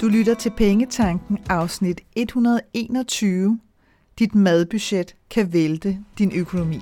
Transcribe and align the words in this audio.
Du 0.00 0.08
lytter 0.08 0.34
til 0.34 0.50
Pengetanken 0.50 1.38
afsnit 1.48 2.00
121. 2.16 3.60
Dit 4.18 4.34
madbudget 4.34 5.16
kan 5.30 5.52
vælte 5.52 5.98
din 6.18 6.32
økonomi. 6.34 6.80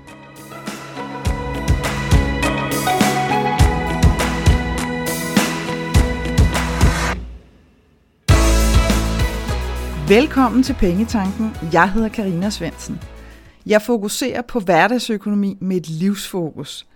Velkommen 10.09 10.63
til 10.63 10.75
Pengetanken. 10.75 11.51
Jeg 11.73 11.93
hedder 11.93 12.09
Karina 12.09 12.51
Svensen. 12.51 13.01
Jeg 13.67 13.83
fokuserer 13.83 14.43
på 14.43 14.61
hverdagsøkonomi 14.61 15.57
med 15.61 15.77
et 15.77 15.89
livsfokus– 15.89 16.87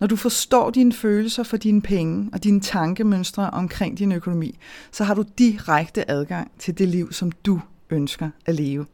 når 0.00 0.06
du 0.06 0.16
forstår 0.16 0.70
dine 0.70 0.92
følelser 0.92 1.42
for 1.42 1.56
dine 1.56 1.82
penge 1.82 2.30
og 2.32 2.44
dine 2.44 2.60
tankemønstre 2.60 3.50
omkring 3.50 3.98
din 3.98 4.12
økonomi, 4.12 4.58
så 4.92 5.04
har 5.04 5.14
du 5.14 5.24
direkte 5.38 6.10
adgang 6.10 6.50
til 6.58 6.78
det 6.78 6.88
liv, 6.88 7.12
som 7.12 7.32
du 7.32 7.60
ønsker 7.90 8.30
at 8.46 8.54
leve. 8.54 8.86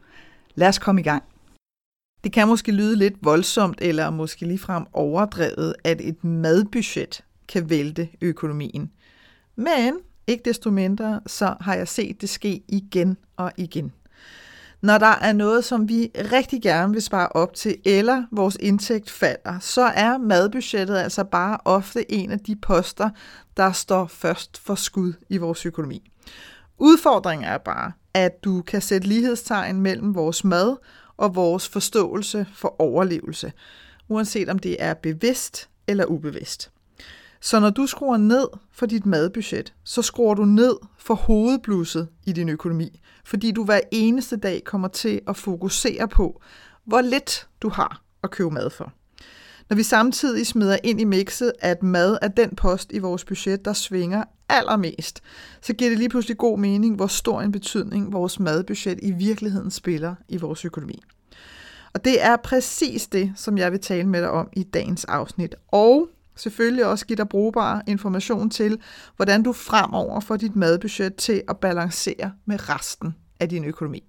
Lad 0.55 0.67
os 0.67 0.79
komme 0.79 1.01
i 1.01 1.03
gang. 1.03 1.23
Det 2.23 2.33
kan 2.33 2.47
måske 2.47 2.71
lyde 2.71 2.95
lidt 2.95 3.13
voldsomt 3.21 3.81
eller 3.81 4.09
måske 4.09 4.45
ligefrem 4.45 4.85
overdrevet, 4.93 5.75
at 5.83 6.01
et 6.01 6.23
madbudget 6.23 7.23
kan 7.47 7.69
vælte 7.69 8.09
økonomien. 8.21 8.91
Men 9.55 9.93
ikke 10.27 10.43
desto 10.45 10.71
mindre, 10.71 11.21
så 11.27 11.55
har 11.61 11.75
jeg 11.75 11.87
set 11.87 12.21
det 12.21 12.29
ske 12.29 12.63
igen 12.67 13.17
og 13.37 13.51
igen 13.57 13.91
når 14.85 14.97
der 14.97 15.15
er 15.21 15.33
noget, 15.33 15.65
som 15.65 15.89
vi 15.89 16.11
rigtig 16.15 16.61
gerne 16.61 16.93
vil 16.93 17.01
spare 17.01 17.27
op 17.27 17.53
til, 17.53 17.77
eller 17.85 18.23
vores 18.31 18.57
indtægt 18.59 19.09
falder, 19.09 19.59
så 19.59 19.81
er 19.81 20.17
madbudgettet 20.17 20.97
altså 20.97 21.23
bare 21.23 21.57
ofte 21.65 22.11
en 22.11 22.31
af 22.31 22.39
de 22.39 22.55
poster, 22.55 23.09
der 23.57 23.71
står 23.71 24.07
først 24.07 24.57
for 24.57 24.75
skud 24.75 25.13
i 25.29 25.37
vores 25.37 25.65
økonomi. 25.65 26.11
Udfordringen 26.77 27.47
er 27.47 27.57
bare, 27.57 27.91
at 28.13 28.43
du 28.43 28.61
kan 28.61 28.81
sætte 28.81 29.07
lighedstegn 29.07 29.81
mellem 29.81 30.15
vores 30.15 30.43
mad 30.43 30.75
og 31.17 31.35
vores 31.35 31.69
forståelse 31.69 32.45
for 32.53 32.75
overlevelse, 32.81 33.51
uanset 34.09 34.49
om 34.49 34.59
det 34.59 34.75
er 34.79 34.93
bevidst 34.93 35.69
eller 35.87 36.05
ubevidst. 36.05 36.71
Så 37.45 37.59
når 37.59 37.69
du 37.69 37.87
skruer 37.87 38.17
ned 38.17 38.47
for 38.71 38.85
dit 38.85 39.05
madbudget, 39.05 39.73
så 39.83 40.01
skruer 40.01 40.33
du 40.33 40.45
ned 40.45 40.75
for 40.97 41.13
hovedblusset 41.13 42.07
i 42.25 42.31
din 42.31 42.49
økonomi, 42.49 43.01
fordi 43.25 43.51
du 43.51 43.63
hver 43.63 43.79
eneste 43.91 44.37
dag 44.37 44.63
kommer 44.63 44.87
til 44.87 45.21
at 45.27 45.37
fokusere 45.37 46.07
på, 46.07 46.41
hvor 46.85 47.01
lidt 47.01 47.47
du 47.61 47.69
har 47.69 48.01
at 48.23 48.31
købe 48.31 48.51
mad 48.51 48.69
for. 48.69 48.93
Når 49.69 49.75
vi 49.75 49.83
samtidig 49.83 50.47
smider 50.47 50.77
ind 50.83 51.01
i 51.01 51.03
mixet, 51.03 51.53
at 51.59 51.83
mad 51.83 52.17
er 52.21 52.27
den 52.27 52.55
post 52.55 52.91
i 52.93 52.99
vores 52.99 53.25
budget, 53.25 53.65
der 53.65 53.73
svinger 53.73 54.23
allermest, 54.49 55.21
så 55.61 55.73
giver 55.73 55.89
det 55.89 55.99
lige 55.99 56.09
pludselig 56.09 56.37
god 56.37 56.59
mening, 56.59 56.95
hvor 56.95 57.07
stor 57.07 57.41
en 57.41 57.51
betydning 57.51 58.13
vores 58.13 58.39
madbudget 58.39 58.99
i 59.01 59.11
virkeligheden 59.11 59.71
spiller 59.71 60.15
i 60.29 60.37
vores 60.37 60.65
økonomi. 60.65 61.03
Og 61.93 62.05
det 62.05 62.23
er 62.23 62.35
præcis 62.35 63.07
det, 63.07 63.33
som 63.35 63.57
jeg 63.57 63.71
vil 63.71 63.79
tale 63.79 64.07
med 64.07 64.21
dig 64.21 64.29
om 64.29 64.49
i 64.53 64.63
dagens 64.63 65.05
afsnit. 65.05 65.55
Og 65.67 66.09
selvfølgelig 66.35 66.85
også 66.85 67.05
give 67.05 67.17
dig 67.17 67.29
brugbar 67.29 67.83
information 67.87 68.49
til, 68.49 68.81
hvordan 69.15 69.43
du 69.43 69.53
fremover 69.53 70.19
får 70.19 70.37
dit 70.37 70.55
madbudget 70.55 71.15
til 71.15 71.43
at 71.47 71.57
balancere 71.57 72.31
med 72.45 72.69
resten 72.69 73.15
af 73.39 73.49
din 73.49 73.65
økonomi. 73.65 74.03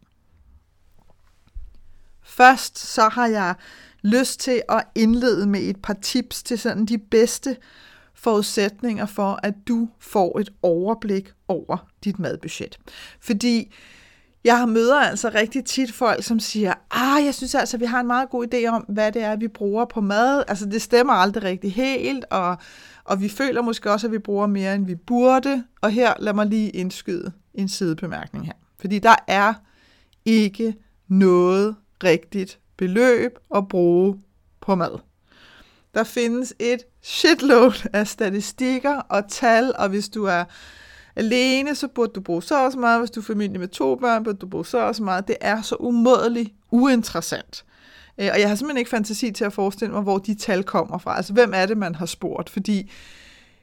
Først 2.22 2.78
så 2.78 3.08
har 3.08 3.26
jeg 3.26 3.54
lyst 4.02 4.40
til 4.40 4.62
at 4.68 4.84
indlede 4.94 5.46
med 5.46 5.60
et 5.60 5.82
par 5.82 5.96
tips 6.02 6.42
til 6.42 6.58
sådan 6.58 6.86
de 6.86 6.98
bedste 6.98 7.56
forudsætninger 8.14 9.06
for, 9.06 9.40
at 9.42 9.54
du 9.68 9.88
får 9.98 10.38
et 10.38 10.50
overblik 10.62 11.32
over 11.48 11.88
dit 12.04 12.18
madbudget. 12.18 12.78
Fordi 13.20 13.74
jeg 14.46 14.58
har 14.58 14.66
møder 14.66 15.00
altså 15.00 15.30
rigtig 15.34 15.64
tit 15.64 15.92
folk, 15.92 16.24
som 16.24 16.40
siger, 16.40 16.74
ah, 16.90 17.24
jeg 17.24 17.34
synes 17.34 17.54
altså, 17.54 17.78
vi 17.78 17.84
har 17.84 18.00
en 18.00 18.06
meget 18.06 18.30
god 18.30 18.46
idé 18.54 18.66
om, 18.66 18.84
hvad 18.88 19.12
det 19.12 19.22
er, 19.22 19.36
vi 19.36 19.48
bruger 19.48 19.84
på 19.84 20.00
mad. 20.00 20.44
Altså, 20.48 20.66
det 20.66 20.82
stemmer 20.82 21.12
aldrig 21.12 21.42
rigtig 21.42 21.72
helt, 21.72 22.24
og, 22.30 22.56
og 23.04 23.20
vi 23.20 23.28
føler 23.28 23.62
måske 23.62 23.92
også, 23.92 24.06
at 24.06 24.12
vi 24.12 24.18
bruger 24.18 24.46
mere, 24.46 24.74
end 24.74 24.86
vi 24.86 24.94
burde. 24.94 25.64
Og 25.80 25.90
her, 25.90 26.14
lad 26.18 26.32
mig 26.32 26.46
lige 26.46 26.70
indskyde 26.70 27.32
en 27.54 27.68
sidebemærkning 27.68 28.46
her. 28.46 28.52
Fordi 28.80 28.98
der 28.98 29.14
er 29.26 29.54
ikke 30.24 30.74
noget 31.08 31.76
rigtigt 32.04 32.58
beløb 32.76 33.38
at 33.54 33.68
bruge 33.68 34.20
på 34.60 34.74
mad. 34.74 34.98
Der 35.94 36.04
findes 36.04 36.54
et 36.58 36.80
shitload 37.02 37.88
af 37.92 38.06
statistikker 38.08 38.96
og 38.96 39.28
tal, 39.28 39.72
og 39.78 39.88
hvis 39.88 40.08
du 40.08 40.24
er 40.24 40.44
alene, 41.16 41.74
så 41.74 41.88
burde 41.88 42.12
du 42.12 42.20
bruge 42.20 42.42
så 42.42 42.64
også 42.64 42.78
meget. 42.78 43.00
Hvis 43.00 43.10
du 43.10 43.20
er 43.20 43.24
familie 43.24 43.58
med 43.58 43.68
to 43.68 43.94
børn, 43.94 44.24
burde 44.24 44.38
du 44.38 44.46
bruge 44.46 44.66
så 44.66 44.78
også 44.78 45.02
meget. 45.02 45.28
Det 45.28 45.36
er 45.40 45.62
så 45.62 45.76
umådeligt 45.80 46.50
uinteressant. 46.70 47.64
Øh, 48.18 48.28
og 48.32 48.40
jeg 48.40 48.48
har 48.48 48.56
simpelthen 48.56 48.78
ikke 48.78 48.90
fantasi 48.90 49.30
til 49.30 49.44
at 49.44 49.52
forestille 49.52 49.94
mig, 49.94 50.02
hvor 50.02 50.18
de 50.18 50.34
tal 50.34 50.64
kommer 50.64 50.98
fra. 50.98 51.16
Altså, 51.16 51.32
hvem 51.32 51.52
er 51.54 51.66
det, 51.66 51.76
man 51.76 51.94
har 51.94 52.06
spurgt? 52.06 52.50
Fordi 52.50 52.90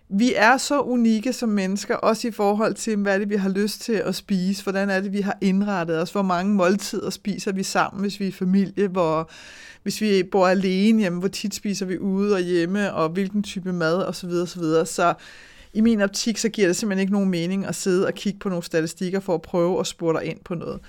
vi 0.10 0.34
er 0.36 0.58
så 0.58 0.82
unikke 0.82 1.34
som 1.34 1.50
mennesker, 1.50 1.96
også 1.96 2.28
i 2.28 2.32
forhold 2.32 2.74
til, 2.74 2.98
hvad 2.98 3.14
er 3.14 3.18
det, 3.18 3.30
vi 3.30 3.36
har 3.36 3.50
lyst 3.50 3.82
til 3.82 3.94
at 3.94 4.16
spise, 4.16 4.64
hvordan 4.64 4.90
er 4.90 5.00
det, 5.00 5.14
vi 5.14 5.22
har 5.22 5.38
indrettet 5.42 6.02
os, 6.02 6.12
hvor 6.12 6.22
mange 6.22 6.54
måltider 6.54 7.10
spiser 7.10 7.52
vi 7.52 7.64
sammen, 7.64 8.02
hvis 8.02 8.20
vi 8.20 8.28
er 8.28 8.32
familie, 8.32 8.88
hvor, 8.88 9.30
hvis 9.84 10.02
vi 10.02 10.24
bor 10.24 10.48
alene 10.48 11.04
jamen, 11.04 11.20
hvor 11.20 11.28
tit 11.28 11.56
spiser 11.56 11.86
vi 11.86 11.98
ude 11.98 12.36
og 12.36 12.42
hjemme, 12.42 12.94
og 12.94 13.10
hvilken 13.10 13.44
type 13.44 13.74
mad 13.74 14.04
osv. 14.04 14.30
osv. 14.30 14.48
Så, 14.48 14.60
videre. 14.60 14.86
så 14.86 15.14
i 15.74 15.82
min 15.82 16.02
optik, 16.02 16.38
så 16.38 16.50
giver 16.50 16.68
det 16.68 16.76
simpelthen 16.76 17.02
ikke 17.02 17.14
nogen 17.14 17.30
mening 17.30 17.66
at 17.66 17.76
sidde 17.76 18.08
og 18.08 18.14
kigge 18.14 18.40
på 18.40 18.50
nogle 18.50 18.64
statistikker 18.64 19.20
for 19.20 19.36
at 19.36 19.42
prøve 19.42 19.80
at 19.80 19.88
spore 19.88 20.20
dig 20.20 20.26
ind 20.30 20.40
på 20.46 20.56
noget. 20.56 20.80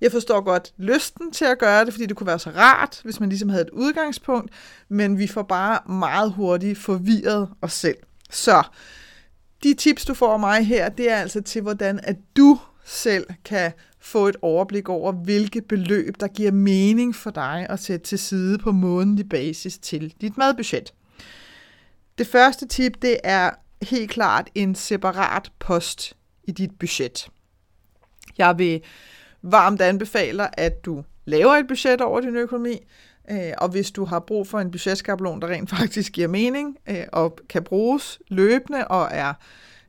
Jeg 0.00 0.12
forstår 0.12 0.40
godt 0.40 0.72
lysten 0.76 1.32
til 1.32 1.44
at 1.44 1.58
gøre 1.58 1.84
det, 1.84 1.92
fordi 1.92 2.06
det 2.06 2.16
kunne 2.16 2.26
være 2.26 2.38
så 2.38 2.50
rart, 2.50 3.00
hvis 3.04 3.20
man 3.20 3.28
ligesom 3.28 3.48
havde 3.48 3.62
et 3.62 3.70
udgangspunkt, 3.70 4.50
men 4.88 5.18
vi 5.18 5.26
får 5.26 5.42
bare 5.42 5.92
meget 5.92 6.32
hurtigt 6.32 6.78
forvirret 6.78 7.48
os 7.62 7.72
selv. 7.72 7.96
Så 8.30 8.62
de 9.62 9.74
tips, 9.74 10.04
du 10.04 10.14
får 10.14 10.32
af 10.32 10.40
mig 10.40 10.66
her, 10.66 10.88
det 10.88 11.10
er 11.10 11.16
altså 11.16 11.40
til, 11.40 11.62
hvordan 11.62 12.00
at 12.02 12.16
du 12.36 12.58
selv 12.84 13.26
kan 13.44 13.72
få 14.00 14.28
et 14.28 14.36
overblik 14.42 14.88
over, 14.88 15.12
hvilke 15.12 15.60
beløb, 15.60 16.20
der 16.20 16.28
giver 16.28 16.52
mening 16.52 17.14
for 17.14 17.30
dig 17.30 17.66
at 17.70 17.80
sætte 17.80 18.06
til 18.06 18.18
side 18.18 18.58
på 18.58 18.72
månedlig 18.72 19.28
basis 19.28 19.78
til 19.78 20.14
dit 20.20 20.36
madbudget. 20.36 20.94
Det 22.18 22.26
første 22.26 22.66
tip, 22.66 23.02
det 23.02 23.16
er 23.24 23.50
helt 23.84 24.10
klart 24.10 24.50
en 24.54 24.74
separat 24.74 25.52
post 25.58 26.16
i 26.44 26.52
dit 26.52 26.78
budget. 26.78 27.28
Jeg 28.38 28.58
vil 28.58 28.82
varmt 29.42 29.80
anbefale, 29.80 30.60
at 30.60 30.84
du 30.84 31.04
laver 31.24 31.52
et 31.52 31.68
budget 31.68 32.00
over 32.00 32.20
din 32.20 32.36
økonomi, 32.36 32.78
øh, 33.30 33.52
og 33.58 33.68
hvis 33.68 33.90
du 33.90 34.04
har 34.04 34.18
brug 34.20 34.48
for 34.48 34.60
en 34.60 34.70
budgetskabelon, 34.70 35.40
der 35.40 35.48
rent 35.48 35.70
faktisk 35.70 36.12
giver 36.12 36.28
mening 36.28 36.76
øh, 36.88 37.04
og 37.12 37.38
kan 37.48 37.64
bruges 37.64 38.18
løbende 38.28 38.88
og 38.88 39.08
er 39.10 39.34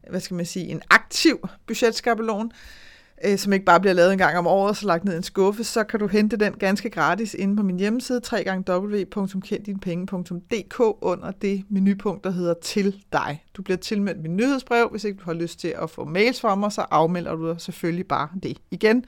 hvad 0.10 0.20
skal 0.20 0.36
man 0.36 0.46
sige, 0.46 0.66
en 0.68 0.82
aktiv 0.90 1.50
budgetskabelon, 1.68 2.46
øh, 2.46 2.84
Øh, 3.24 3.38
som 3.38 3.53
ikke 3.53 3.66
bare 3.66 3.80
bliver 3.80 3.94
lavet 3.94 4.12
en 4.12 4.18
gang 4.18 4.38
om 4.38 4.48
året 4.48 4.70
og 4.70 4.76
så 4.76 4.88
lagt 4.88 5.06
ned 5.06 5.14
i 5.14 5.18
en 5.18 5.24
skuffe, 5.24 5.64
så 5.64 5.84
kan 5.84 6.00
du 6.00 6.08
hente 6.08 6.38
den 6.38 6.53
ganske 6.53 6.90
gratis 6.90 7.34
inde 7.34 7.58
på 7.58 7.64
min 7.64 7.80
hjemmeside, 7.80 8.22
www.kenddinepenge.dk 8.70 10.80
under 11.02 11.31
det 11.31 11.64
menupunkt, 11.70 12.24
der 12.24 12.31
hedder 12.31 12.53
til 12.62 13.03
dig. 13.14 13.44
Du 13.53 13.62
bliver 13.62 13.78
tilmeldt 13.78 14.22
min 14.22 14.36
nyhedsbrev. 14.36 14.88
Hvis 14.92 15.03
ikke 15.03 15.20
du 15.20 15.26
har 15.26 15.34
lyst 15.34 15.59
til 15.59 15.76
at 15.81 15.90
få 15.90 16.06
mails 16.06 16.42
fra 16.42 16.56
mig, 16.56 16.72
så 16.72 16.86
afmelder 16.92 17.36
du 17.36 17.50
dig 17.50 17.62
selvfølgelig 17.62 18.08
bare 18.08 18.30
det 18.44 18.58
igen, 18.72 19.06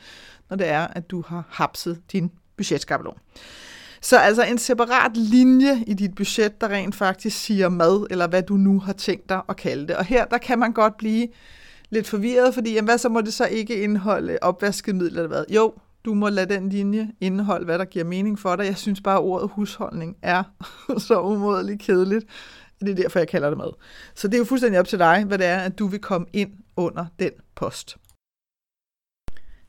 når 0.50 0.58
det 0.58 0.68
er, 0.68 0.88
at 0.88 1.10
du 1.10 1.24
har 1.28 1.44
hapset 1.50 2.02
din 2.12 2.32
budgetskabelon. 2.58 3.18
Så 4.02 4.18
altså 4.18 4.44
en 4.44 4.58
separat 4.58 5.18
linje 5.18 5.84
i 5.88 5.94
dit 5.94 6.16
budget, 6.16 6.62
der 6.62 6.70
rent 6.70 6.96
faktisk 6.96 7.40
siger 7.40 7.70
mad, 7.70 8.08
eller 8.10 8.28
hvad 8.28 8.44
du 8.44 8.58
nu 8.58 8.80
har 8.80 8.94
tænkt 8.94 9.30
dig 9.30 9.42
at 9.50 9.56
kalde 9.56 9.88
det. 9.88 9.96
Og 9.96 10.06
her, 10.06 10.26
der 10.26 10.38
kan 10.38 10.60
man 10.60 10.74
godt 10.74 10.98
blive 10.98 11.28
lidt 11.90 12.08
forvirret, 12.08 12.54
fordi 12.54 12.74
jamen, 12.74 12.88
hvad 12.88 12.98
så 12.98 13.10
må 13.10 13.22
det 13.22 13.34
så 13.34 13.46
ikke 13.46 13.84
indeholde 13.84 14.38
opvaskemiddel 14.42 15.18
eller 15.18 15.28
hvad? 15.28 15.46
Jo, 15.50 15.74
du 16.06 16.14
må 16.14 16.30
lade 16.30 16.54
den 16.54 16.70
linje 16.70 17.12
indeholde, 17.22 17.66
hvad 17.66 17.80
der 17.80 17.86
giver 17.86 18.06
mening 18.06 18.40
for 18.40 18.56
dig. 18.56 18.66
Jeg 18.66 18.78
synes 18.78 19.02
bare, 19.02 19.18
at 19.18 19.22
ordet 19.24 19.50
husholdning 19.54 20.18
er 20.22 20.44
så 21.08 21.22
umådeligt 21.22 21.82
kedeligt. 21.82 22.26
Det 22.80 22.90
er 22.90 22.96
derfor, 22.96 23.20
jeg 23.20 23.28
kalder 23.28 23.50
det 23.50 23.58
mad. 23.58 23.74
Så 24.16 24.28
det 24.28 24.34
er 24.34 24.38
jo 24.38 24.46
fuldstændig 24.46 24.80
op 24.80 24.88
til 24.88 25.00
dig, 25.00 25.24
hvad 25.24 25.38
det 25.38 25.46
er, 25.46 25.58
at 25.58 25.80
du 25.80 25.88
vil 25.88 26.00
komme 26.00 26.28
ind 26.34 26.52
under 26.76 27.06
den 27.20 27.32
post. 27.56 27.98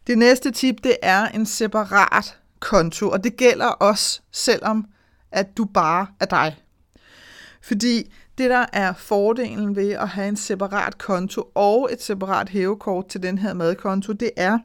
Det 0.07 0.19
næste 0.19 0.51
tip, 0.51 0.85
det 0.85 0.97
er 1.03 1.29
en 1.29 1.47
separat 1.47 2.39
konto, 2.61 3.11
og 3.11 3.25
det 3.25 3.37
gælder 3.37 3.67
også, 3.67 4.21
selvom 4.33 4.87
at 5.33 5.57
du 5.57 5.65
bare 5.65 6.07
er 6.21 6.25
dig. 6.25 6.57
Fordi 7.63 8.13
det, 8.39 8.51
der 8.51 8.67
er 8.73 8.93
fordelen 8.93 9.77
ved 9.77 9.91
at 9.91 10.09
have 10.09 10.29
en 10.29 10.37
separat 10.37 10.99
konto 10.99 11.51
og 11.55 11.89
et 11.93 12.03
separat 12.03 12.49
hævekort 12.49 13.07
til 13.07 13.23
den 13.23 13.39
her 13.39 13.55
madkonto, 13.55 14.13
det 14.13 14.31
er, 14.37 14.59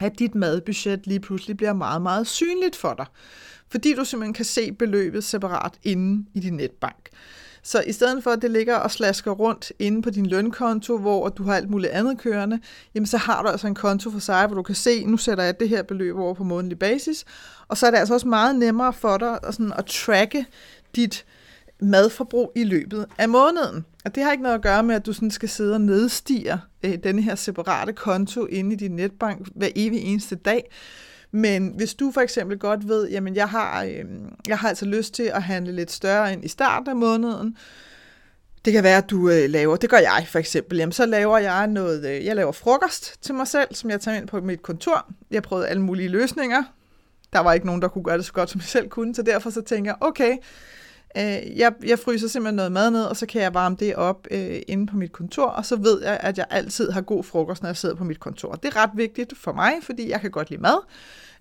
at 0.00 0.18
dit 0.18 0.34
madbudget 0.34 1.06
lige 1.06 1.20
pludselig 1.20 1.56
bliver 1.56 1.72
meget, 1.72 2.02
meget 2.02 2.26
synligt 2.26 2.76
for 2.76 2.94
dig. 2.94 3.06
Fordi 3.68 3.94
du 3.94 4.04
simpelthen 4.04 4.34
kan 4.34 4.44
se 4.44 4.72
beløbet 4.72 5.24
separat 5.24 5.72
inde 5.82 6.26
i 6.34 6.40
din 6.40 6.52
netbank. 6.52 7.08
Så 7.62 7.82
i 7.86 7.92
stedet 7.92 8.24
for, 8.24 8.30
at 8.30 8.42
det 8.42 8.50
ligger 8.50 8.76
og 8.76 8.90
slasker 8.90 9.30
rundt 9.30 9.72
inde 9.78 10.02
på 10.02 10.10
din 10.10 10.26
lønkonto, 10.26 10.98
hvor 10.98 11.28
du 11.28 11.42
har 11.42 11.54
alt 11.54 11.70
muligt 11.70 11.92
andet 11.92 12.18
kørende, 12.18 12.60
jamen 12.94 13.06
så 13.06 13.16
har 13.16 13.42
du 13.42 13.48
altså 13.48 13.66
en 13.66 13.74
konto 13.74 14.10
for 14.10 14.18
sig, 14.18 14.46
hvor 14.46 14.56
du 14.56 14.62
kan 14.62 14.74
se, 14.74 15.04
nu 15.04 15.16
sætter 15.16 15.44
jeg 15.44 15.60
det 15.60 15.68
her 15.68 15.82
beløb 15.82 16.16
over 16.16 16.34
på 16.34 16.44
månedlig 16.44 16.78
basis, 16.78 17.24
og 17.68 17.76
så 17.76 17.86
er 17.86 17.90
det 17.90 17.98
altså 17.98 18.14
også 18.14 18.28
meget 18.28 18.56
nemmere 18.56 18.92
for 18.92 19.16
dig 19.16 19.38
at, 19.42 19.54
sådan, 19.54 19.72
at 19.78 19.86
tracke 19.86 20.46
dit 20.96 21.24
madforbrug 21.80 22.52
i 22.54 22.64
løbet 22.64 23.06
af 23.18 23.28
måneden. 23.28 23.84
Og 24.04 24.14
det 24.14 24.22
har 24.22 24.32
ikke 24.32 24.42
noget 24.42 24.54
at 24.54 24.62
gøre 24.62 24.82
med, 24.82 24.94
at 24.94 25.06
du 25.06 25.12
sådan 25.12 25.30
skal 25.30 25.48
sidde 25.48 25.74
og 25.74 25.80
nedstiger 25.80 26.58
øh, 26.82 26.98
denne 27.04 27.22
her 27.22 27.34
separate 27.34 27.92
konto 27.92 28.46
inde 28.46 28.72
i 28.72 28.76
din 28.76 28.90
netbank 28.90 29.48
hver 29.54 29.68
evig 29.76 30.00
eneste 30.00 30.34
dag. 30.34 30.70
Men 31.30 31.72
hvis 31.76 31.94
du 31.94 32.10
for 32.10 32.20
eksempel 32.20 32.58
godt 32.58 32.88
ved, 32.88 33.08
jamen 33.08 33.34
jeg 33.34 33.48
har, 33.48 33.84
øh, 33.84 34.04
jeg 34.48 34.58
har 34.58 34.68
altså 34.68 34.84
lyst 34.84 35.14
til 35.14 35.22
at 35.22 35.42
handle 35.42 35.72
lidt 35.72 35.90
større 35.90 36.32
ind 36.32 36.44
i 36.44 36.48
starten 36.48 36.88
af 36.88 36.96
måneden, 36.96 37.56
det 38.64 38.72
kan 38.72 38.82
være, 38.82 38.98
at 38.98 39.10
du 39.10 39.30
øh, 39.30 39.50
laver, 39.50 39.76
det 39.76 39.90
gør 39.90 39.98
jeg 39.98 40.26
for 40.28 40.38
eksempel, 40.38 40.78
jamen 40.78 40.92
så 40.92 41.06
laver 41.06 41.38
jeg 41.38 41.66
noget, 41.66 42.06
øh, 42.06 42.24
jeg 42.24 42.36
laver 42.36 42.52
frokost 42.52 43.22
til 43.22 43.34
mig 43.34 43.48
selv, 43.48 43.74
som 43.74 43.90
jeg 43.90 44.00
tager 44.00 44.16
ind 44.16 44.28
på 44.28 44.40
mit 44.40 44.62
kontor. 44.62 45.06
Jeg 45.30 45.42
prøvede 45.42 45.68
alle 45.68 45.82
mulige 45.82 46.08
løsninger. 46.08 46.62
Der 47.32 47.40
var 47.40 47.52
ikke 47.52 47.66
nogen, 47.66 47.82
der 47.82 47.88
kunne 47.88 48.04
gøre 48.04 48.16
det 48.16 48.24
så 48.24 48.32
godt, 48.32 48.50
som 48.50 48.60
jeg 48.60 48.68
selv 48.68 48.88
kunne, 48.88 49.14
så 49.14 49.22
derfor 49.22 49.50
så 49.50 49.60
tænker 49.60 49.90
jeg, 49.90 49.96
okay, 50.00 50.36
Øh, 51.16 51.58
jeg, 51.58 51.72
jeg 51.86 51.98
fryser 51.98 52.28
simpelthen 52.28 52.56
noget 52.56 52.72
mad 52.72 52.90
ned, 52.90 53.04
og 53.04 53.16
så 53.16 53.26
kan 53.26 53.42
jeg 53.42 53.54
varme 53.54 53.76
det 53.80 53.94
op 53.94 54.26
øh, 54.30 54.62
inde 54.68 54.86
på 54.86 54.96
mit 54.96 55.12
kontor, 55.12 55.46
og 55.46 55.66
så 55.66 55.76
ved 55.76 56.02
jeg, 56.02 56.20
at 56.22 56.38
jeg 56.38 56.46
altid 56.50 56.90
har 56.90 57.00
god 57.00 57.24
frokost, 57.24 57.62
når 57.62 57.68
jeg 57.68 57.76
sidder 57.76 57.94
på 57.94 58.04
mit 58.04 58.20
kontor. 58.20 58.52
Det 58.52 58.74
er 58.74 58.76
ret 58.76 58.90
vigtigt 58.94 59.32
for 59.36 59.52
mig, 59.52 59.72
fordi 59.82 60.10
jeg 60.10 60.20
kan 60.20 60.30
godt 60.30 60.50
lide 60.50 60.62
mad, 60.62 60.78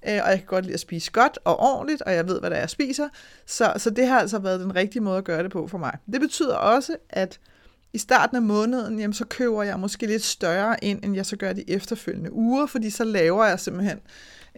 øh, 0.08 0.20
og 0.24 0.30
jeg 0.30 0.38
kan 0.38 0.48
godt 0.48 0.66
lide 0.66 0.74
at 0.74 0.80
spise 0.80 1.12
godt 1.12 1.40
og 1.44 1.60
ordentligt, 1.60 2.02
og 2.02 2.14
jeg 2.14 2.28
ved, 2.28 2.40
hvad 2.40 2.50
der 2.50 2.56
er, 2.56 2.60
jeg 2.60 2.70
spiser. 2.70 3.10
Så, 3.46 3.74
så 3.78 3.90
det 3.90 4.08
har 4.08 4.20
altså 4.20 4.40
været 4.40 4.60
den 4.60 4.76
rigtige 4.76 5.02
måde 5.02 5.18
at 5.18 5.24
gøre 5.24 5.44
det 5.44 5.52
på 5.52 5.68
for 5.68 5.78
mig. 5.78 5.98
Det 6.12 6.22
betyder 6.22 6.56
også, 6.56 6.96
at 7.10 7.40
i 7.94 7.98
starten 7.98 8.38
af 8.38 8.44
måneden, 8.44 9.00
jamen, 9.00 9.14
så 9.14 9.26
køber 9.26 9.64
jeg 9.64 9.80
måske 9.80 10.08
lidt 10.08 10.24
større 10.24 10.84
ind, 10.84 11.04
end 11.04 11.16
jeg 11.16 11.26
så 11.26 11.38
gør 11.38 11.54
de 11.54 11.70
efterfølgende 11.70 12.34
uger, 12.34 12.66
fordi 12.66 12.90
så 12.90 13.04
laver 13.04 13.46
jeg 13.46 13.60
simpelthen 13.60 14.00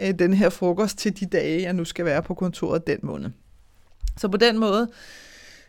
øh, 0.02 0.20
den 0.20 0.34
her 0.34 0.50
frokost 0.50 0.98
til 0.98 1.20
de 1.20 1.26
dage, 1.26 1.62
jeg 1.62 1.74
nu 1.74 1.86
skal 1.86 2.06
være 2.06 2.24
på 2.24 2.34
kontoret 2.34 2.88
den 2.88 3.00
måned. 3.04 3.30
Så 4.18 4.28
på 4.28 4.38
den 4.38 4.58
måde, 4.58 4.88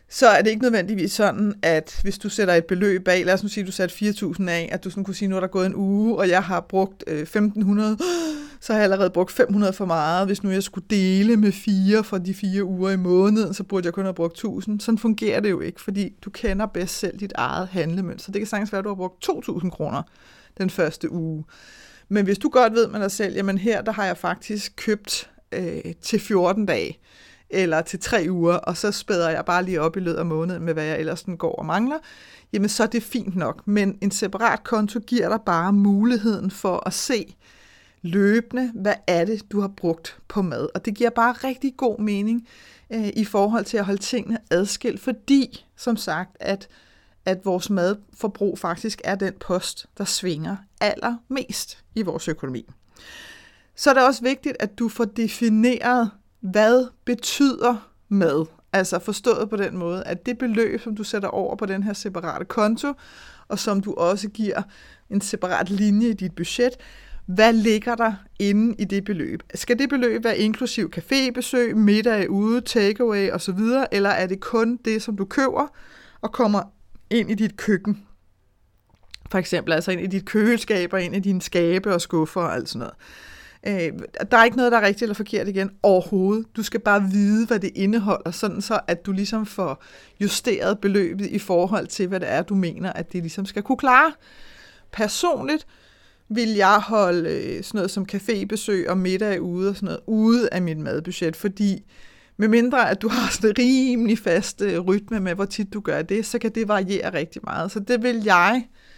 så 0.09 0.27
er 0.27 0.41
det 0.41 0.49
ikke 0.49 0.61
nødvendigvis 0.61 1.11
sådan, 1.11 1.53
at 1.61 1.99
hvis 2.01 2.17
du 2.17 2.29
sætter 2.29 2.53
et 2.53 2.65
beløb 2.65 3.05
bag, 3.05 3.25
lad 3.25 3.33
os 3.33 3.43
nu 3.43 3.49
sige, 3.49 3.61
at 3.61 3.67
du 3.67 3.71
satte 3.71 3.95
4.000 3.95 4.49
af, 4.49 4.69
at 4.71 4.83
du 4.83 4.89
sådan 4.89 5.03
kunne 5.03 5.15
sige, 5.15 5.29
nu 5.29 5.35
er 5.35 5.39
der 5.39 5.47
gået 5.47 5.65
en 5.65 5.75
uge, 5.75 6.17
og 6.17 6.29
jeg 6.29 6.43
har 6.43 6.59
brugt 6.59 7.03
øh, 7.07 7.21
1.500, 7.21 7.29
så 8.61 8.73
har 8.73 8.79
jeg 8.79 8.83
allerede 8.83 9.09
brugt 9.09 9.31
500 9.31 9.73
for 9.73 9.85
meget. 9.85 10.27
Hvis 10.27 10.43
nu 10.43 10.49
jeg 10.49 10.63
skulle 10.63 10.85
dele 10.89 11.37
med 11.37 11.51
fire 11.51 12.03
for 12.03 12.17
de 12.17 12.33
fire 12.33 12.63
uger 12.63 12.91
i 12.91 12.97
måneden, 12.97 13.53
så 13.53 13.63
burde 13.63 13.85
jeg 13.85 13.93
kun 13.93 14.03
have 14.03 14.13
brugt 14.13 14.45
1.000. 14.45 14.79
Sådan 14.79 14.97
fungerer 14.97 15.39
det 15.39 15.49
jo 15.49 15.59
ikke, 15.59 15.81
fordi 15.81 16.13
du 16.21 16.29
kender 16.29 16.65
bedst 16.65 16.99
selv 16.99 17.19
dit 17.19 17.33
eget 17.35 17.67
handlemønster. 17.67 18.31
Det 18.31 18.39
kan 18.39 18.47
sagtens 18.47 18.71
være, 18.71 18.79
at 18.79 18.83
du 18.83 18.89
har 18.89 18.95
brugt 18.95 19.29
2.000 19.29 19.69
kroner 19.69 20.01
den 20.57 20.69
første 20.69 21.11
uge. 21.11 21.43
Men 22.09 22.25
hvis 22.25 22.37
du 22.37 22.49
godt 22.49 22.73
ved 22.73 22.87
med 22.87 22.99
dig 22.99 23.11
selv, 23.11 23.35
jamen 23.35 23.57
her, 23.57 23.81
der 23.81 23.91
har 23.91 24.05
jeg 24.05 24.17
faktisk 24.17 24.73
købt 24.75 25.29
øh, 25.51 25.93
til 26.01 26.19
14 26.19 26.65
dage, 26.65 26.99
eller 27.49 27.81
til 27.81 27.99
tre 27.99 28.25
uger, 28.29 28.53
og 28.53 28.77
så 28.77 28.91
spæder 28.91 29.29
jeg 29.29 29.45
bare 29.45 29.63
lige 29.63 29.81
op 29.81 29.97
i 29.97 29.99
løbet 29.99 30.19
af 30.19 30.25
måneden 30.25 30.63
med, 30.63 30.73
hvad 30.73 30.83
jeg 30.83 30.99
ellers 30.99 31.23
den 31.23 31.37
går 31.37 31.55
og 31.55 31.65
mangler, 31.65 31.97
jamen 32.53 32.69
så 32.69 32.83
er 32.83 32.87
det 32.87 33.03
fint 33.03 33.35
nok. 33.35 33.67
Men 33.67 33.97
en 34.01 34.11
separat 34.11 34.63
konto 34.63 34.99
giver 34.99 35.29
dig 35.29 35.39
bare 35.45 35.73
muligheden 35.73 36.51
for 36.51 36.87
at 36.87 36.93
se 36.93 37.35
løbende, 38.01 38.71
hvad 38.75 38.95
er 39.07 39.25
det, 39.25 39.51
du 39.51 39.59
har 39.61 39.67
brugt 39.67 40.17
på 40.27 40.41
mad. 40.41 40.67
Og 40.75 40.85
det 40.85 40.95
giver 40.95 41.09
bare 41.09 41.31
rigtig 41.31 41.73
god 41.77 41.99
mening 41.99 42.47
øh, 42.89 43.07
i 43.07 43.25
forhold 43.25 43.65
til 43.65 43.77
at 43.77 43.85
holde 43.85 44.01
tingene 44.01 44.37
adskilt, 44.51 45.01
fordi, 45.01 45.65
som 45.77 45.97
sagt, 45.97 46.37
at, 46.39 46.67
at 47.25 47.45
vores 47.45 47.69
madforbrug 47.69 48.59
faktisk 48.59 49.01
er 49.03 49.15
den 49.15 49.33
post, 49.39 49.85
der 49.97 50.05
svinger 50.05 50.57
allermest 50.81 51.83
i 51.95 52.01
vores 52.01 52.27
økonomi. 52.27 52.65
Så 53.75 53.89
er 53.89 53.93
det 53.93 54.05
også 54.05 54.21
vigtigt, 54.21 54.57
at 54.59 54.79
du 54.79 54.89
får 54.89 55.05
defineret, 55.05 56.11
hvad 56.41 56.87
betyder 57.05 57.91
med? 58.09 58.45
Altså 58.73 58.99
forstået 58.99 59.49
på 59.49 59.55
den 59.55 59.77
måde, 59.77 60.03
at 60.03 60.25
det 60.25 60.37
beløb, 60.37 60.81
som 60.81 60.95
du 60.95 61.03
sætter 61.03 61.29
over 61.29 61.55
på 61.55 61.65
den 61.65 61.83
her 61.83 61.93
separate 61.93 62.45
konto, 62.45 62.93
og 63.47 63.59
som 63.59 63.81
du 63.81 63.93
også 63.93 64.29
giver 64.29 64.61
en 65.09 65.21
separat 65.21 65.69
linje 65.69 66.07
i 66.07 66.13
dit 66.13 66.35
budget, 66.35 66.71
hvad 67.25 67.53
ligger 67.53 67.95
der 67.95 68.13
inde 68.39 68.75
i 68.79 68.85
det 68.85 69.03
beløb? 69.03 69.43
Skal 69.55 69.79
det 69.79 69.89
beløb 69.89 70.23
være 70.23 70.37
inklusiv 70.37 70.91
cafébesøg, 70.95 71.73
middag 71.73 72.29
ude, 72.29 72.61
takeaway 72.61 73.31
osv., 73.31 73.59
eller 73.91 74.09
er 74.09 74.27
det 74.27 74.39
kun 74.39 74.79
det, 74.85 75.01
som 75.01 75.17
du 75.17 75.25
køber 75.25 75.67
og 76.21 76.31
kommer 76.31 76.61
ind 77.09 77.31
i 77.31 77.35
dit 77.35 77.57
køkken? 77.57 78.05
For 79.31 79.37
eksempel 79.37 79.73
altså 79.73 79.91
ind 79.91 80.01
i 80.01 80.07
dit 80.07 80.25
køleskab 80.25 80.93
og 80.93 81.01
ind 81.01 81.15
i 81.15 81.19
dine 81.19 81.41
skabe 81.41 81.93
og 81.93 82.01
skuffer 82.01 82.41
og 82.41 82.53
alt 82.53 82.69
sådan 82.69 82.79
noget. 82.79 82.95
Øh, 83.67 83.91
der 84.31 84.37
er 84.37 84.43
ikke 84.43 84.57
noget, 84.57 84.71
der 84.71 84.77
er 84.77 84.85
rigtigt 84.85 85.01
eller 85.01 85.13
forkert 85.13 85.47
igen 85.47 85.71
overhovedet. 85.83 86.45
Du 86.55 86.63
skal 86.63 86.79
bare 86.79 87.03
vide, 87.11 87.47
hvad 87.47 87.59
det 87.59 87.71
indeholder, 87.75 88.31
sådan 88.31 88.61
så 88.61 88.79
at 88.87 89.05
du 89.05 89.11
ligesom 89.11 89.45
får 89.45 89.83
justeret 90.21 90.79
beløbet 90.79 91.25
i 91.25 91.39
forhold 91.39 91.87
til, 91.87 92.07
hvad 92.07 92.19
det 92.19 92.29
er, 92.29 92.41
du 92.41 92.55
mener, 92.55 92.93
at 92.93 93.13
det 93.13 93.21
ligesom 93.21 93.45
skal 93.45 93.63
kunne 93.63 93.77
klare. 93.77 94.13
Personligt 94.91 95.67
vil 96.29 96.49
jeg 96.49 96.79
holde 96.79 97.29
øh, 97.29 97.63
sådan 97.63 97.77
noget 97.77 97.91
som 97.91 98.05
cafébesøg 98.13 98.89
og 98.89 98.97
middag 98.97 99.41
ude 99.41 99.69
og 99.69 99.75
sådan 99.75 99.85
noget 99.85 100.01
ude 100.07 100.49
af 100.51 100.61
mit 100.61 100.77
madbudget, 100.77 101.35
fordi 101.35 101.83
medmindre 102.37 102.89
at 102.89 103.01
du 103.01 103.07
har 103.07 103.31
sådan 103.31 103.49
en 103.49 103.55
rimelig 103.59 104.19
fast 104.19 104.61
øh, 104.61 104.79
rytme 104.79 105.19
med, 105.19 105.35
hvor 105.35 105.45
tit 105.45 105.73
du 105.73 105.79
gør 105.79 106.01
det, 106.01 106.25
så 106.25 106.39
kan 106.39 106.51
det 106.55 106.67
variere 106.67 107.13
rigtig 107.13 107.41
meget. 107.43 107.71
Så 107.71 107.79
det 107.79 108.03
vil 108.03 108.23
jeg 108.23 108.63
øh, 108.65 108.88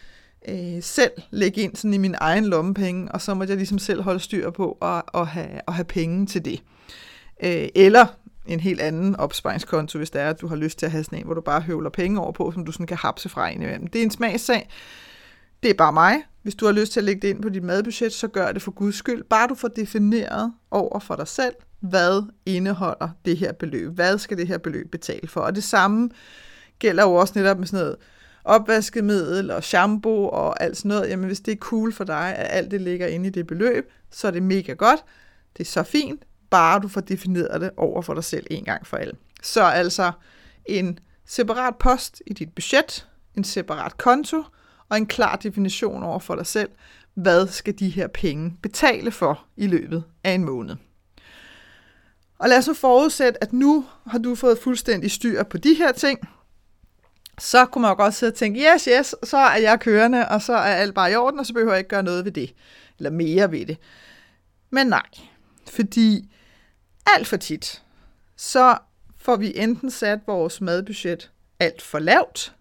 Øh, 0.48 0.84
selv 0.84 1.12
lægge 1.32 1.62
ind 1.62 1.76
sådan 1.76 1.94
i 1.94 1.98
min 1.98 2.16
egen 2.18 2.46
lommepenge, 2.46 3.12
og 3.12 3.22
så 3.22 3.34
må 3.34 3.44
jeg 3.44 3.58
ligesom 3.58 3.80
selv 3.80 4.02
holde 4.02 4.20
styr 4.20 4.50
på 4.50 4.78
at, 4.82 5.02
at, 5.14 5.28
have, 5.28 5.62
at 5.68 5.74
have 5.74 5.86
penge 5.86 6.26
til 6.26 6.46
det. 6.46 6.64
Øh, 7.44 7.68
eller 7.76 8.06
en 8.46 8.60
helt 8.60 8.82
anden 8.82 9.16
opsparingskonto, 9.16 9.98
hvis 9.98 10.10
det 10.10 10.22
er, 10.22 10.30
at 10.30 10.42
du 10.42 10.48
har 10.48 10.56
lyst 10.56 10.80
til 10.80 10.86
at 10.86 10.92
have 10.92 11.04
sådan 11.04 11.20
en, 11.20 11.26
hvor 11.26 11.34
du 11.34 11.42
bare 11.42 11.62
høvler 11.62 11.90
penge 11.90 12.20
over 12.20 12.32
på, 12.32 12.52
som 12.52 12.66
du 12.66 12.72
sådan 12.72 12.88
kan 12.88 12.98
hapse 12.98 13.30
fra 13.30 13.50
imellem. 13.50 13.88
Det 13.88 14.00
er 14.00 14.04
en 14.04 14.12
smagssag. 14.12 14.70
Det 15.64 15.70
er 15.70 15.74
bare 15.74 15.94
mig. 15.94 16.16
Hvis 16.44 16.56
du 16.56 16.66
har 16.66 16.72
lyst 16.72 16.92
til 16.92 17.00
at 17.00 17.04
lægge 17.04 17.22
det 17.22 17.28
ind 17.28 17.42
på 17.42 17.50
dit 17.50 17.64
madbudget, 17.64 18.14
så 18.14 18.28
gør 18.28 18.52
det 18.52 18.62
for 18.62 18.72
guds 18.72 18.96
skyld. 18.96 19.24
Bare 19.24 19.48
du 19.48 19.56
får 19.56 19.68
defineret 19.68 20.54
over 20.72 21.00
for 21.00 21.16
dig 21.16 21.28
selv, 21.28 21.54
hvad 21.80 22.24
indeholder 22.46 23.10
det 23.26 23.38
her 23.38 23.52
beløb? 23.52 23.92
Hvad 23.92 24.18
skal 24.18 24.38
det 24.38 24.48
her 24.48 24.58
beløb 24.58 24.92
betale 24.92 25.28
for? 25.28 25.42
Og 25.42 25.56
det 25.56 25.64
samme 25.64 26.10
gælder 26.80 27.04
jo 27.04 27.14
også 27.14 27.34
netop 27.36 27.60
med 27.60 27.68
sådan 27.68 27.86
noget 27.86 27.98
opvaskemiddel 28.44 29.52
og 29.52 29.64
shampoo 29.64 30.30
og 30.30 30.64
alt 30.64 30.78
sådan 30.78 30.90
noget, 30.90 31.10
jamen 31.10 31.26
hvis 31.26 31.40
det 31.40 31.52
er 31.52 31.56
cool 31.58 31.94
for 31.94 32.04
dig, 32.04 32.36
at 32.36 32.58
alt 32.58 32.72
det 32.72 32.82
ligger 32.82 33.08
inde 33.08 33.28
i 33.28 33.32
det 33.32 33.48
beløb, 33.48 33.92
så 34.12 34.28
er 34.28 34.32
det 34.32 34.44
mega 34.44 34.74
godt. 34.74 35.04
Det 35.58 35.64
er 35.64 35.72
så 35.72 35.84
fint, 35.84 36.22
bare 36.50 36.80
du 36.80 36.88
får 36.88 37.02
defineret 37.02 37.62
det 37.62 37.72
over 37.78 38.02
for 38.02 38.14
dig 38.14 38.24
selv 38.24 38.48
en 38.50 38.64
gang 38.64 38.88
for 38.88 38.98
alle. 38.98 39.14
Så 39.44 39.64
altså 39.64 40.12
en 40.66 41.00
separat 41.26 41.76
post 41.76 42.22
i 42.28 42.34
dit 42.34 42.54
budget, 42.56 43.08
en 43.38 43.44
separat 43.44 43.98
konto 43.98 44.44
og 44.90 44.98
en 44.98 45.06
klar 45.06 45.36
definition 45.36 46.04
over 46.04 46.20
for 46.20 46.36
dig 46.36 46.46
selv, 46.46 46.70
hvad 47.14 47.48
skal 47.48 47.80
de 47.80 47.90
her 47.90 48.08
penge 48.08 48.58
betale 48.62 49.12
for 49.12 49.46
i 49.58 49.68
løbet 49.68 50.04
af 50.24 50.32
en 50.32 50.46
måned. 50.46 50.76
Og 52.40 52.50
lad 52.50 52.58
os 52.58 52.68
nu 52.68 52.74
forudsætte, 52.74 53.44
at 53.44 53.54
nu 53.54 53.86
har 54.08 54.18
du 54.20 54.36
fået 54.36 54.58
fuldstændig 54.58 55.12
styr 55.12 55.44
på 55.44 55.58
de 55.58 55.74
her 55.74 55.92
ting, 55.92 56.20
så 57.42 57.66
kunne 57.66 57.82
man 57.82 57.92
jo 57.92 57.96
godt 57.96 58.14
sidde 58.14 58.32
og 58.32 58.36
tænke, 58.36 58.74
yes, 58.74 58.86
yes, 58.86 59.16
så 59.24 59.38
er 59.38 59.58
jeg 59.58 59.80
kørende, 59.80 60.28
og 60.28 60.42
så 60.42 60.54
er 60.54 60.76
alt 60.76 60.96
bare 60.96 61.12
i 61.12 61.16
orden, 61.16 61.40
og 61.40 61.46
så 61.46 61.54
behøver 61.54 61.72
jeg 61.72 61.80
ikke 61.80 61.90
gøre 61.90 62.04
noget 62.04 62.26
ved 62.26 62.32
det, 62.32 62.54
eller 62.98 63.10
mere 63.10 63.52
ved 63.52 63.66
det. 63.66 63.78
Men 64.70 64.88
nej, 64.88 65.06
fordi 65.70 66.30
alt 67.16 67.28
for 67.28 67.38
tit, 67.38 67.84
så 68.36 68.78
får 69.18 69.36
vi 69.36 69.58
enten 69.58 69.92
sat 69.92 70.20
vores 70.28 70.62
madbudget 70.62 71.32
alt 71.60 71.82
for 71.82 72.00
lavt, 72.00 72.56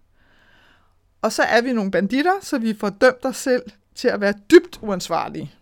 og 1.21 1.31
så 1.31 1.43
er 1.43 1.61
vi 1.61 1.73
nogle 1.73 1.91
banditter, 1.91 2.33
så 2.41 2.57
vi 2.57 2.73
får 2.79 2.89
dømt 2.89 3.25
os 3.25 3.37
selv 3.37 3.63
til 3.95 4.07
at 4.07 4.21
være 4.21 4.33
dybt 4.51 4.79
uansvarlige, 4.81 5.53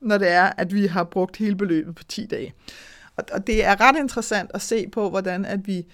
når 0.00 0.18
det 0.18 0.28
er, 0.28 0.52
at 0.56 0.74
vi 0.74 0.86
har 0.86 1.04
brugt 1.04 1.36
hele 1.36 1.56
beløbet 1.56 1.94
på 1.94 2.04
10 2.04 2.26
dage. 2.26 2.54
Og 3.16 3.46
det 3.46 3.64
er 3.64 3.80
ret 3.80 3.96
interessant 3.96 4.50
at 4.54 4.62
se 4.62 4.88
på, 4.88 5.10
hvordan 5.10 5.44
at 5.44 5.66
vi 5.66 5.86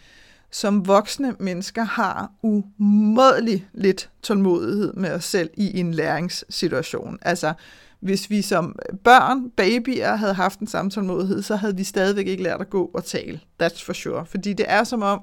som 0.51 0.87
voksne 0.87 1.35
mennesker 1.41 1.85
har 1.85 2.33
umådelig 2.43 3.69
lidt 3.75 4.11
tålmodighed 4.23 4.93
med 4.93 5.11
os 5.11 5.25
selv 5.25 5.51
i 5.55 5.81
en 5.81 5.95
læringssituation. 5.95 7.19
Altså, 7.23 7.53
hvis 8.01 8.31
vi 8.31 8.43
som 8.43 8.77
børn, 9.05 9.51
babyer, 9.51 10.17
havde 10.17 10.35
haft 10.35 10.59
den 10.59 10.67
samme 10.67 10.91
tålmodighed, 10.91 11.43
så 11.43 11.57
havde 11.57 11.77
vi 11.77 11.85
stadigvæk 11.85 12.27
ikke 12.27 12.43
lært 12.43 12.61
at 12.61 12.71
gå 12.71 12.91
og 12.95 13.05
tale. 13.05 13.41
That's 13.63 13.85
for 13.85 13.93
sure. 13.93 14.27
Fordi 14.27 14.53
det 14.53 14.67
er 14.69 14.85
som 14.85 15.03
om, 15.03 15.21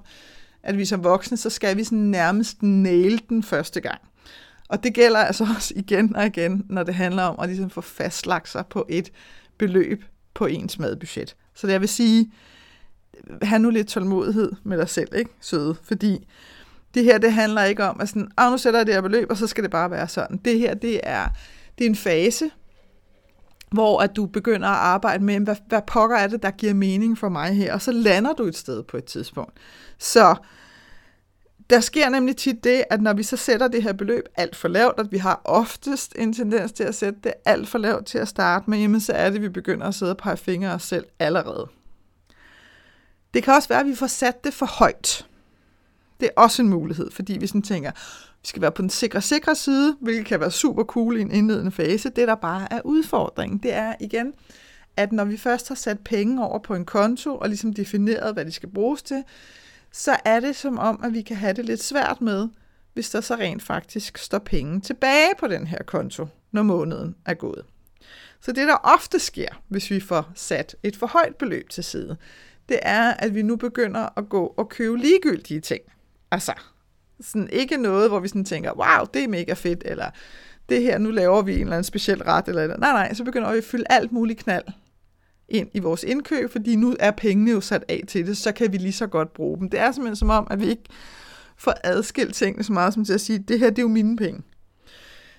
at 0.64 0.78
vi 0.78 0.86
som 0.86 1.04
voksne, 1.04 1.38
så 1.38 1.50
skal 1.50 1.78
vi 1.78 1.84
sådan 1.84 1.98
nærmest 1.98 2.64
næle 2.64 3.20
den 3.30 3.44
første 3.44 3.82
gang. 3.82 4.02
Og 4.70 4.84
det 4.84 4.94
gælder 4.94 5.20
altså 5.20 5.48
også 5.56 5.74
igen 5.76 6.16
og 6.16 6.26
igen, 6.26 6.66
når 6.70 6.84
det 6.84 6.96
handler 6.96 7.24
om 7.24 7.40
at 7.40 7.50
ligesom 7.50 7.70
få 7.70 7.82
fastlagt 7.82 8.50
sig 8.50 8.66
på 8.70 8.86
et 8.90 9.12
beløb 9.58 10.04
på 10.34 10.46
ens 10.46 10.80
madbudget. 10.80 11.36
Så 11.56 11.68
det 11.68 11.74
jeg 11.74 11.82
vil 11.82 11.90
sige, 11.90 12.32
have 13.42 13.60
nu 13.60 13.70
lidt 13.70 13.88
tålmodighed 13.88 14.52
med 14.64 14.78
dig 14.78 14.90
selv, 14.90 15.16
ikke, 15.16 15.32
søde? 15.42 15.76
Fordi 15.84 16.28
Det 16.94 17.04
her, 17.04 17.18
det 17.18 17.34
handler 17.34 17.64
ikke 17.64 17.84
om, 17.84 18.02
at 18.02 18.10
sådan, 18.10 18.32
ah, 18.38 18.52
nu 18.52 18.58
sætter 18.58 18.80
jeg 18.80 18.88
det 18.88 18.94
her 18.94 19.02
beløb, 19.02 19.32
og 19.32 19.38
så 19.38 19.48
skal 19.48 19.64
det 19.64 19.72
bare 19.72 19.92
være 19.92 20.08
sådan. 20.08 20.38
Det 20.38 20.60
her, 20.60 20.74
det 20.74 21.00
er, 21.04 21.28
det 21.78 21.86
er 21.86 21.90
en 21.90 21.96
fase, 21.96 22.50
hvor 23.72 24.00
at 24.02 24.16
du 24.16 24.26
begynder 24.26 24.68
at 24.68 24.76
arbejde 24.78 25.24
med, 25.24 25.40
hvad, 25.40 25.56
hvad 25.68 25.82
pokker 25.88 26.18
er 26.18 26.28
det, 26.28 26.44
der 26.44 26.52
giver 26.52 26.74
mening 26.74 27.18
for 27.18 27.30
mig 27.30 27.54
her, 27.54 27.74
og 27.74 27.82
så 27.82 27.92
lander 27.92 28.34
du 28.34 28.44
et 28.44 28.58
sted 28.58 28.84
på 28.84 28.98
et 28.98 29.06
tidspunkt. 29.06 29.54
Så 29.98 30.36
der 31.70 31.80
sker 31.80 32.10
nemlig 32.10 32.38
tit 32.38 32.64
det, 32.64 32.84
at 32.90 33.02
når 33.02 33.14
vi 33.14 33.24
så 33.24 33.38
sætter 33.38 33.68
det 33.68 33.84
her 33.84 33.94
beløb 33.94 34.24
alt 34.36 34.56
for 34.56 34.68
lavt, 34.68 35.00
at 35.00 35.12
vi 35.12 35.18
har 35.18 35.42
oftest 35.46 36.14
en 36.16 36.34
tendens 36.34 36.72
til 36.72 36.84
at 36.84 36.96
sætte 36.96 37.20
det 37.24 37.34
alt 37.46 37.68
for 37.68 37.78
lavt 37.78 38.06
til 38.06 38.18
at 38.18 38.28
starte 38.28 38.70
med, 38.70 38.78
jamen 38.78 39.00
så 39.02 39.14
er 39.14 39.30
det, 39.30 39.36
at 39.36 39.42
vi 39.42 39.50
begynder 39.50 39.88
at 39.88 39.96
sidde 39.96 40.12
og 40.12 40.18
pege 40.18 40.38
fingre 40.38 40.74
os 40.74 40.84
selv 40.84 41.06
allerede. 41.20 41.68
Det 43.36 43.44
kan 43.44 43.54
også 43.54 43.70
være, 43.70 43.80
at 43.80 43.86
vi 43.86 43.96
får 43.96 44.08
sat 44.08 44.44
det 44.44 44.54
for 44.54 44.66
højt. 44.66 45.28
Det 46.20 46.26
er 46.26 46.42
også 46.42 46.62
en 46.62 46.70
mulighed, 46.70 47.12
fordi 47.12 47.38
vi 47.38 47.48
sådan 47.48 47.62
tænker, 47.62 47.92
vi 48.42 48.48
skal 48.48 48.62
være 48.62 48.72
på 48.72 48.82
den 48.82 48.90
sikre, 48.90 49.22
sikre 49.22 49.56
side, 49.56 49.98
hvilket 50.02 50.26
kan 50.26 50.40
være 50.40 50.52
super 50.52 50.84
cool 50.84 51.18
i 51.18 51.22
en 51.22 51.32
indledende 51.32 51.72
fase. 51.72 52.10
Det, 52.10 52.28
der 52.28 52.36
bare 52.36 52.74
er 52.74 52.82
udfordringen, 52.86 53.58
det 53.58 53.74
er 53.74 53.96
igen, 54.00 54.34
at 54.98 55.12
når 55.12 55.26
vi 55.26 55.38
først 55.38 55.68
har 55.68 55.76
sat 55.76 56.00
penge 56.00 56.46
over 56.46 56.60
på 56.60 56.76
en 56.76 56.86
konto, 56.86 57.38
og 57.38 57.50
ligesom 57.50 57.74
defineret, 57.74 58.34
hvad 58.34 58.46
de 58.46 58.52
skal 58.52 58.70
bruges 58.70 59.04
til, 59.04 59.24
så 59.92 60.18
er 60.26 60.40
det 60.40 60.56
som 60.56 60.80
om, 60.80 61.00
at 61.04 61.14
vi 61.14 61.22
kan 61.22 61.38
have 61.38 61.54
det 61.54 61.66
lidt 61.66 61.84
svært 61.84 62.22
med, 62.22 62.48
hvis 62.94 63.10
der 63.10 63.22
så 63.22 63.36
rent 63.36 63.64
faktisk 63.64 64.18
står 64.18 64.40
penge 64.40 64.82
tilbage 64.82 65.32
på 65.40 65.48
den 65.48 65.68
her 65.68 65.84
konto, 65.86 66.28
når 66.52 66.64
måneden 66.64 67.16
er 67.26 67.34
gået. 67.34 67.66
Så 68.42 68.52
det, 68.52 68.68
der 68.68 68.76
ofte 68.76 69.20
sker, 69.20 69.62
hvis 69.68 69.92
vi 69.92 70.00
får 70.00 70.32
sat 70.36 70.76
et 70.84 70.96
for 70.96 71.08
højt 71.08 71.36
beløb 71.36 71.70
til 71.70 71.84
side, 71.84 72.18
det 72.70 72.80
er, 72.82 73.14
at 73.14 73.36
vi 73.36 73.42
nu 73.42 73.56
begynder 73.56 74.20
at 74.20 74.30
gå 74.30 74.54
og 74.58 74.70
købe 74.70 74.98
ligegyldige 74.98 75.60
ting. 75.60 75.82
Altså, 76.32 76.54
sådan 77.22 77.50
ikke 77.52 77.78
noget, 77.78 78.10
hvor 78.10 78.20
vi 78.20 78.28
sådan 78.28 78.46
tænker, 78.46 78.72
wow, 78.74 79.06
det 79.14 79.24
er 79.24 79.28
mega 79.28 79.54
fedt, 79.54 79.84
eller 79.86 80.10
det 80.70 80.82
her, 80.82 80.98
nu 80.98 81.12
laver 81.12 81.42
vi 81.42 81.54
en 81.54 81.60
eller 81.60 81.74
anden 81.74 81.84
speciel 81.84 82.24
ret, 82.24 82.48
eller 82.48 82.68
nej, 82.68 82.92
nej, 82.92 83.14
så 83.14 83.24
begynder 83.24 83.52
vi 83.52 83.58
at 83.58 83.64
fylde 83.64 83.86
alt 83.90 84.12
muligt 84.12 84.40
knald 84.40 84.64
ind 85.50 85.70
i 85.74 85.80
vores 85.80 86.04
indkøb, 86.04 86.52
fordi 86.52 86.76
nu 86.76 86.96
er 87.00 87.12
pengene 87.12 87.52
jo 87.52 87.62
sat 87.62 87.84
af 87.90 88.04
til 88.08 88.28
det, 88.28 88.38
så 88.38 88.52
kan 88.52 88.72
vi 88.72 88.78
lige 88.78 88.94
så 88.94 89.08
godt 89.08 89.34
bruge 89.34 89.60
dem. 89.60 89.70
Det 89.70 89.80
er 89.80 89.92
simpelthen 89.92 90.16
som 90.16 90.30
om, 90.30 90.48
at 90.52 90.60
vi 90.60 90.66
ikke 90.66 90.84
får 91.58 91.74
adskilt 91.84 92.36
tingene 92.36 92.64
så 92.64 92.74
meget 92.74 92.94
som 92.94 93.06
til 93.06 93.14
at 93.14 93.22
sige, 93.22 93.40
det 93.40 93.60
her 93.60 93.70
det 93.70 93.78
er 93.78 93.84
jo 93.84 93.88
mine 93.88 94.18
penge. 94.18 94.42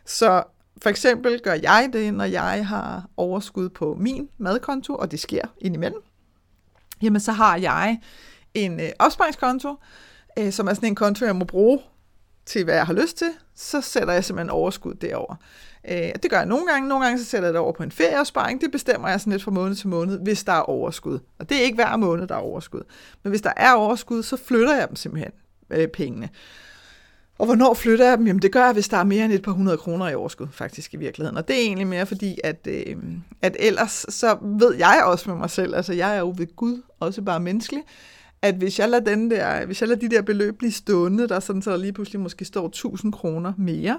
Så 0.04 0.42
for 0.83 0.90
eksempel 0.90 1.40
gør 1.40 1.54
jeg 1.62 1.90
det, 1.92 2.14
når 2.14 2.25
jeg 2.25 2.66
har 2.66 3.09
overskud 3.16 3.68
på 3.68 3.97
min 4.00 4.28
madkonto, 4.38 4.95
og 4.95 5.11
det 5.11 5.21
sker 5.21 5.42
indimellem. 5.59 6.02
Jamen 7.02 7.20
så 7.20 7.32
har 7.32 7.56
jeg 7.56 8.00
en 8.54 8.80
øh, 8.80 8.88
opsparingskonto, 8.98 9.74
øh, 10.38 10.52
som 10.52 10.68
er 10.68 10.74
sådan 10.74 10.88
en 10.88 10.94
konto, 10.94 11.24
jeg 11.24 11.36
må 11.36 11.44
bruge 11.44 11.80
til, 12.46 12.64
hvad 12.64 12.74
jeg 12.74 12.86
har 12.86 12.92
lyst 12.92 13.16
til. 13.16 13.28
Så 13.54 13.80
sætter 13.80 14.12
jeg 14.14 14.24
simpelthen 14.24 14.50
overskud 14.50 14.94
derover. 14.94 15.34
Øh, 15.88 16.12
det 16.22 16.30
gør 16.30 16.36
jeg 16.36 16.46
nogle 16.46 16.66
gange. 16.66 16.88
Nogle 16.88 17.04
gange 17.04 17.18
så 17.18 17.24
sætter 17.24 17.48
jeg 17.48 17.54
det 17.54 17.60
over 17.60 17.72
på 17.72 17.82
en 17.82 17.90
ferieopsparing. 17.90 18.60
Det 18.60 18.70
bestemmer 18.70 19.08
jeg 19.08 19.20
sådan 19.20 19.30
lidt 19.30 19.42
fra 19.42 19.50
måned 19.50 19.76
til 19.76 19.88
måned, 19.88 20.18
hvis 20.18 20.44
der 20.44 20.52
er 20.52 20.60
overskud. 20.60 21.18
Og 21.38 21.48
det 21.48 21.56
er 21.56 21.62
ikke 21.62 21.74
hver 21.74 21.96
måned, 21.96 22.26
der 22.26 22.34
er 22.34 22.38
overskud. 22.38 22.82
Men 23.22 23.30
hvis 23.30 23.42
der 23.42 23.52
er 23.56 23.72
overskud, 23.72 24.22
så 24.22 24.36
flytter 24.36 24.76
jeg 24.76 24.88
dem 24.88 24.96
simpelthen, 24.96 25.32
øh, 25.70 25.88
pengene. 25.88 26.28
Og 27.38 27.46
hvornår 27.46 27.74
flytter 27.74 28.08
jeg 28.08 28.18
dem? 28.18 28.26
Jamen 28.26 28.42
det 28.42 28.52
gør 28.52 28.64
jeg, 28.64 28.72
hvis 28.72 28.88
der 28.88 28.96
er 28.96 29.04
mere 29.04 29.24
end 29.24 29.32
et 29.32 29.42
par 29.42 29.52
hundrede 29.52 29.78
kroner 29.78 30.08
i 30.08 30.14
overskud, 30.14 30.46
faktisk 30.52 30.94
i 30.94 30.96
virkeligheden. 30.96 31.36
Og 31.36 31.48
det 31.48 31.56
er 31.56 31.60
egentlig 31.60 31.86
mere 31.86 32.06
fordi, 32.06 32.38
at, 32.44 32.68
øh, 32.68 32.96
at 33.42 33.56
ellers 33.58 34.06
så 34.08 34.38
ved 34.42 34.74
jeg 34.74 35.02
også 35.04 35.30
med 35.30 35.38
mig 35.38 35.50
selv, 35.50 35.74
altså 35.74 35.92
jeg 35.92 36.16
er 36.16 36.20
jo 36.20 36.34
ved 36.36 36.56
Gud 36.56 36.82
også 37.00 37.22
bare 37.22 37.40
menneskelig, 37.40 37.82
at 38.42 38.54
hvis 38.54 38.78
jeg 38.78 38.88
lader, 38.88 39.04
den 39.04 39.30
der, 39.30 39.66
hvis 39.66 39.80
jeg 39.80 39.88
lader 39.88 40.00
de 40.00 40.10
der 40.10 40.22
beløb 40.22 40.58
blive 40.58 40.72
stående, 40.72 41.28
der 41.28 41.40
sådan, 41.40 41.62
så 41.62 41.70
der 41.70 41.76
lige 41.76 41.92
pludselig 41.92 42.20
måske 42.20 42.44
står 42.44 42.66
1000 42.66 43.12
kroner 43.12 43.52
mere, 43.58 43.98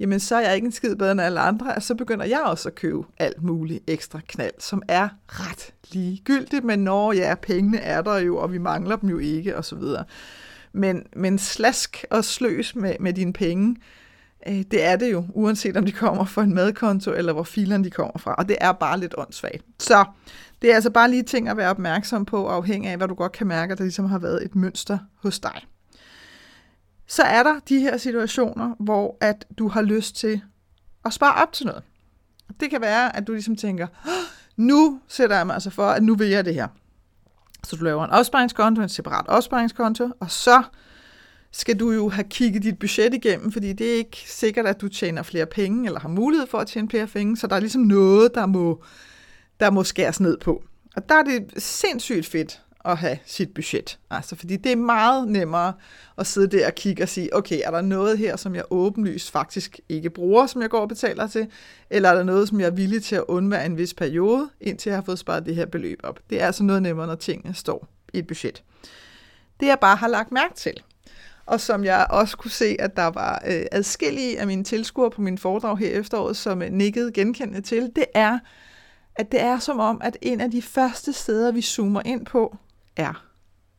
jamen 0.00 0.20
så 0.20 0.36
er 0.36 0.40
jeg 0.40 0.54
ikke 0.54 0.64
en 0.64 0.72
skid 0.72 0.96
bedre 0.96 1.12
end 1.12 1.20
alle 1.20 1.40
andre, 1.40 1.74
og 1.74 1.82
så 1.82 1.94
begynder 1.94 2.24
jeg 2.24 2.40
også 2.40 2.68
at 2.68 2.74
købe 2.74 3.02
alt 3.18 3.42
muligt 3.42 3.84
ekstra 3.86 4.20
knald, 4.28 4.54
som 4.58 4.82
er 4.88 5.08
ret 5.26 5.74
ligegyldigt, 5.92 6.64
men 6.64 6.78
når 6.78 7.12
ja, 7.12 7.34
pengene 7.42 7.78
er 7.78 8.02
der 8.02 8.18
jo, 8.18 8.36
og 8.36 8.52
vi 8.52 8.58
mangler 8.58 8.96
dem 8.96 9.08
jo 9.08 9.18
ikke, 9.18 9.56
og 9.56 9.64
så 9.64 9.76
videre. 9.76 10.04
Men, 10.72 11.06
men 11.16 11.38
slask 11.38 12.04
og 12.10 12.24
sløs 12.24 12.74
med, 12.74 12.94
med 13.00 13.12
dine 13.12 13.32
penge, 13.32 13.76
øh, 14.48 14.62
det 14.70 14.84
er 14.84 14.96
det 14.96 15.12
jo, 15.12 15.24
uanset 15.34 15.76
om 15.76 15.86
de 15.86 15.92
kommer 15.92 16.24
fra 16.24 16.42
en 16.42 16.54
madkonto, 16.54 17.12
eller 17.12 17.32
hvor 17.32 17.42
filerne 17.42 17.84
de 17.84 17.90
kommer 17.90 18.18
fra, 18.18 18.34
og 18.34 18.48
det 18.48 18.56
er 18.60 18.72
bare 18.72 19.00
lidt 19.00 19.14
åndssvagt. 19.18 19.64
Så 19.78 20.04
det 20.62 20.70
er 20.70 20.74
altså 20.74 20.90
bare 20.90 21.10
lige 21.10 21.22
ting 21.22 21.48
at 21.48 21.56
være 21.56 21.70
opmærksom 21.70 22.24
på, 22.24 22.46
afhængig 22.46 22.90
af, 22.90 22.96
hvad 22.96 23.08
du 23.08 23.14
godt 23.14 23.32
kan 23.32 23.46
mærke, 23.46 23.72
at 23.72 23.78
der 23.78 23.84
ligesom 23.84 24.04
har 24.04 24.18
været 24.18 24.44
et 24.44 24.54
mønster 24.54 24.98
hos 25.22 25.40
dig 25.40 25.62
så 27.08 27.22
er 27.22 27.42
der 27.42 27.60
de 27.68 27.80
her 27.80 27.96
situationer, 27.96 28.74
hvor 28.78 29.16
at 29.20 29.46
du 29.58 29.68
har 29.68 29.82
lyst 29.82 30.16
til 30.16 30.40
at 31.04 31.12
spare 31.12 31.42
op 31.42 31.52
til 31.52 31.66
noget. 31.66 31.82
Det 32.60 32.70
kan 32.70 32.80
være, 32.80 33.16
at 33.16 33.26
du 33.26 33.32
ligesom 33.32 33.56
tænker, 33.56 33.86
nu 34.56 35.00
sætter 35.08 35.36
jeg 35.36 35.46
mig 35.46 35.54
altså 35.54 35.70
for, 35.70 35.86
at 35.86 36.02
nu 36.02 36.14
vil 36.14 36.28
jeg 36.28 36.44
det 36.44 36.54
her. 36.54 36.68
Så 37.68 37.76
du 37.76 37.84
laver 37.84 38.04
en 38.04 38.10
opsparingskonto, 38.10 38.82
en 38.82 38.88
separat 38.88 39.28
opsparingskonto, 39.28 40.10
og 40.20 40.30
så 40.30 40.62
skal 41.52 41.78
du 41.80 41.90
jo 41.90 42.08
have 42.08 42.24
kigget 42.30 42.62
dit 42.62 42.78
budget 42.78 43.14
igennem, 43.14 43.52
fordi 43.52 43.72
det 43.72 43.90
er 43.90 43.94
ikke 43.94 44.24
sikkert, 44.26 44.66
at 44.66 44.80
du 44.80 44.88
tjener 44.88 45.22
flere 45.22 45.46
penge, 45.46 45.86
eller 45.86 46.00
har 46.00 46.08
mulighed 46.08 46.46
for 46.46 46.58
at 46.58 46.66
tjene 46.66 46.90
flere 46.90 47.06
penge, 47.06 47.36
så 47.36 47.46
der 47.46 47.56
er 47.56 47.60
ligesom 47.60 47.82
noget, 47.82 48.34
der 48.34 48.46
må, 48.46 48.82
der 49.60 49.70
må 49.70 49.84
skæres 49.84 50.20
ned 50.20 50.38
på. 50.38 50.62
Og 50.96 51.08
der 51.08 51.14
er 51.14 51.22
det 51.22 51.62
sindssygt 51.62 52.26
fedt 52.26 52.60
at 52.88 52.98
have 52.98 53.18
sit 53.26 53.54
budget. 53.54 53.98
Altså, 54.10 54.36
fordi 54.36 54.56
det 54.56 54.72
er 54.72 54.76
meget 54.76 55.28
nemmere 55.28 55.72
at 56.18 56.26
sidde 56.26 56.58
der 56.58 56.66
og 56.66 56.74
kigge 56.74 57.02
og 57.02 57.08
sige, 57.08 57.36
okay, 57.36 57.60
er 57.64 57.70
der 57.70 57.80
noget 57.80 58.18
her, 58.18 58.36
som 58.36 58.54
jeg 58.54 58.64
åbenlyst 58.70 59.30
faktisk 59.30 59.80
ikke 59.88 60.10
bruger, 60.10 60.46
som 60.46 60.62
jeg 60.62 60.70
går 60.70 60.80
og 60.80 60.88
betaler 60.88 61.26
til, 61.26 61.46
eller 61.90 62.08
er 62.08 62.14
der 62.14 62.22
noget, 62.22 62.48
som 62.48 62.60
jeg 62.60 62.66
er 62.66 62.70
villig 62.70 63.04
til 63.04 63.16
at 63.16 63.24
undvære 63.28 63.66
en 63.66 63.76
vis 63.76 63.94
periode, 63.94 64.48
indtil 64.60 64.90
jeg 64.90 64.96
har 64.96 65.04
fået 65.04 65.18
sparet 65.18 65.46
det 65.46 65.54
her 65.54 65.66
beløb 65.66 66.00
op. 66.02 66.20
Det 66.30 66.42
er 66.42 66.46
altså 66.46 66.62
noget 66.62 66.82
nemmere, 66.82 67.06
når 67.06 67.14
tingene 67.14 67.54
står 67.54 67.88
i 68.12 68.18
et 68.18 68.26
budget. 68.26 68.62
Det 69.60 69.66
jeg 69.66 69.78
bare 69.80 69.96
har 69.96 70.08
lagt 70.08 70.32
mærke 70.32 70.54
til, 70.54 70.74
og 71.46 71.60
som 71.60 71.84
jeg 71.84 72.06
også 72.10 72.36
kunne 72.36 72.50
se, 72.50 72.76
at 72.78 72.96
der 72.96 73.06
var 73.06 73.42
øh, 73.46 73.62
adskillige 73.72 74.40
af 74.40 74.46
mine 74.46 74.64
tilskuere 74.64 75.10
på 75.10 75.20
min 75.20 75.38
foredrag 75.38 75.78
her 75.78 75.88
efteråret, 75.88 76.36
som 76.36 76.62
øh, 76.62 76.72
nikkede 76.72 77.12
genkendende 77.12 77.60
til, 77.60 77.90
det 77.96 78.04
er, 78.14 78.38
at 79.16 79.32
det 79.32 79.40
er 79.40 79.58
som 79.58 79.78
om, 79.78 80.00
at 80.04 80.16
en 80.22 80.40
af 80.40 80.50
de 80.50 80.62
første 80.62 81.12
steder, 81.12 81.52
vi 81.52 81.62
zoomer 81.62 82.02
ind 82.04 82.26
på, 82.26 82.56
er 82.98 83.26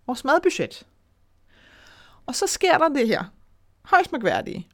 vores 0.07 0.23
madbudget. 0.23 0.87
Og 2.25 2.35
så 2.35 2.47
sker 2.47 2.77
der 2.77 2.89
det 2.89 3.07
her 3.07 3.23
højst 3.83 4.11
mærkværdige, 4.11 4.67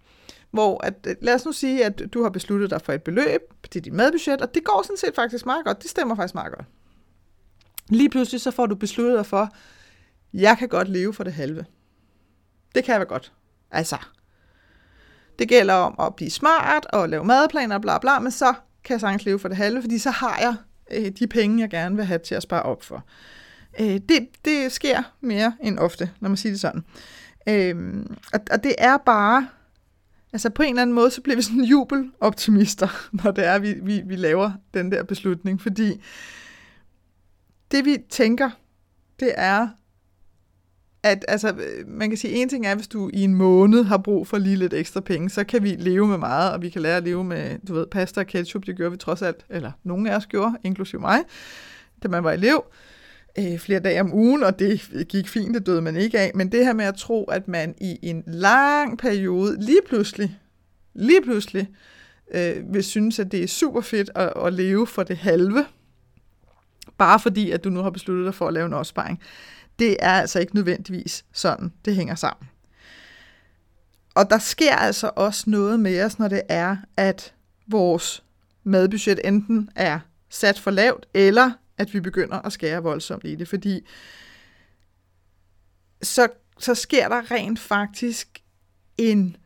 hvor 0.52 0.84
at, 0.84 0.94
øh, 1.08 1.16
lad 1.22 1.36
os 1.36 1.46
nu 1.46 1.52
sige, 1.52 1.86
at 1.86 2.02
du 2.14 2.24
har 2.24 2.30
besluttet 2.30 2.70
dig 2.70 2.82
for 2.82 2.94
et 2.94 3.04
beløb 3.04 3.42
til 3.72 3.86
dit 3.86 3.94
madbudget, 3.94 4.42
og 4.42 4.54
det 4.54 4.64
går 4.64 4.84
sådan 4.84 4.98
set 4.98 5.16
faktisk 5.16 5.46
meget 5.46 5.66
godt. 5.66 5.82
Det 5.82 5.90
stemmer 5.90 6.16
faktisk 6.16 6.36
meget 6.36 6.54
godt. 6.54 6.68
Lige 7.90 8.10
pludselig 8.10 8.42
så 8.42 8.52
får 8.52 8.66
du 8.66 8.76
besluttet 8.76 9.18
dig 9.18 9.26
for, 9.26 9.50
jeg 10.34 10.58
kan 10.58 10.70
godt 10.70 10.90
leve 10.90 11.14
for 11.14 11.24
det 11.24 11.34
halve. 11.34 11.66
Det 12.76 12.84
kan 12.84 13.00
jeg 13.00 13.08
godt. 13.08 13.34
Altså, 13.72 13.98
det 15.40 15.50
gælder 15.50 15.74
om 15.74 15.96
at 16.00 16.16
blive 16.16 16.32
smart 16.32 16.86
og 16.86 17.10
lave 17.10 17.26
madplaner 17.26 17.76
og 17.76 17.82
bla 17.82 18.00
bla, 18.00 18.20
men 18.20 18.32
så 18.32 18.54
kan 18.84 18.94
jeg 18.94 19.02
sagtens 19.02 19.26
leve 19.26 19.40
for 19.40 19.48
det 19.48 19.58
halve, 19.58 19.82
fordi 19.82 19.98
så 19.98 20.10
har 20.10 20.38
jeg 20.40 20.56
øh, 20.92 21.12
de 21.20 21.28
penge, 21.28 21.62
jeg 21.62 21.70
gerne 21.70 21.96
vil 21.96 22.06
have 22.06 22.20
til 22.20 22.36
at 22.36 22.44
spare 22.44 22.64
op 22.64 22.84
for. 22.84 23.04
Øh, 23.80 24.00
det, 24.10 24.28
det 24.46 24.72
sker 24.72 25.04
mere 25.22 25.54
end 25.62 25.80
ofte, 25.80 26.12
når 26.20 26.30
man 26.30 26.38
siger 26.38 26.54
det 26.54 26.62
sådan. 26.62 26.84
Øh, 27.50 28.06
og, 28.34 28.40
og 28.52 28.64
det 28.64 28.76
er 28.78 28.98
bare, 28.98 29.48
altså 30.34 30.50
på 30.50 30.64
en 30.64 30.70
eller 30.70 30.82
anden 30.82 30.94
måde, 30.94 31.12
så 31.12 31.22
bliver 31.22 31.36
vi 31.36 31.42
sådan 31.42 31.64
jubeloptimister, 31.64 32.88
når 33.24 33.32
det 33.32 33.46
er, 33.46 33.60
vi, 33.60 33.74
vi, 33.74 34.02
vi 34.06 34.16
laver 34.16 34.52
den 34.74 34.92
der 34.92 35.04
beslutning, 35.04 35.62
fordi 35.62 36.02
det 37.72 37.86
vi 37.86 37.98
tænker, 38.10 38.50
det 39.20 39.34
er, 39.36 39.68
at 41.04 41.26
altså, 41.28 41.56
man 41.88 42.10
kan 42.10 42.18
sige, 42.18 42.34
en 42.34 42.50
ting 42.50 42.66
er, 42.66 42.76
hvis 42.76 42.88
du 42.88 43.10
i 43.14 43.22
en 43.22 43.36
måned 43.36 43.84
har 43.84 43.98
brug 43.98 44.28
for 44.28 44.38
lige 44.38 44.56
lidt 44.56 44.74
ekstra 44.74 45.00
penge, 45.00 45.30
så 45.30 45.44
kan 45.44 45.64
vi 45.64 45.70
leve 45.70 46.08
med 46.08 46.18
meget, 46.18 46.54
og 46.54 46.62
vi 46.62 46.70
kan 46.70 46.82
lære 46.82 46.98
at 46.98 47.04
leve 47.04 47.24
med, 47.24 47.60
du 47.68 47.74
ved, 47.74 47.88
pasta 47.88 48.20
og 48.20 48.28
ketchup, 48.28 48.66
det 48.66 48.78
gør 48.78 48.90
vi 48.90 48.98
trods 48.98 49.22
alt, 49.22 49.46
eller 49.50 49.72
nogen 49.84 50.08
af 50.08 50.16
os 50.16 50.26
gjorde, 50.26 50.58
inklusive 50.64 51.02
mig, 51.02 51.20
da 52.04 52.08
man 52.08 52.24
var 52.24 52.32
elev 52.32 52.64
øh, 52.66 52.95
Øh, 53.40 53.60
flere 53.60 53.80
dage 53.80 54.02
om 54.02 54.14
ugen, 54.14 54.44
og 54.44 54.60
det 54.60 55.06
gik 55.10 55.28
fint, 55.28 55.56
det 55.56 55.66
døde 55.66 55.82
man 55.82 55.96
ikke 55.96 56.20
af. 56.20 56.32
Men 56.36 56.52
det 56.52 56.66
her 56.66 56.74
med 56.74 56.86
at 56.86 56.96
tro, 56.96 57.24
at 57.24 57.48
man 57.48 57.76
i 57.82 58.00
en 58.02 58.24
lang 58.28 58.98
periode 58.98 59.66
lige 59.66 59.82
pludselig, 59.88 60.40
lige 60.94 61.22
pludselig, 61.22 61.70
øh, 62.34 62.74
vil 62.74 62.84
synes, 62.84 63.20
at 63.20 63.32
det 63.32 63.44
er 63.44 63.48
super 63.48 63.82
fedt 63.82 64.12
at, 64.16 64.34
at 64.46 64.54
leve 64.54 64.88
for 64.88 65.04
det 65.04 65.18
halve, 65.18 65.66
bare 66.98 67.20
fordi, 67.20 67.52
at 67.52 67.64
du 67.64 67.70
nu 67.70 67.82
har 67.82 67.90
besluttet 67.90 68.26
dig 68.26 68.36
for 68.36 68.48
at 68.48 68.54
lave 68.54 68.66
en 68.66 68.74
opsparing. 68.74 69.20
Det 69.80 69.98
er 70.00 70.12
altså 70.12 70.40
ikke 70.40 70.56
nødvendigvis 70.56 71.26
sådan, 71.34 71.74
det 71.86 71.96
hænger 71.96 72.16
sammen. 72.16 72.50
Og 74.16 74.30
der 74.30 74.38
sker 74.38 74.76
altså 74.76 75.12
også 75.16 75.50
noget 75.50 75.80
med 75.80 76.04
os, 76.04 76.20
når 76.20 76.28
det 76.28 76.42
er, 76.50 76.78
at 76.98 77.34
vores 77.68 78.24
madbudget 78.64 79.20
enten 79.24 79.70
er 79.76 80.00
sat 80.30 80.60
for 80.60 80.72
lavt, 80.72 81.06
eller 81.14 81.52
at 81.78 81.94
vi 81.94 82.00
begynder 82.00 82.38
at 82.42 82.54
skære 82.54 82.84
voldsomt 82.84 83.26
i 83.26 83.36
det, 83.36 83.48
fordi 83.48 83.88
så 86.02 86.28
så 86.60 86.76
sker 86.76 87.10
der 87.10 87.32
rent 87.32 87.60
faktisk 87.60 88.44
en 88.98 89.38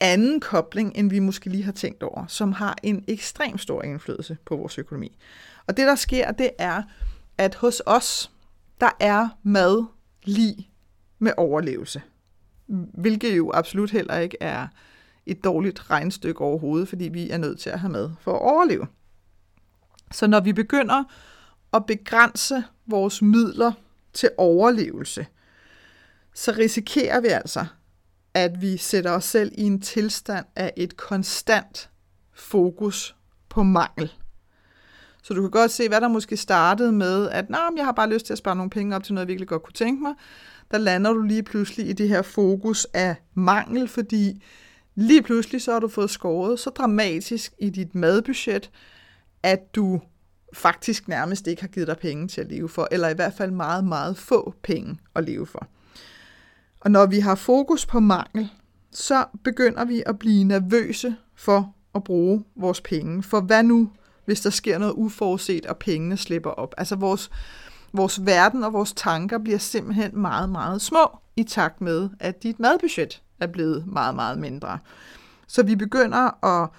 anden 0.00 0.40
kobling, 0.40 0.96
end 0.96 1.10
vi 1.10 1.18
måske 1.18 1.50
lige 1.50 1.64
har 1.64 1.72
tænkt 1.72 2.02
over, 2.02 2.26
som 2.26 2.52
har 2.52 2.76
en 2.82 3.04
ekstrem 3.08 3.58
stor 3.58 3.82
indflydelse 3.82 4.36
på 4.44 4.56
vores 4.56 4.78
økonomi. 4.78 5.18
Og 5.66 5.76
det, 5.76 5.86
der 5.86 5.94
sker, 5.94 6.32
det 6.32 6.50
er, 6.58 6.82
at 7.38 7.54
hos 7.54 7.82
os, 7.86 8.30
der 8.80 8.90
er 9.00 9.28
mad 9.42 9.84
lige 10.24 10.70
med 11.18 11.32
overlevelse. 11.36 12.02
Hvilket 12.94 13.36
jo 13.36 13.50
absolut 13.54 13.90
heller 13.90 14.18
ikke 14.18 14.36
er 14.40 14.68
et 15.26 15.44
dårligt 15.44 15.90
regnstykke 15.90 16.40
overhovedet, 16.40 16.88
fordi 16.88 17.04
vi 17.04 17.30
er 17.30 17.38
nødt 17.38 17.60
til 17.60 17.70
at 17.70 17.80
have 17.80 17.92
mad 17.92 18.10
for 18.20 18.32
at 18.32 18.42
overleve. 18.42 18.86
Så 20.12 20.26
når 20.26 20.40
vi 20.40 20.52
begynder 20.52 21.04
at 21.74 21.86
begrænse 21.86 22.64
vores 22.86 23.22
midler 23.22 23.72
til 24.12 24.30
overlevelse, 24.38 25.26
så 26.34 26.54
risikerer 26.58 27.20
vi 27.20 27.28
altså, 27.28 27.66
at 28.34 28.62
vi 28.62 28.76
sætter 28.76 29.10
os 29.10 29.24
selv 29.24 29.52
i 29.58 29.62
en 29.62 29.80
tilstand 29.80 30.46
af 30.56 30.72
et 30.76 30.96
konstant 30.96 31.90
fokus 32.32 33.16
på 33.48 33.62
mangel. 33.62 34.12
Så 35.22 35.34
du 35.34 35.40
kan 35.40 35.50
godt 35.50 35.70
se, 35.70 35.88
hvad 35.88 36.00
der 36.00 36.08
måske 36.08 36.36
startede 36.36 36.92
med, 36.92 37.28
at 37.28 37.50
Nå, 37.50 37.58
jeg 37.76 37.84
har 37.84 37.92
bare 37.92 38.10
lyst 38.10 38.26
til 38.26 38.34
at 38.34 38.38
spare 38.38 38.56
nogle 38.56 38.70
penge 38.70 38.96
op 38.96 39.04
til 39.04 39.14
noget, 39.14 39.24
jeg 39.24 39.28
virkelig 39.28 39.48
godt 39.48 39.62
kunne 39.62 39.72
tænke 39.72 40.02
mig. 40.02 40.14
Der 40.70 40.78
lander 40.78 41.12
du 41.12 41.22
lige 41.22 41.42
pludselig 41.42 41.88
i 41.88 41.92
det 41.92 42.08
her 42.08 42.22
fokus 42.22 42.86
af 42.94 43.16
mangel, 43.34 43.88
fordi 43.88 44.42
lige 44.94 45.22
pludselig 45.22 45.62
så 45.62 45.72
har 45.72 45.80
du 45.80 45.88
fået 45.88 46.10
skåret 46.10 46.60
så 46.60 46.70
dramatisk 46.70 47.52
i 47.58 47.70
dit 47.70 47.94
madbudget, 47.94 48.70
at 49.42 49.74
du 49.74 50.00
faktisk 50.54 51.08
nærmest 51.08 51.46
ikke 51.46 51.62
har 51.62 51.68
givet 51.68 51.88
dig 51.88 51.98
penge 51.98 52.28
til 52.28 52.40
at 52.40 52.50
leve 52.50 52.68
for, 52.68 52.88
eller 52.90 53.08
i 53.08 53.14
hvert 53.14 53.34
fald 53.34 53.50
meget, 53.50 53.84
meget 53.84 54.18
få 54.18 54.54
penge 54.62 54.98
at 55.14 55.24
leve 55.24 55.46
for. 55.46 55.66
Og 56.80 56.90
når 56.90 57.06
vi 57.06 57.18
har 57.18 57.34
fokus 57.34 57.86
på 57.86 58.00
mangel, 58.00 58.50
så 58.90 59.24
begynder 59.44 59.84
vi 59.84 60.02
at 60.06 60.18
blive 60.18 60.44
nervøse 60.44 61.16
for 61.34 61.74
at 61.94 62.04
bruge 62.04 62.44
vores 62.56 62.80
penge. 62.80 63.22
For 63.22 63.40
hvad 63.40 63.62
nu, 63.62 63.90
hvis 64.24 64.40
der 64.40 64.50
sker 64.50 64.78
noget 64.78 64.92
uforudset, 64.92 65.66
og 65.66 65.76
pengene 65.76 66.16
slipper 66.16 66.50
op? 66.50 66.74
Altså 66.78 66.96
vores, 66.96 67.30
vores 67.92 68.26
verden 68.26 68.64
og 68.64 68.72
vores 68.72 68.92
tanker 68.92 69.38
bliver 69.38 69.58
simpelthen 69.58 70.18
meget, 70.18 70.50
meget 70.50 70.82
små, 70.82 71.18
i 71.36 71.42
takt 71.42 71.80
med, 71.80 72.08
at 72.20 72.42
dit 72.42 72.60
madbudget 72.60 73.22
er 73.40 73.46
blevet 73.46 73.86
meget, 73.86 74.14
meget 74.14 74.38
mindre. 74.38 74.78
Så 75.46 75.62
vi 75.62 75.76
begynder 75.76 76.44
at 76.44 76.70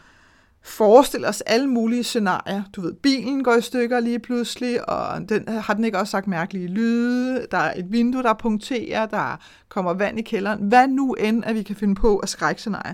forestille 0.65 1.27
os 1.27 1.41
alle 1.41 1.67
mulige 1.67 2.03
scenarier. 2.03 2.63
Du 2.75 2.81
ved, 2.81 2.93
bilen 2.93 3.43
går 3.43 3.55
i 3.55 3.61
stykker 3.61 3.99
lige 3.99 4.19
pludselig, 4.19 4.89
og 4.89 5.29
den, 5.29 5.47
har 5.47 5.73
den 5.73 5.85
ikke 5.85 5.99
også 5.99 6.11
sagt 6.11 6.27
mærkelige 6.27 6.67
lyde? 6.67 7.47
Der 7.51 7.57
er 7.57 7.79
et 7.79 7.91
vindue, 7.91 8.23
der 8.23 8.33
punkterer, 8.33 9.05
der 9.05 9.39
kommer 9.69 9.93
vand 9.93 10.19
i 10.19 10.21
kælderen. 10.21 10.59
Hvad 10.59 10.87
nu 10.87 11.13
end, 11.13 11.45
at 11.45 11.55
vi 11.55 11.63
kan 11.63 11.75
finde 11.75 11.95
på 11.95 12.17
at 12.17 12.29
skrækscenarier. 12.29 12.93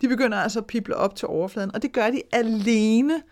De 0.00 0.08
begynder 0.08 0.38
altså 0.38 0.58
at 0.58 0.66
pible 0.66 0.96
op 0.96 1.16
til 1.16 1.28
overfladen, 1.28 1.74
og 1.74 1.82
det 1.82 1.92
gør 1.92 2.10
de 2.10 2.22
alene, 2.32 3.22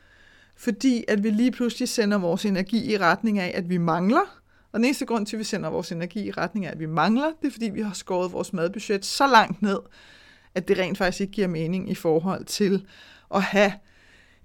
fordi 0.57 1.05
at 1.09 1.23
vi 1.23 1.31
lige 1.31 1.51
pludselig 1.51 1.89
sender 1.89 2.19
vores 2.19 2.45
energi 2.45 2.93
i 2.93 2.99
retning 2.99 3.39
af, 3.39 3.53
at 3.55 3.71
vi 3.71 3.79
mangler. 3.79 4.41
Og 4.73 4.79
den 4.79 4.85
eneste 4.85 5.07
grund 5.07 5.27
til, 5.27 5.37
at 5.37 5.39
vi 5.39 5.45
sender 5.45 5.71
vores 5.71 5.93
energi 5.93 6.27
i 6.27 6.31
retning 6.31 6.67
af, 6.67 6.71
at 6.71 6.79
vi 6.79 6.87
mangler, 6.87 7.31
det 7.41 7.47
er, 7.49 7.53
fordi 7.53 7.71
vi 7.71 7.81
har 7.81 7.93
skåret 7.93 8.33
vores 8.33 8.53
madbudget 8.53 9.05
så 9.05 9.27
langt 9.27 9.63
ned, 9.63 9.79
at 10.55 10.69
det 10.69 10.79
rent 10.79 10.99
faktisk 10.99 11.21
ikke 11.21 11.33
giver 11.33 11.49
mening 11.49 11.91
i 11.91 11.95
forhold 11.95 12.45
til 12.45 12.87
at 13.35 13.43
have 13.43 13.73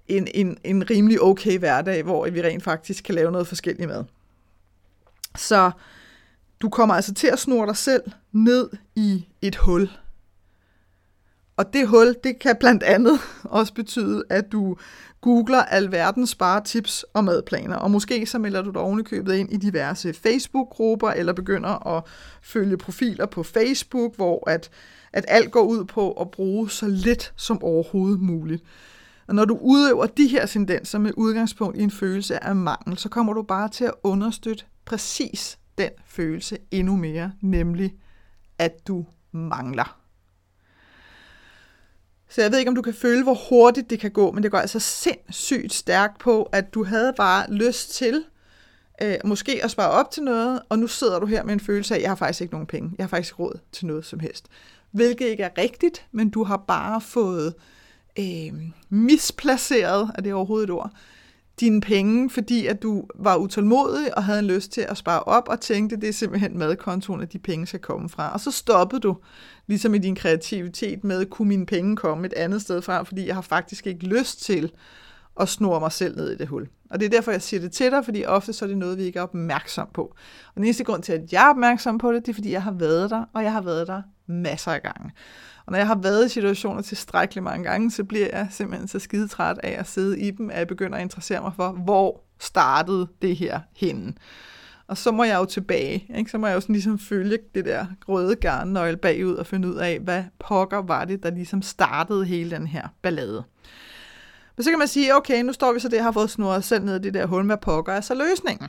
en, 0.06 0.28
en, 0.34 0.58
en 0.64 0.90
rimelig 0.90 1.22
okay 1.22 1.58
hverdag, 1.58 2.02
hvor 2.02 2.30
vi 2.30 2.42
rent 2.42 2.62
faktisk 2.62 3.04
kan 3.04 3.14
lave 3.14 3.32
noget 3.32 3.46
forskelligt 3.46 3.88
med. 3.88 4.04
Så 5.36 5.70
du 6.60 6.68
kommer 6.68 6.94
altså 6.94 7.14
til 7.14 7.26
at 7.26 7.38
snurre 7.38 7.66
dig 7.66 7.76
selv 7.76 8.02
ned 8.32 8.70
i 8.94 9.26
et 9.42 9.56
hul. 9.56 9.90
Og 11.56 11.72
det 11.72 11.88
hul, 11.88 12.14
det 12.24 12.38
kan 12.38 12.56
blandt 12.60 12.82
andet 12.82 13.20
også 13.44 13.74
betyde, 13.74 14.24
at 14.30 14.52
du 14.52 14.76
googler 15.20 15.62
alverdens 15.62 16.30
sparetips 16.30 17.04
og 17.12 17.24
madplaner, 17.24 17.76
og 17.76 17.90
måske 17.90 18.26
så 18.26 18.38
melder 18.38 18.62
du 18.62 18.70
dig 18.70 18.80
ovenikøbet 18.80 19.34
ind 19.34 19.52
i 19.52 19.56
diverse 19.56 20.14
Facebook-grupper, 20.14 21.10
eller 21.10 21.32
begynder 21.32 21.96
at 21.96 22.02
følge 22.42 22.76
profiler 22.76 23.26
på 23.26 23.42
Facebook, 23.42 24.16
hvor 24.16 24.50
at, 24.50 24.70
at 25.12 25.24
alt 25.28 25.52
går 25.52 25.62
ud 25.62 25.84
på 25.84 26.12
at 26.12 26.30
bruge 26.30 26.70
så 26.70 26.88
lidt 26.88 27.32
som 27.36 27.62
overhovedet 27.62 28.20
muligt. 28.20 28.62
Og 29.26 29.34
når 29.34 29.44
du 29.44 29.58
udøver 29.60 30.06
de 30.06 30.26
her 30.26 30.46
tendenser 30.46 30.98
med 30.98 31.12
udgangspunkt 31.16 31.78
i 31.78 31.82
en 31.82 31.90
følelse 31.90 32.44
af 32.44 32.56
mangel, 32.56 32.98
så 32.98 33.08
kommer 33.08 33.32
du 33.32 33.42
bare 33.42 33.68
til 33.68 33.84
at 33.84 33.94
understøtte 34.02 34.64
præcis 34.84 35.58
den 35.78 35.90
følelse 36.06 36.58
endnu 36.70 36.96
mere, 36.96 37.32
nemlig 37.40 37.94
at 38.58 38.88
du 38.88 39.06
mangler. 39.32 40.00
Så 42.28 42.42
jeg 42.42 42.50
ved 42.50 42.58
ikke, 42.58 42.68
om 42.68 42.74
du 42.74 42.82
kan 42.82 42.94
føle, 42.94 43.22
hvor 43.22 43.38
hurtigt 43.48 43.90
det 43.90 44.00
kan 44.00 44.10
gå, 44.10 44.30
men 44.32 44.42
det 44.42 44.50
går 44.50 44.58
altså 44.58 44.80
sindssygt 44.80 45.72
stærkt 45.72 46.18
på, 46.18 46.42
at 46.42 46.74
du 46.74 46.84
havde 46.84 47.12
bare 47.16 47.50
lyst 47.50 47.94
til 47.94 48.24
øh, 49.02 49.14
måske 49.24 49.64
at 49.64 49.70
spare 49.70 49.90
op 49.90 50.10
til 50.10 50.22
noget, 50.22 50.62
og 50.68 50.78
nu 50.78 50.86
sidder 50.86 51.18
du 51.18 51.26
her 51.26 51.42
med 51.44 51.52
en 51.52 51.60
følelse 51.60 51.94
af, 51.94 51.98
at 51.98 52.02
jeg 52.02 52.10
har 52.10 52.16
faktisk 52.16 52.40
ikke 52.40 52.54
nogen 52.54 52.66
penge. 52.66 52.92
Jeg 52.98 53.04
har 53.04 53.08
faktisk 53.08 53.38
råd 53.38 53.58
til 53.72 53.86
noget 53.86 54.04
som 54.04 54.20
helst. 54.20 54.46
Hvilket 54.96 55.26
ikke 55.26 55.42
er 55.42 55.58
rigtigt, 55.58 56.06
men 56.12 56.30
du 56.30 56.44
har 56.44 56.56
bare 56.56 57.00
fået 57.00 57.54
øh, 58.18 58.52
misplaceret, 58.88 60.10
er 60.14 60.22
det 60.22 60.34
overhovedet 60.34 60.64
et 60.64 60.70
ord, 60.70 60.90
dine 61.60 61.80
penge, 61.80 62.30
fordi 62.30 62.66
at 62.66 62.82
du 62.82 63.04
var 63.14 63.36
utålmodig 63.36 64.16
og 64.16 64.24
havde 64.24 64.38
en 64.38 64.44
lyst 64.44 64.72
til 64.72 64.80
at 64.80 64.96
spare 64.96 65.22
op 65.22 65.48
og 65.48 65.60
tænkte, 65.60 65.96
det 65.96 66.08
er 66.08 66.12
simpelthen 66.12 66.58
madkontoen, 66.58 67.20
at 67.20 67.32
de 67.32 67.38
penge 67.38 67.66
skal 67.66 67.80
komme 67.80 68.08
fra. 68.08 68.32
Og 68.32 68.40
så 68.40 68.50
stoppede 68.50 69.00
du, 69.00 69.16
ligesom 69.66 69.94
i 69.94 69.98
din 69.98 70.14
kreativitet 70.14 71.04
med, 71.04 71.26
kunne 71.26 71.48
mine 71.48 71.66
penge 71.66 71.96
komme 71.96 72.26
et 72.26 72.32
andet 72.32 72.62
sted 72.62 72.82
fra, 72.82 73.02
fordi 73.02 73.26
jeg 73.26 73.34
har 73.34 73.42
faktisk 73.42 73.86
ikke 73.86 74.06
lyst 74.06 74.42
til 74.42 74.72
at 75.40 75.48
snurre 75.48 75.80
mig 75.80 75.92
selv 75.92 76.16
ned 76.16 76.30
i 76.32 76.36
det 76.36 76.48
hul. 76.48 76.68
Og 76.90 77.00
det 77.00 77.06
er 77.06 77.10
derfor, 77.10 77.30
jeg 77.30 77.42
siger 77.42 77.60
det 77.60 77.72
til 77.72 77.90
dig, 77.90 78.04
fordi 78.04 78.24
ofte 78.24 78.52
så 78.52 78.64
er 78.64 78.68
det 78.68 78.78
noget, 78.78 78.98
vi 78.98 79.02
ikke 79.02 79.18
er 79.18 79.22
opmærksom 79.22 79.88
på. 79.94 80.02
Og 80.48 80.54
den 80.56 80.64
eneste 80.64 80.84
grund 80.84 81.02
til, 81.02 81.12
at 81.12 81.32
jeg 81.32 81.46
er 81.46 81.50
opmærksom 81.50 81.98
på 81.98 82.12
det, 82.12 82.26
det 82.26 82.32
er, 82.32 82.34
fordi 82.34 82.52
jeg 82.52 82.62
har 82.62 82.72
været 82.72 83.10
der, 83.10 83.24
og 83.32 83.42
jeg 83.42 83.52
har 83.52 83.60
været 83.60 83.86
der 83.86 84.02
masser 84.26 84.72
af 84.72 84.82
gange. 84.82 85.10
Og 85.66 85.72
når 85.72 85.78
jeg 85.78 85.86
har 85.86 85.98
været 86.02 86.26
i 86.26 86.28
situationer 86.28 86.82
tilstrækkeligt 86.82 87.44
mange 87.44 87.64
gange, 87.64 87.90
så 87.90 88.04
bliver 88.04 88.28
jeg 88.32 88.48
simpelthen 88.50 88.88
så 88.88 88.98
skidetræt 88.98 89.58
af 89.58 89.76
at 89.78 89.86
sidde 89.86 90.20
i 90.20 90.30
dem, 90.30 90.50
at 90.50 90.58
jeg 90.58 90.66
begynder 90.66 90.98
at 90.98 91.02
interessere 91.02 91.40
mig 91.40 91.52
for, 91.56 91.72
hvor 91.72 92.24
startede 92.38 93.08
det 93.22 93.36
her 93.36 93.60
henne. 93.76 94.14
Og 94.88 94.98
så 94.98 95.10
må 95.10 95.24
jeg 95.24 95.36
jo 95.38 95.44
tilbage, 95.44 96.06
ikke? 96.16 96.30
så 96.30 96.38
må 96.38 96.46
jeg 96.46 96.54
jo 96.54 96.60
sådan 96.60 96.72
ligesom 96.72 96.98
følge 96.98 97.38
det 97.54 97.64
der 97.64 97.86
røde 98.08 98.36
garnnøgle 98.36 98.96
bagud 98.96 99.34
og 99.34 99.46
finde 99.46 99.68
ud 99.68 99.74
af, 99.74 100.00
hvad 100.00 100.24
pokker 100.38 100.78
var 100.78 101.04
det, 101.04 101.22
der 101.22 101.30
ligesom 101.30 101.62
startede 101.62 102.24
hele 102.24 102.50
den 102.50 102.66
her 102.66 102.88
ballade. 103.02 103.44
Men 104.56 104.64
så 104.64 104.70
kan 104.70 104.78
man 104.78 104.88
sige, 104.88 105.16
okay, 105.16 105.42
nu 105.42 105.52
står 105.52 105.72
vi 105.72 105.80
så 105.80 105.88
det, 105.88 106.02
har 106.02 106.12
fået 106.12 106.30
snurret 106.30 106.64
selv 106.64 106.84
ned 106.84 106.96
i 106.96 107.02
det 107.02 107.14
der 107.14 107.26
hul, 107.26 107.44
med 107.44 107.56
pokker 107.56 107.92
er 107.92 108.00
så 108.00 108.14
løsningen? 108.14 108.68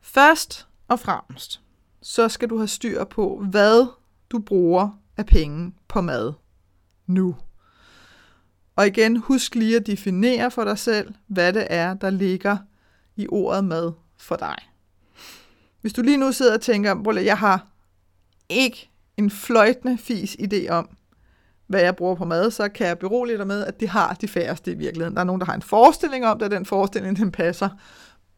Først 0.00 0.66
og 0.88 1.00
fremmest, 1.00 1.60
så 2.08 2.28
skal 2.28 2.50
du 2.50 2.56
have 2.56 2.68
styr 2.68 3.04
på, 3.04 3.44
hvad 3.50 3.86
du 4.30 4.38
bruger 4.38 5.00
af 5.16 5.26
penge 5.26 5.74
på 5.88 6.00
mad 6.00 6.32
nu. 7.06 7.36
Og 8.76 8.86
igen, 8.86 9.16
husk 9.16 9.54
lige 9.54 9.76
at 9.76 9.86
definere 9.86 10.50
for 10.50 10.64
dig 10.64 10.78
selv, 10.78 11.14
hvad 11.26 11.52
det 11.52 11.66
er, 11.70 11.94
der 11.94 12.10
ligger 12.10 12.56
i 13.16 13.26
ordet 13.28 13.64
mad 13.64 13.92
for 14.16 14.36
dig. 14.36 14.56
Hvis 15.80 15.92
du 15.92 16.02
lige 16.02 16.16
nu 16.16 16.32
sidder 16.32 16.54
og 16.54 16.60
tænker, 16.60 17.08
at 17.08 17.24
jeg 17.24 17.38
har 17.38 17.66
ikke 18.48 18.90
en 19.16 19.30
fløjtende 19.30 19.98
fis 19.98 20.36
idé 20.40 20.68
om, 20.68 20.88
hvad 21.66 21.80
jeg 21.80 21.96
bruger 21.96 22.14
på 22.14 22.24
mad, 22.24 22.50
så 22.50 22.68
kan 22.68 22.86
jeg 22.86 22.98
berolige 22.98 23.38
dig 23.38 23.46
med, 23.46 23.64
at 23.64 23.80
det 23.80 23.88
har 23.88 24.14
de 24.14 24.28
færreste 24.28 24.72
i 24.72 24.74
virkeligheden. 24.74 25.14
Der 25.14 25.20
er 25.20 25.24
nogen, 25.24 25.40
der 25.40 25.46
har 25.46 25.54
en 25.54 25.62
forestilling 25.62 26.26
om 26.26 26.38
det, 26.38 26.44
og 26.44 26.50
den 26.50 26.66
forestilling, 26.66 27.16
den 27.16 27.32
passer 27.32 27.68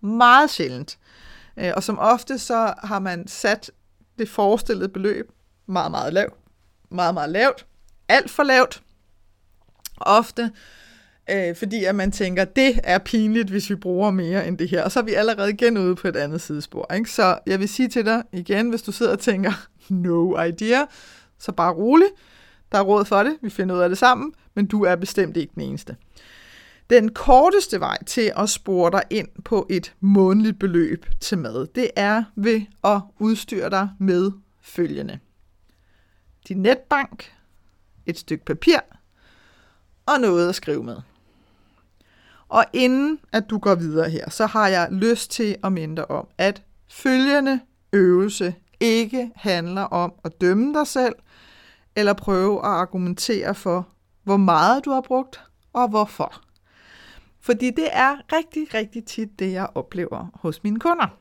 meget 0.01 0.51
sjældent. 0.51 0.99
Øh, 1.59 1.73
og 1.77 1.83
som 1.83 1.99
ofte 1.99 2.39
så 2.39 2.75
har 2.85 2.99
man 2.99 3.29
sat 3.29 3.71
det 4.19 4.29
forestillede 4.29 4.89
beløb 4.89 5.33
meget, 5.67 5.91
meget 5.91 6.13
lavt. 6.13 6.35
Meget, 6.91 7.15
meget 7.15 7.31
lavt. 7.31 7.67
Alt 8.09 8.31
for 8.31 8.43
lavt. 8.43 8.83
Ofte 10.01 10.51
øh, 11.31 11.57
fordi 11.57 11.85
at 11.85 11.95
man 11.95 12.13
tænker, 12.13 12.45
det 12.45 12.81
er 12.85 12.99
pinligt, 12.99 13.51
hvis 13.51 13.71
vi 13.71 13.75
bruger 13.75 14.11
mere 14.11 14.49
end 14.49 14.59
det 14.59 14.69
her. 14.69 14.85
Og 14.85 14.93
så 14.93 15.01
er 15.01 15.05
vi 15.05 15.15
allerede 15.15 15.51
igen 15.51 15.79
ude 15.79 15.95
på 15.95 16.09
et 16.09 16.17
andet 16.17 16.41
sidespor. 16.41 16.95
Ikke? 16.95 17.11
Så 17.11 17.39
jeg 17.47 17.61
vil 17.61 17.69
sige 17.69 17.89
til 17.89 18.05
dig 18.05 18.23
igen, 18.33 18.69
hvis 18.71 18.83
du 18.83 18.93
sidder 18.93 19.13
og 19.13 19.19
tænker, 19.19 19.53
no 19.89 20.43
idea, 20.43 20.81
så 21.39 21.53
bare 21.53 21.73
rolig. 21.73 22.09
Der 22.73 22.79
er 22.79 22.83
råd 22.83 23.05
for 23.05 23.23
det, 23.23 23.37
vi 23.43 23.51
finder 23.51 23.75
ud 23.75 23.81
af 23.81 23.89
det 23.89 23.99
sammen, 23.99 24.33
men 24.55 24.67
du 24.67 24.85
er 24.85 24.97
bestemt 24.97 25.37
ikke 25.37 25.53
den 25.55 25.63
eneste. 25.63 25.97
Den 26.91 27.15
korteste 27.15 27.81
vej 27.81 28.05
til 28.05 28.33
at 28.37 28.49
spore 28.51 28.91
dig 28.91 29.03
ind 29.11 29.29
på 29.45 29.67
et 29.71 29.95
månedligt 30.01 30.59
beløb 30.59 31.07
til 31.21 31.39
mad, 31.39 31.67
det 31.67 31.91
er 31.97 32.25
ved 32.37 32.63
at 32.85 33.01
udstyre 33.19 33.71
dig 33.71 33.89
med 33.99 34.33
følgende 34.63 35.19
din 36.49 36.63
netbank, 36.63 37.33
et 38.07 38.19
stykke 38.19 38.45
papir 38.45 38.79
og 40.07 40.21
noget 40.21 40.49
at 40.49 40.55
skrive 40.55 40.85
med. 40.85 40.97
Og 42.49 42.65
inden 42.73 43.21
at 43.33 43.51
du 43.51 43.59
går 43.59 43.75
videre 43.75 44.11
her, 44.11 44.31
så 44.31 44.47
har 44.47 44.69
jeg 44.69 44.89
lyst 44.91 45.31
til 45.31 45.57
at 45.65 45.73
minde 45.73 45.97
dig 45.97 46.11
om, 46.11 46.27
at 46.39 46.63
følgende 46.89 47.61
øvelse 47.93 48.55
ikke 48.81 49.31
handler 49.37 49.83
om 49.83 50.13
at 50.25 50.41
dømme 50.41 50.75
dig 50.75 50.87
selv, 50.87 51.15
eller 51.97 52.13
prøve 52.13 52.59
at 52.59 52.71
argumentere 52.71 53.55
for, 53.55 53.89
hvor 54.25 54.37
meget 54.37 54.85
du 54.85 54.91
har 54.91 55.01
brugt, 55.01 55.41
og 55.73 55.89
hvorfor. 55.89 56.48
Fordi 57.49 57.71
det 57.71 57.89
er 57.93 58.17
rigtig, 58.33 58.75
rigtig 58.75 59.05
tit 59.05 59.39
det, 59.39 59.53
jeg 59.53 59.69
oplever 59.75 60.27
hos 60.35 60.65
mine 60.65 60.81
kunder. 60.81 61.19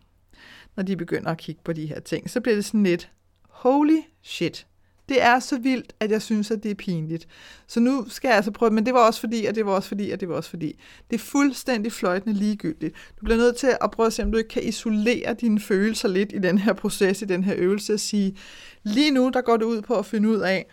Når 0.75 0.83
de 0.83 0.97
begynder 0.97 1.31
at 1.31 1.37
kigge 1.37 1.61
på 1.63 1.73
de 1.73 1.85
her 1.85 1.99
ting, 1.99 2.29
så 2.29 2.41
bliver 2.41 2.55
det 2.55 2.65
sådan 2.65 2.83
lidt, 2.83 3.11
holy 3.49 3.97
shit, 4.23 4.67
det 5.09 5.21
er 5.21 5.39
så 5.39 5.59
vildt, 5.59 5.93
at 5.99 6.11
jeg 6.11 6.21
synes, 6.21 6.51
at 6.51 6.63
det 6.63 6.71
er 6.71 6.75
pinligt. 6.75 7.27
Så 7.67 7.79
nu 7.79 8.05
skal 8.09 8.27
jeg 8.27 8.35
altså 8.35 8.51
prøve, 8.51 8.71
men 8.71 8.85
det 8.85 8.93
var 8.93 8.99
også 8.99 9.19
fordi, 9.19 9.45
og 9.45 9.55
det 9.55 9.65
var 9.65 9.71
også 9.71 9.89
fordi, 9.89 10.11
og 10.11 10.19
det 10.19 10.29
var 10.29 10.35
også 10.35 10.49
fordi. 10.49 10.79
Det 11.09 11.15
er 11.15 11.19
fuldstændig 11.19 11.91
fløjtende 11.91 12.35
ligegyldigt. 12.35 12.95
Du 13.19 13.25
bliver 13.25 13.37
nødt 13.37 13.55
til 13.55 13.77
at 13.81 13.91
prøve 13.91 14.07
at 14.07 14.13
se, 14.13 14.23
om 14.23 14.31
du 14.31 14.37
ikke 14.37 14.49
kan 14.49 14.63
isolere 14.63 15.33
dine 15.33 15.59
følelser 15.59 16.07
lidt 16.07 16.31
i 16.33 16.37
den 16.37 16.57
her 16.57 16.73
proces, 16.73 17.21
i 17.21 17.25
den 17.25 17.43
her 17.43 17.53
øvelse, 17.57 17.93
og 17.93 17.99
sige, 17.99 18.37
lige 18.83 19.11
nu, 19.11 19.31
der 19.33 19.41
går 19.41 19.57
det 19.57 19.65
ud 19.65 19.81
på 19.81 19.95
at 19.95 20.05
finde 20.05 20.29
ud 20.29 20.39
af, 20.39 20.65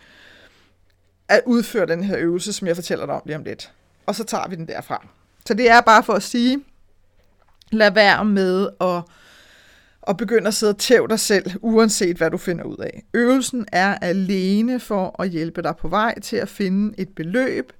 at 1.29 1.41
udføre 1.45 1.85
den 1.85 2.03
her 2.03 2.17
øvelse, 2.17 2.53
som 2.53 2.67
jeg 2.67 2.75
fortæller 2.75 3.05
dig 3.05 3.15
om 3.15 3.21
lige 3.25 3.37
om 3.37 3.43
lidt. 3.43 3.73
Og 4.05 4.15
så 4.15 4.23
tager 4.23 4.47
vi 4.47 4.55
den 4.55 4.67
derfra. 4.67 5.07
Så 5.47 5.53
det 5.53 5.69
er 5.69 5.81
bare 5.81 6.03
for 6.03 6.13
at 6.13 6.23
sige, 6.23 6.59
lad 7.71 7.91
være 7.91 8.25
med 8.25 8.69
at 8.81 9.01
og 10.05 10.17
begynde 10.17 10.47
at 10.47 10.53
sidde 10.53 10.71
og 10.71 10.77
tæv 10.77 11.07
dig 11.09 11.19
selv, 11.19 11.51
uanset 11.61 12.17
hvad 12.17 12.31
du 12.31 12.37
finder 12.37 12.63
ud 12.63 12.77
af. 12.77 13.03
Øvelsen 13.13 13.65
er 13.71 13.97
alene 13.97 14.79
for 14.79 15.21
at 15.21 15.29
hjælpe 15.29 15.61
dig 15.61 15.75
på 15.77 15.87
vej 15.87 16.19
til 16.19 16.35
at 16.35 16.49
finde 16.49 16.99
et 16.99 17.09
beløb 17.09 17.73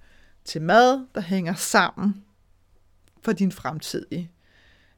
til 0.45 0.61
mad, 0.61 1.05
der 1.15 1.21
hænger 1.21 1.53
sammen 1.53 2.23
for 3.23 3.31
din 3.31 3.51
fremtidige 3.51 4.31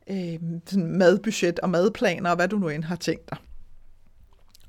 øh, 0.10 0.40
madbudget 0.78 1.60
og 1.60 1.70
madplaner, 1.70 2.30
og 2.30 2.36
hvad 2.36 2.48
du 2.48 2.58
nu 2.58 2.70
end 2.70 2.84
har 2.84 2.96
tænkt 2.96 3.30
dig. 3.30 3.38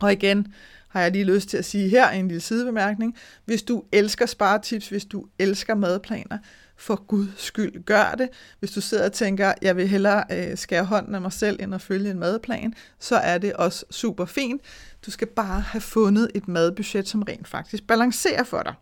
Og 0.01 0.13
igen 0.13 0.55
har 0.89 1.03
jeg 1.03 1.11
lige 1.11 1.25
lyst 1.25 1.49
til 1.49 1.57
at 1.57 1.65
sige 1.65 1.89
her 1.89 2.11
en 2.11 2.29
lille 2.29 2.41
sidebemærkning. 2.41 3.17
Hvis 3.45 3.63
du 3.63 3.85
elsker 3.93 4.27
sparetips, 4.27 4.89
hvis 4.89 5.05
du 5.05 5.27
elsker 5.39 5.75
madplaner, 5.75 6.39
for 6.79 7.05
guds 7.07 7.43
skyld 7.43 7.85
gør 7.85 8.14
det. 8.19 8.29
Hvis 8.59 8.71
du 8.71 8.81
sidder 8.81 9.05
og 9.05 9.12
tænker, 9.12 9.53
jeg 9.62 9.77
vil 9.77 9.88
hellere 9.88 10.25
øh, 10.33 10.57
skære 10.57 10.85
hånden 10.85 11.14
af 11.14 11.21
mig 11.21 11.33
selv, 11.33 11.62
end 11.62 11.75
at 11.75 11.83
følge 11.83 12.11
en 12.11 12.19
madplan, 12.19 12.75
så 12.99 13.17
er 13.17 13.38
det 13.38 13.53
også 13.53 13.85
super 13.91 14.25
fint. 14.25 14.62
Du 15.07 15.11
skal 15.11 15.27
bare 15.27 15.61
have 15.61 15.81
fundet 15.81 16.31
et 16.35 16.49
madbudget, 16.49 17.09
som 17.09 17.23
rent 17.23 17.49
faktisk 17.49 17.87
balancerer 17.87 18.45
for 18.45 18.62
dig. 18.62 18.75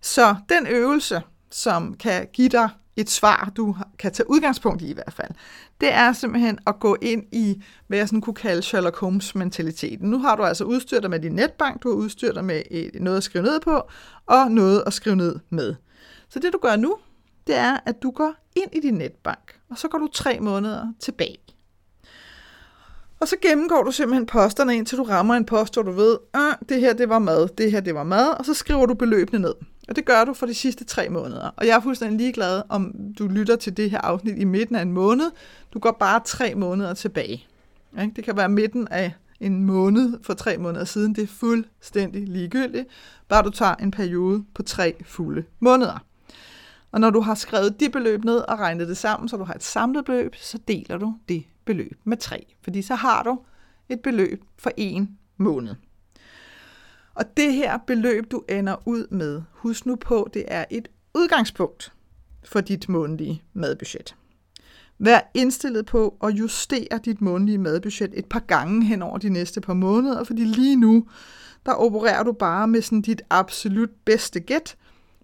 Så 0.00 0.36
den 0.48 0.66
øvelse, 0.66 1.22
som 1.50 1.94
kan 1.94 2.28
give 2.32 2.48
dig 2.48 2.68
et 2.96 3.10
svar, 3.10 3.52
du 3.56 3.76
kan 3.98 4.12
tage 4.12 4.30
udgangspunkt 4.30 4.82
i 4.82 4.90
i 4.90 4.92
hvert 4.92 5.12
fald, 5.12 5.30
det 5.80 5.92
er 5.92 6.12
simpelthen 6.12 6.58
at 6.66 6.80
gå 6.80 6.96
ind 7.02 7.24
i, 7.32 7.62
hvad 7.86 7.98
jeg 7.98 8.08
sådan 8.08 8.20
kunne 8.20 8.34
kalde 8.34 8.62
Sherlock 8.62 8.96
Holmes-mentaliteten. 8.96 10.10
Nu 10.10 10.18
har 10.18 10.36
du 10.36 10.42
altså 10.42 10.64
udstyret 10.64 11.02
dig 11.02 11.10
med 11.10 11.20
din 11.20 11.32
netbank, 11.32 11.82
du 11.82 11.88
har 11.88 11.96
udstyret 11.96 12.34
dig 12.34 12.44
med 12.44 12.62
øh, 12.70 12.90
noget 12.94 13.16
at 13.16 13.22
skrive 13.22 13.44
ned 13.44 13.60
på, 13.60 13.82
og 14.26 14.50
noget 14.50 14.82
at 14.86 14.92
skrive 14.92 15.16
ned 15.16 15.38
med. 15.50 15.74
Så 16.28 16.38
det 16.38 16.52
du 16.52 16.58
gør 16.62 16.76
nu, 16.76 16.96
det 17.48 17.56
er, 17.56 17.78
at 17.86 18.02
du 18.02 18.10
går 18.10 18.34
ind 18.56 18.74
i 18.74 18.80
din 18.80 18.94
netbank, 18.94 19.60
og 19.70 19.78
så 19.78 19.88
går 19.88 19.98
du 19.98 20.08
tre 20.12 20.40
måneder 20.40 20.92
tilbage. 21.00 21.38
Og 23.20 23.28
så 23.28 23.36
gennemgår 23.42 23.82
du 23.82 23.90
simpelthen 23.90 24.26
posterne 24.26 24.76
indtil 24.76 24.98
du 24.98 25.02
rammer 25.02 25.34
en 25.34 25.44
post, 25.44 25.74
hvor 25.74 25.82
du 25.82 25.92
ved, 25.92 26.18
at 26.34 26.40
ah, 26.40 26.54
det 26.68 26.80
her 26.80 26.92
det 26.92 27.08
var 27.08 27.18
mad, 27.18 27.48
det 27.48 27.72
her 27.72 27.80
det 27.80 27.94
var 27.94 28.04
mad, 28.04 28.28
og 28.38 28.44
så 28.44 28.54
skriver 28.54 28.86
du 28.86 28.94
beløbene 28.94 29.38
ned. 29.38 29.54
Og 29.88 29.96
det 29.96 30.04
gør 30.04 30.24
du 30.24 30.34
for 30.34 30.46
de 30.46 30.54
sidste 30.54 30.84
tre 30.84 31.08
måneder. 31.08 31.50
Og 31.56 31.66
jeg 31.66 31.76
er 31.76 31.80
fuldstændig 31.80 32.18
ligeglad, 32.18 32.62
om 32.68 32.94
du 33.18 33.26
lytter 33.26 33.56
til 33.56 33.76
det 33.76 33.90
her 33.90 33.98
afsnit 33.98 34.38
i 34.38 34.44
midten 34.44 34.76
af 34.76 34.82
en 34.82 34.92
måned. 34.92 35.30
Du 35.74 35.78
går 35.78 35.96
bare 36.00 36.20
tre 36.24 36.54
måneder 36.54 36.94
tilbage. 36.94 37.46
Det 38.16 38.24
kan 38.24 38.36
være 38.36 38.48
midten 38.48 38.88
af 38.88 39.12
en 39.40 39.64
måned 39.64 40.18
for 40.22 40.34
tre 40.34 40.58
måneder 40.58 40.84
siden. 40.84 41.14
Det 41.14 41.22
er 41.22 41.26
fuldstændig 41.26 42.28
ligegyldigt. 42.28 42.88
Bare 43.28 43.42
du 43.42 43.50
tager 43.50 43.74
en 43.74 43.90
periode 43.90 44.44
på 44.54 44.62
tre 44.62 44.94
fulde 45.04 45.44
måneder. 45.60 46.07
Og 46.92 47.00
når 47.00 47.10
du 47.10 47.20
har 47.20 47.34
skrevet 47.34 47.80
de 47.80 47.90
beløb 47.90 48.24
ned 48.24 48.36
og 48.36 48.58
regnet 48.58 48.88
det 48.88 48.96
sammen, 48.96 49.28
så 49.28 49.36
du 49.36 49.44
har 49.44 49.54
et 49.54 49.62
samlet 49.62 50.04
beløb, 50.04 50.34
så 50.34 50.58
deler 50.68 50.98
du 50.98 51.14
det 51.28 51.44
beløb 51.64 52.00
med 52.04 52.16
3. 52.16 52.54
Fordi 52.62 52.82
så 52.82 52.94
har 52.94 53.22
du 53.22 53.40
et 53.88 54.00
beløb 54.00 54.44
for 54.58 54.70
en 54.76 55.18
måned. 55.36 55.74
Og 57.14 57.24
det 57.36 57.52
her 57.52 57.78
beløb, 57.86 58.30
du 58.30 58.44
ender 58.48 58.76
ud 58.86 59.06
med, 59.10 59.42
husk 59.50 59.86
nu 59.86 59.96
på, 59.96 60.28
det 60.34 60.44
er 60.48 60.64
et 60.70 60.88
udgangspunkt 61.14 61.92
for 62.44 62.60
dit 62.60 62.88
månedlige 62.88 63.42
madbudget. 63.52 64.16
Vær 64.98 65.30
indstillet 65.34 65.86
på 65.86 66.16
at 66.22 66.30
justere 66.30 67.00
dit 67.04 67.20
månedlige 67.20 67.58
madbudget 67.58 68.10
et 68.14 68.26
par 68.26 68.40
gange 68.40 68.84
hen 68.84 69.02
over 69.02 69.18
de 69.18 69.28
næste 69.28 69.60
par 69.60 69.74
måneder, 69.74 70.24
fordi 70.24 70.44
lige 70.44 70.76
nu, 70.76 71.06
der 71.66 71.72
opererer 71.72 72.22
du 72.22 72.32
bare 72.32 72.68
med 72.68 72.82
sådan 72.82 73.02
dit 73.02 73.22
absolut 73.30 73.90
bedste 74.04 74.40
gæt, 74.40 74.76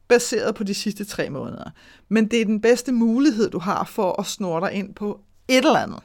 baseret 0.08 0.54
på 0.54 0.64
de 0.64 0.74
sidste 0.74 1.04
tre 1.04 1.30
måneder. 1.30 1.70
Men 2.08 2.28
det 2.28 2.40
er 2.40 2.44
den 2.44 2.60
bedste 2.60 2.92
mulighed, 2.92 3.50
du 3.50 3.58
har 3.58 3.84
for 3.84 4.20
at 4.20 4.26
snurre 4.26 4.68
dig 4.68 4.72
ind 4.72 4.94
på 4.94 5.20
et 5.48 5.56
eller 5.56 5.78
andet. 5.78 6.00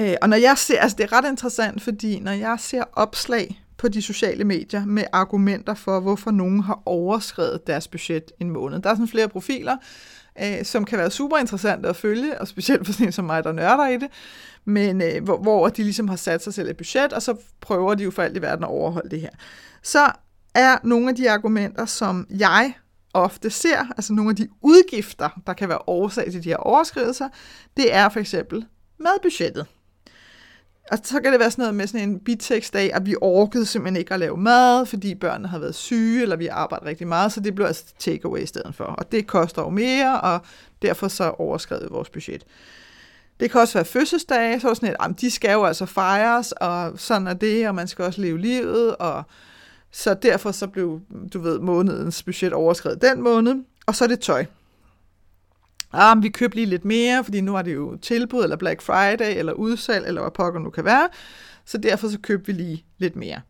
Øh, 0.00 0.14
og 0.22 0.28
når 0.28 0.36
jeg 0.36 0.58
ser, 0.58 0.80
altså 0.80 0.96
det 0.96 1.04
er 1.04 1.12
ret 1.12 1.30
interessant, 1.30 1.82
fordi 1.82 2.20
når 2.20 2.32
jeg 2.32 2.56
ser 2.60 2.84
opslag 2.92 3.64
på 3.76 3.88
de 3.88 4.02
sociale 4.02 4.44
medier 4.44 4.84
med 4.84 5.04
argumenter 5.12 5.74
for, 5.74 6.00
hvorfor 6.00 6.30
nogen 6.30 6.60
har 6.60 6.82
overskrevet 6.86 7.66
deres 7.66 7.88
budget 7.88 8.32
en 8.40 8.50
måned. 8.50 8.80
Der 8.82 8.90
er 8.90 8.94
sådan 8.94 9.08
flere 9.08 9.28
profiler, 9.28 9.76
øh, 10.42 10.64
som 10.64 10.84
kan 10.84 10.98
være 10.98 11.10
super 11.10 11.36
interessante 11.36 11.88
at 11.88 11.96
følge, 11.96 12.40
og 12.40 12.48
specielt 12.48 12.86
for 12.86 12.92
sådan 12.92 13.06
en 13.06 13.12
som 13.12 13.24
mig, 13.24 13.44
der 13.44 13.52
nørder 13.52 13.88
i 13.88 13.96
det, 13.96 14.08
men 14.64 15.02
øh, 15.02 15.24
hvor, 15.24 15.38
hvor 15.38 15.68
de 15.68 15.82
ligesom 15.82 16.08
har 16.08 16.16
sat 16.16 16.44
sig 16.44 16.54
selv 16.54 16.68
et 16.68 16.76
budget, 16.76 17.12
og 17.12 17.22
så 17.22 17.36
prøver 17.60 17.94
de 17.94 18.04
jo 18.04 18.10
for 18.10 18.22
alt 18.22 18.36
i 18.36 18.42
verden 18.42 18.64
at 18.64 18.70
overholde 18.70 19.10
det 19.10 19.20
her. 19.20 19.30
Så 19.82 20.12
er 20.54 20.78
nogle 20.84 21.08
af 21.08 21.14
de 21.14 21.30
argumenter, 21.30 21.86
som 21.86 22.26
jeg 22.30 22.72
ofte 23.14 23.50
ser, 23.50 23.86
altså 23.96 24.12
nogle 24.12 24.30
af 24.30 24.36
de 24.36 24.48
udgifter, 24.62 25.28
der 25.46 25.52
kan 25.52 25.68
være 25.68 25.78
årsag 25.86 26.32
til 26.32 26.44
de 26.44 26.48
her 26.48 26.56
overskridelser, 26.56 27.28
det 27.76 27.94
er 27.94 28.08
for 28.08 28.20
eksempel 28.20 28.66
madbudgettet. 28.98 29.66
Og 30.92 30.98
så 31.02 31.20
kan 31.20 31.32
det 31.32 31.40
være 31.40 31.50
sådan 31.50 31.62
noget 31.62 31.74
med 31.74 31.86
sådan 31.86 32.08
en 32.08 32.20
bitekst 32.20 32.76
af, 32.76 32.90
at 32.94 33.06
vi 33.06 33.14
orkede 33.20 33.66
simpelthen 33.66 33.96
ikke 33.96 34.14
at 34.14 34.20
lave 34.20 34.36
mad, 34.36 34.86
fordi 34.86 35.14
børnene 35.14 35.48
har 35.48 35.58
været 35.58 35.74
syge, 35.74 36.22
eller 36.22 36.36
vi 36.36 36.46
arbejder 36.46 36.86
rigtig 36.86 37.08
meget, 37.08 37.32
så 37.32 37.40
det 37.40 37.54
blev 37.54 37.66
altså 37.66 37.84
takeaway 37.98 38.42
i 38.42 38.46
stedet 38.46 38.74
for. 38.74 38.84
Og 38.84 39.12
det 39.12 39.26
koster 39.26 39.62
jo 39.62 39.70
mere, 39.70 40.20
og 40.20 40.40
derfor 40.82 41.08
så 41.08 41.30
overskrevet 41.38 41.90
vores 41.90 42.10
budget. 42.10 42.44
Det 43.40 43.50
kan 43.50 43.60
også 43.60 43.74
være 43.74 43.84
fødselsdage, 43.84 44.60
så 44.60 44.68
er 44.68 44.74
sådan 44.74 44.88
et, 44.88 44.96
at 45.00 45.20
de 45.20 45.30
skal 45.30 45.52
jo 45.52 45.64
altså 45.64 45.86
fejres, 45.86 46.52
og 46.52 46.92
sådan 46.96 47.26
er 47.26 47.34
det, 47.34 47.68
og 47.68 47.74
man 47.74 47.88
skal 47.88 48.04
også 48.04 48.20
leve 48.20 48.38
livet, 48.38 48.96
og 48.96 49.22
så 49.96 50.14
derfor 50.14 50.52
så 50.52 50.66
blev, 50.66 51.00
du 51.32 51.40
ved, 51.40 51.58
månedens 51.58 52.22
budget 52.22 52.52
overskrevet 52.52 53.02
den 53.02 53.22
måned. 53.22 53.64
Og 53.86 53.94
så 53.94 54.04
er 54.04 54.08
det 54.08 54.20
tøj. 54.20 54.44
Ah, 55.92 56.22
vi 56.22 56.28
købte 56.28 56.56
lige 56.56 56.66
lidt 56.66 56.84
mere, 56.84 57.24
fordi 57.24 57.40
nu 57.40 57.56
er 57.56 57.62
det 57.62 57.74
jo 57.74 57.96
tilbud, 57.96 58.42
eller 58.42 58.56
Black 58.56 58.82
Friday, 58.82 59.38
eller 59.38 59.52
udsalg, 59.52 60.06
eller 60.06 60.20
hvad 60.20 60.30
pokker 60.30 60.60
nu 60.60 60.70
kan 60.70 60.84
være. 60.84 61.08
Så 61.64 61.78
derfor 61.78 62.08
så 62.08 62.18
købte 62.18 62.46
vi 62.46 62.52
lige 62.52 62.84
lidt 62.98 63.16
mere. 63.16 63.40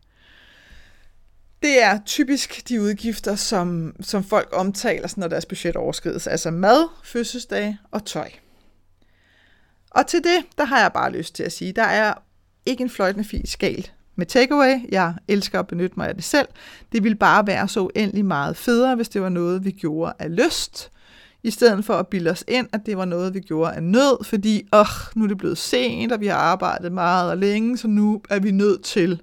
Det 1.61 1.83
er 1.83 1.99
typisk 2.05 2.69
de 2.69 2.81
udgifter, 2.81 3.35
som, 3.35 3.95
som 4.01 4.23
folk 4.23 4.49
omtaler, 4.53 5.13
når 5.17 5.27
deres 5.27 5.45
budget 5.45 5.75
overskrides. 5.75 6.27
Altså 6.27 6.51
mad, 6.51 6.87
fødselsdag 7.03 7.77
og 7.91 8.05
tøj. 8.05 8.29
Og 9.91 10.07
til 10.07 10.23
det, 10.23 10.45
der 10.57 10.65
har 10.65 10.79
jeg 10.79 10.93
bare 10.93 11.11
lyst 11.11 11.35
til 11.35 11.43
at 11.43 11.51
sige, 11.51 11.73
der 11.73 11.83
er 11.83 12.13
ikke 12.65 12.81
en 12.81 12.89
fløjtende 12.89 13.27
fis 13.27 13.57
galt 13.57 13.94
med 14.15 14.25
takeaway. 14.25 14.91
Jeg 14.91 15.13
elsker 15.27 15.59
at 15.59 15.67
benytte 15.67 15.93
mig 15.97 16.07
af 16.07 16.15
det 16.15 16.23
selv. 16.23 16.47
Det 16.91 17.03
ville 17.03 17.15
bare 17.15 17.47
være 17.47 17.67
så 17.67 17.79
uendelig 17.79 18.25
meget 18.25 18.57
federe, 18.57 18.95
hvis 18.95 19.09
det 19.09 19.21
var 19.21 19.29
noget, 19.29 19.65
vi 19.65 19.71
gjorde 19.71 20.13
af 20.19 20.35
lyst, 20.35 20.91
i 21.43 21.51
stedet 21.51 21.85
for 21.85 21.93
at 21.93 22.07
bilde 22.07 22.31
os 22.31 22.43
ind, 22.47 22.67
at 22.73 22.81
det 22.85 22.97
var 22.97 23.05
noget, 23.05 23.33
vi 23.33 23.39
gjorde 23.39 23.73
af 23.73 23.83
nød, 23.83 24.23
fordi 24.23 24.67
åh, 24.73 24.85
nu 25.15 25.23
er 25.23 25.27
det 25.27 25.37
blevet 25.37 25.57
sent, 25.57 26.11
og 26.11 26.19
vi 26.19 26.27
har 26.27 26.37
arbejdet 26.37 26.91
meget 26.91 27.29
og 27.29 27.37
længe, 27.37 27.77
så 27.77 27.87
nu 27.87 28.21
er 28.29 28.39
vi 28.39 28.51
nødt 28.51 28.83
til 28.83 29.21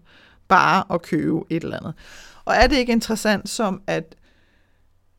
bare 0.48 0.84
at 0.94 1.02
købe 1.02 1.40
et 1.50 1.64
eller 1.64 1.76
andet. 1.76 1.94
Og 2.44 2.54
er 2.54 2.66
det 2.66 2.76
ikke 2.76 2.92
interessant 2.92 3.48
som, 3.48 3.82
at 3.86 4.14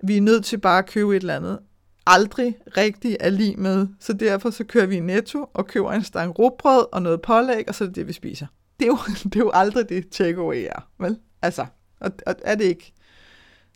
vi 0.04 0.18
er 0.18 0.22
nødt 0.22 0.46
til 0.46 0.58
bare 0.58 0.78
at 0.78 0.90
købe 0.90 1.16
et 1.16 1.22
eller 1.22 1.36
andet, 1.36 1.60
aldrig 2.06 2.58
rigtig 2.78 3.18
er 3.20 3.30
lige 3.30 3.56
med, 3.56 3.88
så 4.00 4.14
derfor 4.14 4.50
så 4.50 4.64
kører 4.64 4.86
vi 4.86 4.96
i 4.96 5.00
Netto 5.00 5.50
og 5.54 5.68
køber 5.68 5.92
en 5.92 6.04
stang 6.04 6.40
råbrød 6.40 6.86
og 6.92 7.02
noget 7.02 7.22
pålæg, 7.22 7.64
og 7.68 7.76
så 7.76 7.84
er 7.84 7.88
det 7.88 7.96
det, 7.96 8.08
vi 8.08 8.14
spiser 8.14 8.48
det 8.84 8.89
er 8.89 8.93
jo, 8.93 9.13
det 9.30 9.36
er 9.36 9.39
jo 9.39 9.52
aldrig 9.54 9.89
det 9.89 10.10
takeaway 10.10 10.67
er, 10.69 10.88
vel? 11.00 11.17
Altså, 11.41 11.65
og, 12.00 12.12
og 12.26 12.36
er 12.43 12.56
det 12.56 12.63
ikke 12.63 12.93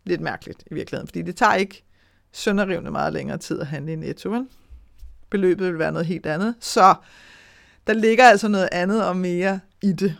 lidt 0.03 0.21
mærkeligt 0.21 0.63
i 0.71 0.73
virkeligheden? 0.73 1.07
Fordi 1.07 1.21
det 1.21 1.35
tager 1.35 1.53
ikke 1.53 1.83
sønderrivende 2.31 2.91
meget 2.91 3.13
længere 3.13 3.37
tid 3.37 3.59
at 3.59 3.67
handle 3.67 3.93
i 3.93 3.95
Netto, 3.95 4.29
vel? 4.29 4.47
Beløbet 5.29 5.67
vil 5.67 5.79
være 5.79 5.91
noget 5.91 6.07
helt 6.07 6.25
andet. 6.25 6.55
Så 6.59 6.95
der 7.87 7.93
ligger 7.93 8.25
altså 8.25 8.47
noget 8.47 8.69
andet 8.71 9.05
og 9.05 9.17
mere 9.17 9.59
i 9.81 9.91
det, 9.91 10.17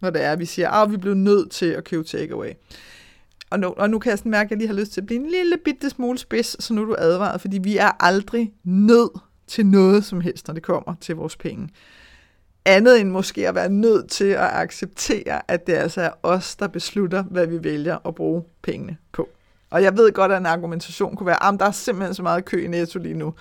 når 0.00 0.10
det 0.10 0.24
er, 0.24 0.32
at 0.32 0.38
vi 0.38 0.44
siger, 0.44 0.70
at 0.70 0.90
vi 0.90 0.96
bliver 0.96 1.14
nødt 1.14 1.50
til 1.50 1.66
at 1.66 1.84
købe 1.84 2.04
takeaway. 2.04 2.52
Og 3.50 3.60
nu, 3.60 3.68
og 3.68 3.90
nu 3.90 3.98
kan 3.98 4.10
jeg 4.10 4.18
sådan 4.18 4.30
mærke, 4.30 4.46
at 4.46 4.50
jeg 4.50 4.58
lige 4.58 4.68
har 4.68 4.74
lyst 4.74 4.92
til 4.92 5.00
at 5.00 5.06
blive 5.06 5.20
en 5.20 5.30
lille 5.30 5.56
bitte 5.64 5.90
smule 5.90 6.18
spids, 6.18 6.64
så 6.64 6.74
nu 6.74 6.82
er 6.82 6.86
du 6.86 6.96
advaret, 6.98 7.40
fordi 7.40 7.58
vi 7.58 7.76
er 7.76 8.04
aldrig 8.04 8.52
nødt 8.64 9.12
til 9.46 9.66
noget 9.66 10.04
som 10.04 10.20
helst, 10.20 10.46
når 10.46 10.54
det 10.54 10.62
kommer 10.62 10.94
til 11.00 11.16
vores 11.16 11.36
penge 11.36 11.68
andet 12.66 13.00
end 13.00 13.10
måske 13.10 13.48
at 13.48 13.54
være 13.54 13.68
nødt 13.68 14.10
til 14.10 14.24
at 14.24 14.50
acceptere, 14.52 15.50
at 15.50 15.66
det 15.66 15.72
altså 15.72 16.00
er 16.00 16.10
os, 16.22 16.56
der 16.56 16.66
beslutter, 16.66 17.22
hvad 17.22 17.46
vi 17.46 17.64
vælger 17.64 18.06
at 18.06 18.14
bruge 18.14 18.44
pengene 18.62 18.96
på. 19.12 19.28
Og 19.70 19.82
jeg 19.82 19.96
ved 19.96 20.12
godt, 20.12 20.32
at 20.32 20.38
en 20.38 20.46
argumentation 20.46 21.16
kunne 21.16 21.26
være, 21.26 21.42
ah, 21.42 21.54
at 21.54 21.60
der 21.60 21.66
er 21.66 21.70
simpelthen 21.70 22.14
så 22.14 22.22
meget 22.22 22.44
kø 22.44 22.64
i 22.64 22.66
Netto 22.66 22.98
lige 22.98 23.14
nu. 23.14 23.34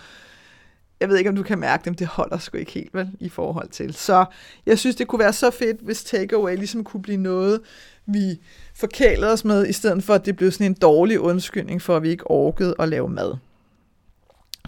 Jeg 0.99 1.09
ved 1.09 1.17
ikke, 1.17 1.29
om 1.29 1.35
du 1.35 1.43
kan 1.43 1.59
mærke 1.59 1.85
dem. 1.85 1.93
Det 1.93 2.07
holder 2.07 2.38
sgu 2.38 2.57
ikke 2.57 2.71
helt 2.71 2.93
vel 2.93 3.09
i 3.19 3.29
forhold 3.29 3.69
til. 3.69 3.93
Så 3.93 4.25
jeg 4.65 4.79
synes, 4.79 4.95
det 4.95 5.07
kunne 5.07 5.19
være 5.19 5.33
så 5.33 5.51
fedt, 5.51 5.77
hvis 5.81 6.03
takeaway 6.03 6.55
ligesom 6.55 6.83
kunne 6.83 7.01
blive 7.01 7.17
noget, 7.17 7.61
vi 8.05 8.41
forkælede 8.75 9.31
os 9.31 9.45
med, 9.45 9.67
i 9.67 9.73
stedet 9.73 10.03
for, 10.03 10.13
at 10.13 10.25
det 10.25 10.35
blev 10.35 10.51
sådan 10.51 10.65
en 10.65 10.73
dårlig 10.73 11.19
undskyldning 11.19 11.81
for, 11.81 11.95
at 11.95 12.03
vi 12.03 12.09
ikke 12.09 12.31
orkede 12.31 12.75
at 12.79 12.89
lave 12.89 13.09
mad. 13.09 13.33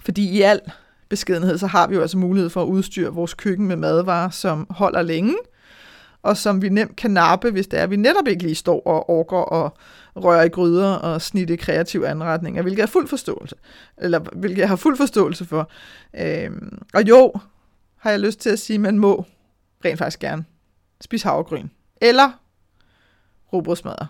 Fordi 0.04 0.30
i 0.30 0.42
al 0.42 0.60
beskedenhed, 1.08 1.58
så 1.58 1.66
har 1.66 1.86
vi 1.86 1.94
jo 1.94 2.00
altså 2.00 2.18
mulighed 2.18 2.50
for 2.50 2.62
at 2.62 2.66
udstyre 2.66 3.12
vores 3.12 3.34
køkken 3.34 3.66
med 3.66 3.76
madvarer, 3.76 4.30
som 4.30 4.66
holder 4.70 5.02
længe, 5.02 5.34
og 6.22 6.36
som 6.36 6.62
vi 6.62 6.68
nemt 6.68 6.96
kan 6.96 7.10
nappe, 7.10 7.50
hvis 7.50 7.66
det 7.66 7.78
er, 7.78 7.82
at 7.82 7.90
vi 7.90 7.96
netop 7.96 8.28
ikke 8.28 8.42
lige 8.42 8.54
står 8.54 8.82
og 8.86 9.10
orker 9.10 9.36
og 9.36 9.78
røre 10.16 10.46
i 10.46 10.48
gryder 10.48 10.94
og 10.94 11.22
snitte 11.22 11.56
kreative 11.56 12.08
anretninger, 12.08 12.62
hvilket 12.62 12.80
jeg, 12.80 12.88
fuld 12.88 13.08
forståelse, 13.08 13.56
eller 13.98 14.18
hvilket 14.18 14.58
jeg 14.58 14.68
har 14.68 14.76
fuld 14.76 14.96
forståelse 14.96 15.44
for. 15.44 15.70
Øhm, 16.20 16.78
og 16.94 17.08
jo, 17.08 17.32
har 17.96 18.10
jeg 18.10 18.20
lyst 18.20 18.40
til 18.40 18.50
at 18.50 18.58
sige, 18.58 18.74
at 18.74 18.80
man 18.80 18.98
må 18.98 19.24
rent 19.84 19.98
faktisk 19.98 20.18
gerne 20.18 20.44
spise 21.00 21.28
havregryn, 21.28 21.68
eller 22.00 22.30
robrødsmadder 23.52 24.06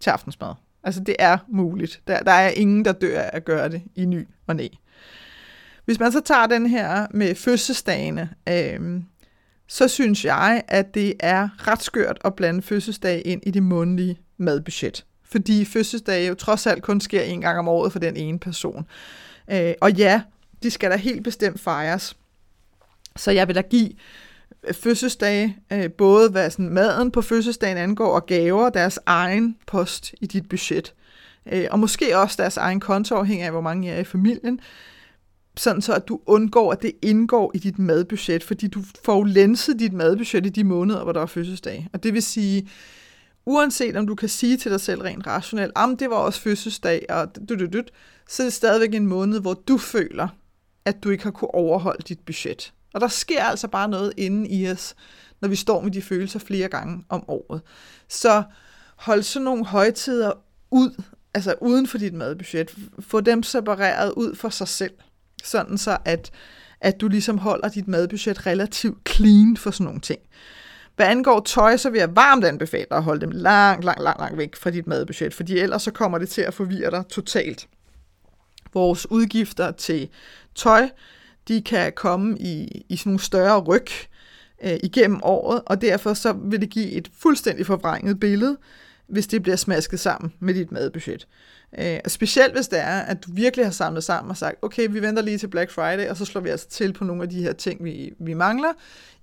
til 0.00 0.10
aftensmad. 0.10 0.54
Altså 0.82 1.00
det 1.00 1.16
er 1.18 1.38
muligt. 1.48 2.00
Der, 2.06 2.18
der 2.18 2.32
er 2.32 2.48
ingen, 2.48 2.84
der 2.84 2.92
dør 2.92 3.20
af 3.20 3.30
at 3.32 3.44
gøre 3.44 3.68
det 3.68 3.82
i 3.94 4.04
ny 4.04 4.28
og 4.46 4.56
næ. 4.56 4.68
Hvis 5.84 6.00
man 6.00 6.12
så 6.12 6.20
tager 6.20 6.46
den 6.46 6.66
her 6.66 7.06
med 7.10 7.34
fødselsdagene, 7.34 8.30
øh, 8.48 9.02
så 9.68 9.88
synes 9.88 10.24
jeg, 10.24 10.62
at 10.68 10.94
det 10.94 11.14
er 11.20 11.48
ret 11.68 11.82
skørt 11.82 12.18
at 12.24 12.34
blande 12.34 12.62
fødselsdag 12.62 13.22
ind 13.24 13.42
i 13.46 13.50
det 13.50 13.62
månedlige 13.62 14.20
madbudget. 14.36 15.04
Fordi 15.24 15.64
fødselsdage 15.64 16.28
jo 16.28 16.34
trods 16.34 16.66
alt 16.66 16.82
kun 16.82 17.00
sker 17.00 17.22
en 17.22 17.40
gang 17.40 17.58
om 17.58 17.68
året 17.68 17.92
for 17.92 17.98
den 17.98 18.16
ene 18.16 18.38
person. 18.38 18.86
Øh, 19.50 19.74
og 19.80 19.92
ja, 19.92 20.22
de 20.62 20.70
skal 20.70 20.90
da 20.90 20.96
helt 20.96 21.24
bestemt 21.24 21.60
fejres. 21.60 22.16
Så 23.16 23.30
jeg 23.30 23.48
vil 23.48 23.56
da 23.56 23.60
give 23.60 23.90
øh, 24.68 24.74
fødselsdage, 24.74 25.56
øh, 25.72 25.90
både 25.90 26.30
hvad 26.30 26.50
sådan 26.50 26.68
maden 26.68 27.10
på 27.10 27.22
fødselsdagen 27.22 27.76
angår, 27.76 28.14
og 28.14 28.26
gaver, 28.26 28.70
deres 28.70 28.98
egen 29.06 29.56
post 29.66 30.14
i 30.20 30.26
dit 30.26 30.48
budget. 30.48 30.94
Øh, 31.52 31.66
og 31.70 31.78
måske 31.78 32.18
også 32.18 32.42
deres 32.42 32.56
egen 32.56 32.80
konto, 32.80 33.14
afhængig 33.14 33.44
af, 33.44 33.50
hvor 33.50 33.60
mange 33.60 33.88
I 33.88 33.90
er 33.90 33.98
i 33.98 34.04
familien 34.04 34.60
sådan 35.56 35.82
så 35.82 35.94
at 35.94 36.08
du 36.08 36.20
undgår, 36.26 36.72
at 36.72 36.82
det 36.82 36.92
indgår 37.02 37.50
i 37.54 37.58
dit 37.58 37.78
madbudget, 37.78 38.44
fordi 38.44 38.68
du 38.68 38.82
får 39.04 39.24
lenset 39.24 39.78
dit 39.78 39.92
madbudget 39.92 40.46
i 40.46 40.48
de 40.48 40.64
måneder, 40.64 41.02
hvor 41.02 41.12
der 41.12 41.20
er 41.20 41.26
fødselsdag. 41.26 41.88
Og 41.92 42.02
det 42.02 42.14
vil 42.14 42.22
sige, 42.22 42.68
uanset 43.46 43.96
om 43.96 44.06
du 44.06 44.14
kan 44.14 44.28
sige 44.28 44.56
til 44.56 44.70
dig 44.70 44.80
selv 44.80 45.02
rent 45.02 45.26
rationelt, 45.26 45.72
om 45.74 45.96
det 45.96 46.10
var 46.10 46.16
også 46.16 46.40
fødselsdag, 46.40 47.06
og 47.08 47.48
du, 47.48 47.54
du, 47.54 47.66
du, 47.66 47.82
så 48.28 48.42
er 48.42 48.46
det 48.46 48.52
stadigvæk 48.52 48.94
en 48.94 49.06
måned, 49.06 49.40
hvor 49.40 49.54
du 49.54 49.78
føler, 49.78 50.28
at 50.84 51.04
du 51.04 51.10
ikke 51.10 51.24
har 51.24 51.30
kunne 51.30 51.54
overholde 51.54 52.02
dit 52.08 52.20
budget. 52.20 52.72
Og 52.94 53.00
der 53.00 53.08
sker 53.08 53.44
altså 53.44 53.68
bare 53.68 53.88
noget 53.88 54.12
inden 54.16 54.46
i 54.46 54.70
os, 54.70 54.94
når 55.40 55.48
vi 55.48 55.56
står 55.56 55.80
med 55.80 55.90
de 55.90 56.02
følelser 56.02 56.38
flere 56.38 56.68
gange 56.68 57.04
om 57.08 57.24
året. 57.28 57.60
Så 58.08 58.42
hold 58.96 59.22
sådan 59.22 59.44
nogle 59.44 59.64
højtider 59.64 60.32
ud, 60.70 61.02
altså 61.34 61.54
uden 61.60 61.86
for 61.86 61.98
dit 61.98 62.14
madbudget. 62.14 62.74
Få 63.00 63.20
dem 63.20 63.42
separeret 63.42 64.12
ud 64.16 64.34
for 64.34 64.48
sig 64.48 64.68
selv 64.68 64.92
sådan 65.46 65.78
så 65.78 65.96
at, 66.04 66.30
at 66.80 67.00
du 67.00 67.08
ligesom 67.08 67.38
holder 67.38 67.68
dit 67.68 67.88
madbudget 67.88 68.46
relativt 68.46 69.08
clean 69.08 69.56
for 69.56 69.70
sådan 69.70 69.84
nogle 69.84 70.00
ting. 70.00 70.20
Hvad 70.96 71.06
angår 71.06 71.40
tøj, 71.40 71.76
så 71.76 71.90
vil 71.90 71.98
jeg 71.98 72.16
varmt 72.16 72.44
anbefale 72.44 72.86
dig 72.90 72.96
at 72.96 73.02
holde 73.04 73.20
dem 73.20 73.30
langt, 73.30 73.84
langt, 73.84 74.02
langt, 74.02 74.20
langt 74.20 74.38
væk 74.38 74.56
fra 74.56 74.70
dit 74.70 74.86
madbudget, 74.86 75.34
fordi 75.34 75.58
ellers 75.58 75.82
så 75.82 75.90
kommer 75.90 76.18
det 76.18 76.28
til 76.28 76.42
at 76.42 76.54
forvirre 76.54 76.90
dig 76.90 77.04
totalt. 77.08 77.68
Vores 78.74 79.10
udgifter 79.10 79.70
til 79.70 80.08
tøj, 80.54 80.88
de 81.48 81.62
kan 81.62 81.92
komme 81.96 82.38
i, 82.38 82.84
i 82.88 82.96
sådan 82.96 83.10
nogle 83.10 83.20
større 83.20 83.60
ryg 83.60 83.86
øh, 84.64 84.78
igennem 84.82 85.20
året, 85.22 85.62
og 85.66 85.80
derfor 85.80 86.14
så 86.14 86.32
vil 86.32 86.60
det 86.60 86.70
give 86.70 86.90
et 86.90 87.10
fuldstændig 87.18 87.66
forvrænget 87.66 88.20
billede, 88.20 88.56
hvis 89.06 89.26
det 89.26 89.42
bliver 89.42 89.56
smasket 89.56 90.00
sammen 90.00 90.32
med 90.40 90.54
dit 90.54 90.72
madbudget. 90.72 91.26
Øh, 91.78 91.98
specielt 92.06 92.54
hvis 92.54 92.68
det 92.68 92.78
er, 92.78 93.00
at 93.00 93.24
du 93.24 93.30
virkelig 93.32 93.66
har 93.66 93.72
samlet 93.72 94.04
sammen 94.04 94.30
og 94.30 94.36
sagt, 94.36 94.56
okay, 94.62 94.88
vi 94.90 95.02
venter 95.02 95.22
lige 95.22 95.38
til 95.38 95.48
Black 95.48 95.70
Friday, 95.70 96.08
og 96.08 96.16
så 96.16 96.24
slår 96.24 96.40
vi 96.40 96.48
altså 96.48 96.68
til 96.68 96.92
på 96.92 97.04
nogle 97.04 97.22
af 97.22 97.28
de 97.28 97.42
her 97.42 97.52
ting, 97.52 97.84
vi, 97.84 98.12
vi 98.18 98.34
mangler, 98.34 98.72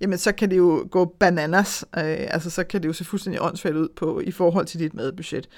jamen 0.02 0.18
så 0.18 0.32
kan 0.32 0.50
det 0.50 0.58
jo 0.58 0.88
gå 0.92 1.06
bananas, 1.06 1.86
øh, 1.98 2.04
altså 2.04 2.50
så 2.50 2.64
kan 2.64 2.82
det 2.82 2.88
jo 2.88 2.94
se 2.94 3.06
fuldstændig 3.06 3.42
åndssvagt 3.42 3.76
ud 3.76 3.90
på, 3.96 4.20
i 4.20 4.32
forhold 4.32 4.66
til 4.66 4.80
dit 4.80 4.94
madbudget. 4.94 5.50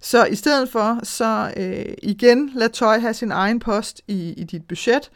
Så 0.00 0.24
i 0.24 0.34
stedet 0.34 0.68
for, 0.68 1.00
så 1.02 1.52
øh, 1.56 1.94
igen, 2.02 2.50
lad 2.54 2.68
tøj 2.68 2.98
have 2.98 3.14
sin 3.14 3.32
egen 3.32 3.58
post 3.58 4.02
i, 4.08 4.32
i 4.32 4.44
dit 4.44 4.62
budget, 4.68 5.10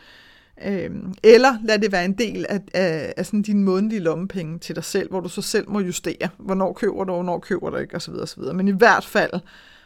øh, 0.66 0.90
eller 1.22 1.58
lad 1.64 1.78
det 1.78 1.92
være 1.92 2.04
en 2.04 2.18
del 2.18 2.46
af, 2.48 2.60
af, 2.74 3.14
af 3.16 3.26
sådan 3.26 3.42
din 3.42 3.64
månedlige 3.64 4.00
lommepenge 4.00 4.58
til 4.58 4.74
dig 4.74 4.84
selv, 4.84 5.10
hvor 5.10 5.20
du 5.20 5.28
så 5.28 5.42
selv 5.42 5.70
må 5.70 5.80
justere, 5.80 6.28
hvornår 6.38 6.72
køber 6.72 7.04
du, 7.04 7.12
hvornår 7.12 7.38
køber 7.38 7.70
du 7.70 7.76
ikke, 7.76 7.96
osv. 7.96 8.12
osv. 8.14 8.42
Men 8.42 8.68
i 8.68 8.72
hvert 8.72 9.04
fald, 9.04 9.30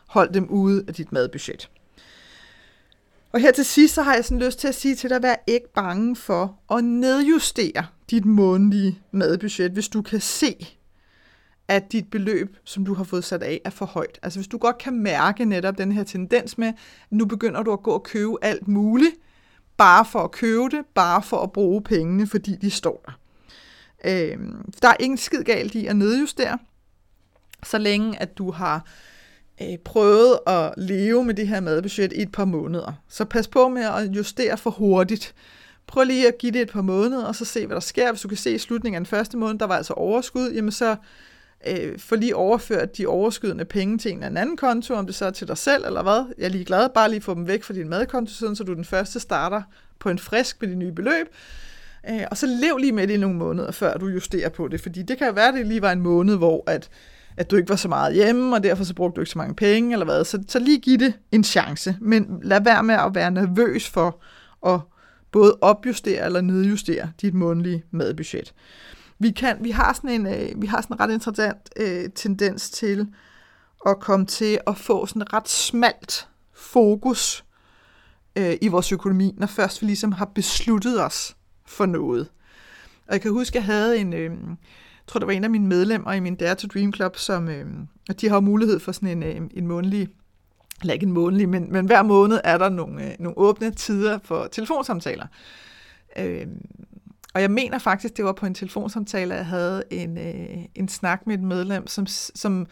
hold 0.07 0.33
dem 0.33 0.49
ude 0.49 0.85
af 0.89 0.95
dit 0.95 1.13
madbudget. 1.13 1.71
Og 3.33 3.41
her 3.41 3.53
til 3.53 3.65
sidst, 3.65 3.95
så 3.95 4.03
har 4.03 4.15
jeg 4.15 4.25
sådan 4.25 4.43
lyst 4.43 4.59
til 4.59 4.69
at 4.69 4.75
sige 4.75 4.95
til 4.95 5.11
dig, 5.11 5.23
vær 5.23 5.35
ikke 5.47 5.73
bange 5.73 6.17
for 6.17 6.59
at 6.71 6.85
nedjustere 6.85 7.87
dit 8.11 8.25
månedlige 8.25 9.01
madbudget, 9.11 9.73
hvis 9.73 9.89
du 9.89 10.03
kan 10.03 10.21
se, 10.21 10.67
at 11.69 11.93
dit 11.93 12.11
beløb, 12.11 12.57
som 12.65 12.85
du 12.85 12.95
har 12.95 13.05
fået 13.05 13.25
sat 13.25 13.43
af, 13.43 13.61
er 13.65 13.71
for 13.71 13.87
højt. 13.87 14.19
Altså 14.23 14.39
hvis 14.39 14.49
du 14.49 14.59
godt 14.59 14.79
kan 14.79 14.93
mærke 14.99 15.45
netop 15.45 15.79
den 15.79 15.93
her 15.93 16.05
tendens 16.05 16.59
med, 16.59 16.69
at 16.69 16.75
nu 17.11 17.25
begynder 17.25 17.63
du 17.63 17.73
at 17.73 17.83
gå 17.83 17.91
og 17.91 18.03
købe 18.03 18.33
alt 18.43 18.69
muligt, 18.69 19.15
bare 19.77 20.05
for 20.05 20.19
at 20.19 20.31
købe 20.31 20.69
det, 20.71 20.87
bare 20.95 21.23
for 21.23 21.43
at 21.43 21.53
bruge 21.53 21.83
pengene, 21.83 22.27
fordi 22.27 22.57
de 22.57 22.71
står 22.71 23.05
der. 23.07 23.13
Øh, 24.05 24.39
der 24.83 24.89
er 24.89 24.97
ingen 25.01 25.19
skid 25.19 25.43
galt 25.43 25.75
i 25.75 25.87
at 25.87 25.97
nedjustere, 25.97 26.59
så 27.63 27.79
længe 27.79 28.23
at 28.23 28.39
du 28.39 28.51
har 28.51 28.87
øh, 29.63 29.79
prøvet 29.85 30.39
at 30.47 30.75
leve 30.77 31.25
med 31.25 31.35
det 31.35 31.49
her 31.49 31.61
madbudget 31.61 32.13
i 32.13 32.23
et 32.23 32.33
par 32.33 32.45
måneder. 32.45 32.93
Så 33.09 33.25
pas 33.25 33.49
på 33.49 33.69
med 33.69 33.83
at 33.83 34.17
justere 34.17 34.59
for 34.59 34.71
hurtigt. 34.71 35.35
Prøv 35.87 36.05
lige 36.05 36.29
at 36.29 36.39
give 36.39 36.53
det 36.53 36.61
et 36.61 36.71
par 36.71 36.83
måneder, 36.83 37.25
og 37.25 37.35
så 37.35 37.45
se, 37.45 37.67
hvad 37.67 37.75
der 37.75 37.81
sker. 37.81 38.13
Hvis 38.13 38.21
du 38.21 38.29
kan 38.29 38.37
se 38.37 38.55
i 38.55 38.59
slutningen 38.59 38.97
af 38.97 39.01
den 39.01 39.07
første 39.07 39.37
måned, 39.37 39.59
der 39.59 39.67
var 39.67 39.77
altså 39.77 39.93
overskud, 39.93 40.53
jamen 40.53 40.73
så 40.73 40.97
øh, 41.69 41.99
få 41.99 42.17
lige 42.17 42.37
overført 42.37 42.97
de 42.97 43.07
overskydende 43.07 43.65
penge 43.65 43.99
til 43.99 44.13
en 44.13 44.23
eller 44.23 44.41
anden 44.41 44.57
konto, 44.57 44.95
om 44.95 45.07
det 45.07 45.15
så 45.15 45.27
er 45.27 45.31
til 45.31 45.49
dig 45.49 45.59
selv 45.59 45.85
eller 45.85 46.03
hvad. 46.03 46.35
Jeg 46.39 46.45
er 46.45 46.49
lige 46.49 46.65
glad, 46.65 46.89
bare 46.95 47.11
lige 47.11 47.21
få 47.21 47.35
dem 47.35 47.47
væk 47.47 47.63
fra 47.63 47.75
din 47.75 47.89
madkonto, 47.89 48.33
sådan, 48.33 48.57
så 48.57 48.65
du 48.65 48.75
den 48.75 48.85
første 48.85 49.21
starter 49.21 49.63
på 49.99 50.11
en 50.11 50.19
frisk 50.19 50.61
med 50.61 50.71
de 50.71 50.75
nye 50.75 50.93
beløb. 50.93 51.27
Øh, 52.11 52.25
og 52.31 52.37
så 52.37 52.47
lev 52.47 52.77
lige 52.77 52.93
med 52.93 53.07
det 53.07 53.15
i 53.15 53.17
nogle 53.17 53.37
måneder, 53.37 53.71
før 53.71 53.97
du 53.97 54.07
justerer 54.07 54.49
på 54.49 54.69
det, 54.69 54.81
fordi 54.81 55.03
det 55.03 55.19
kan 55.19 55.37
være, 55.37 55.49
at 55.49 55.55
det 55.55 55.67
lige 55.67 55.83
var 55.83 55.93
en 55.93 56.01
måned, 56.01 56.37
hvor 56.37 56.65
at 56.67 56.89
at 57.37 57.51
du 57.51 57.57
ikke 57.57 57.69
var 57.69 57.77
så 57.77 57.89
meget 57.89 58.15
hjemme, 58.15 58.57
og 58.57 58.63
derfor 58.63 58.85
så 58.85 58.95
brugte 58.95 59.17
du 59.17 59.21
ikke 59.21 59.31
så 59.31 59.39
mange 59.39 59.55
penge, 59.55 59.93
eller 59.93 60.05
hvad. 60.05 60.25
Så, 60.25 60.43
så 60.49 60.59
lige 60.59 60.81
giv 60.81 60.99
det 60.99 61.15
en 61.33 61.45
chance, 61.45 61.97
men 62.01 62.41
lad 62.43 62.65
være 62.65 62.83
med 62.83 62.95
at 62.95 63.15
være 63.15 63.31
nervøs 63.31 63.89
for 63.89 64.23
at 64.67 64.81
både 65.33 65.59
opjustere 65.61 66.27
eller 66.27 66.41
nedjustere 66.41 67.11
dit 67.21 67.35
månedlige 67.35 67.85
madbudget. 67.91 68.55
Vi, 69.19 69.31
kan, 69.31 69.57
vi, 69.61 69.71
har 69.71 69.93
sådan 69.93 70.11
en, 70.11 70.27
øh, 70.27 70.63
vi 70.63 70.67
har 70.67 70.81
sådan 70.81 70.97
en 70.97 71.01
ret 71.01 71.13
interessant 71.13 71.71
øh, 71.77 72.11
tendens 72.15 72.71
til 72.71 73.09
at 73.87 74.01
komme 74.01 74.27
til 74.27 74.59
at 74.67 74.77
få 74.79 75.07
sådan 75.07 75.33
ret 75.33 75.49
smalt 75.49 76.29
fokus 76.55 77.45
øh, 78.37 78.57
i 78.63 78.69
vores 78.69 78.93
økonomi, 78.93 79.35
når 79.37 79.47
først 79.47 79.83
vi 79.83 79.87
ligesom 79.87 80.13
har 80.13 80.25
besluttet 80.25 81.05
os 81.05 81.37
for 81.67 81.87
noget. 81.87 82.29
Og 83.07 83.13
jeg 83.13 83.21
kan 83.21 83.33
huske, 83.33 83.53
at 83.53 83.55
jeg 83.55 83.75
havde 83.75 83.99
en, 83.99 84.13
øh, 84.13 84.33
jeg 85.07 85.13
tror, 85.13 85.19
der 85.19 85.27
var 85.27 85.33
en 85.33 85.45
af 85.45 85.51
mine 85.51 85.67
medlemmer 85.67 86.13
i 86.13 86.21
min 86.21 86.35
Dare 86.35 86.55
to 86.55 86.69
Dream 86.69 86.93
Club, 86.93 87.17
som, 87.17 87.49
øh, 87.49 87.67
og 88.09 88.21
de 88.21 88.29
har 88.29 88.41
mulighed 88.41 88.81
for 88.81 88.93
sådan 88.93 89.09
en, 89.09 89.23
øh, 89.23 89.51
en 89.55 89.67
månedlig, 89.67 90.09
eller 90.81 90.95
ikke 90.95 91.07
en 91.07 91.13
månedlig, 91.13 91.49
men, 91.49 91.73
men 91.73 91.87
hver 91.87 92.03
måned 92.03 92.41
er 92.45 92.59
der 92.59 92.69
nogle, 92.69 93.05
øh, 93.05 93.17
nogle 93.19 93.39
åbne 93.39 93.71
tider 93.71 94.19
for 94.25 94.47
telefonsamtaler. 94.53 95.27
Øh, 96.19 96.47
og 97.35 97.41
jeg 97.43 97.51
mener 97.51 97.79
faktisk, 97.79 98.17
det 98.17 98.25
var 98.25 98.33
på 98.33 98.47
en 98.47 98.55
telefonsamtale, 98.55 99.35
at 99.35 99.39
jeg 99.39 99.47
havde 99.47 99.83
en, 99.91 100.19
øh, 100.19 100.65
en 100.75 100.89
snak 100.89 101.27
med 101.27 101.35
et 101.35 101.43
medlem, 101.43 101.87
som, 101.87 102.07
som, 102.07 102.67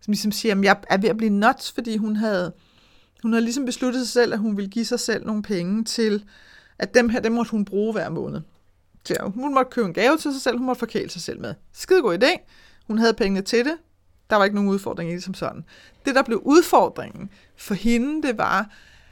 som 0.00 0.12
ligesom 0.12 0.32
siger, 0.32 0.54
at 0.54 0.64
jeg 0.64 0.76
er 0.90 0.98
ved 0.98 1.08
at 1.08 1.16
blive 1.16 1.30
nuts, 1.30 1.72
fordi 1.72 1.96
hun 1.96 2.16
havde, 2.16 2.52
hun 3.22 3.32
havde 3.32 3.44
ligesom 3.44 3.64
besluttet 3.64 4.06
sig 4.06 4.12
selv, 4.12 4.32
at 4.32 4.38
hun 4.38 4.56
ville 4.56 4.70
give 4.70 4.84
sig 4.84 5.00
selv 5.00 5.26
nogle 5.26 5.42
penge 5.42 5.84
til, 5.84 6.24
at 6.78 6.94
dem 6.94 7.08
her, 7.08 7.20
dem 7.20 7.32
måtte 7.32 7.50
hun 7.50 7.64
bruge 7.64 7.92
hver 7.92 8.08
måned 8.08 8.40
til, 9.06 9.16
hun 9.20 9.54
måtte 9.54 9.70
købe 9.70 9.86
en 9.86 9.94
gave 9.94 10.16
til 10.16 10.32
sig 10.32 10.42
selv, 10.42 10.58
hun 10.58 10.66
måtte 10.66 10.78
forkæle 10.78 11.10
sig 11.10 11.22
selv 11.22 11.40
med. 11.40 11.54
Skide 11.72 12.02
god 12.02 12.18
idé. 12.22 12.38
Hun 12.86 12.98
havde 12.98 13.14
pengene 13.14 13.42
til 13.42 13.64
det. 13.64 13.74
Der 14.30 14.36
var 14.36 14.44
ikke 14.44 14.54
nogen 14.54 14.70
udfordring 14.70 15.10
i 15.10 15.14
det 15.14 15.22
som 15.22 15.34
sådan. 15.34 15.64
Det, 16.04 16.14
der 16.14 16.22
blev 16.22 16.42
udfordringen 16.44 17.30
for 17.56 17.74
hende, 17.74 18.28
det 18.28 18.38
var, 18.38 18.70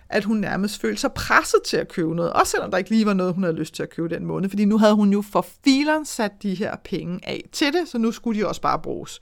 at 0.09 0.25
hun 0.25 0.37
nærmest 0.37 0.81
følte 0.81 1.01
sig 1.01 1.13
presset 1.13 1.61
til 1.67 1.77
at 1.77 1.89
købe 1.89 2.15
noget, 2.15 2.33
også 2.33 2.51
selvom 2.51 2.71
der 2.71 2.79
ikke 2.79 2.91
lige 2.91 3.07
var 3.07 3.15
noget, 3.15 3.35
hun 3.35 3.43
havde 3.43 3.57
lyst 3.57 3.75
til 3.75 3.83
at 3.83 3.91
købe 3.91 4.15
den 4.15 4.27
måned, 4.27 4.49
fordi 4.49 4.65
nu 4.65 4.79
havde 4.79 4.95
hun 4.95 5.13
jo 5.13 5.23
for 5.23 5.47
fileren 5.65 6.05
sat 6.05 6.33
de 6.43 6.55
her 6.55 6.77
penge 6.85 7.21
af 7.23 7.45
til 7.53 7.73
det, 7.73 7.89
så 7.89 7.99
nu 7.99 8.13
skulle 8.13 8.41
de 8.41 8.49
også 8.49 8.61
bare 8.61 8.79
bruges. 8.79 9.21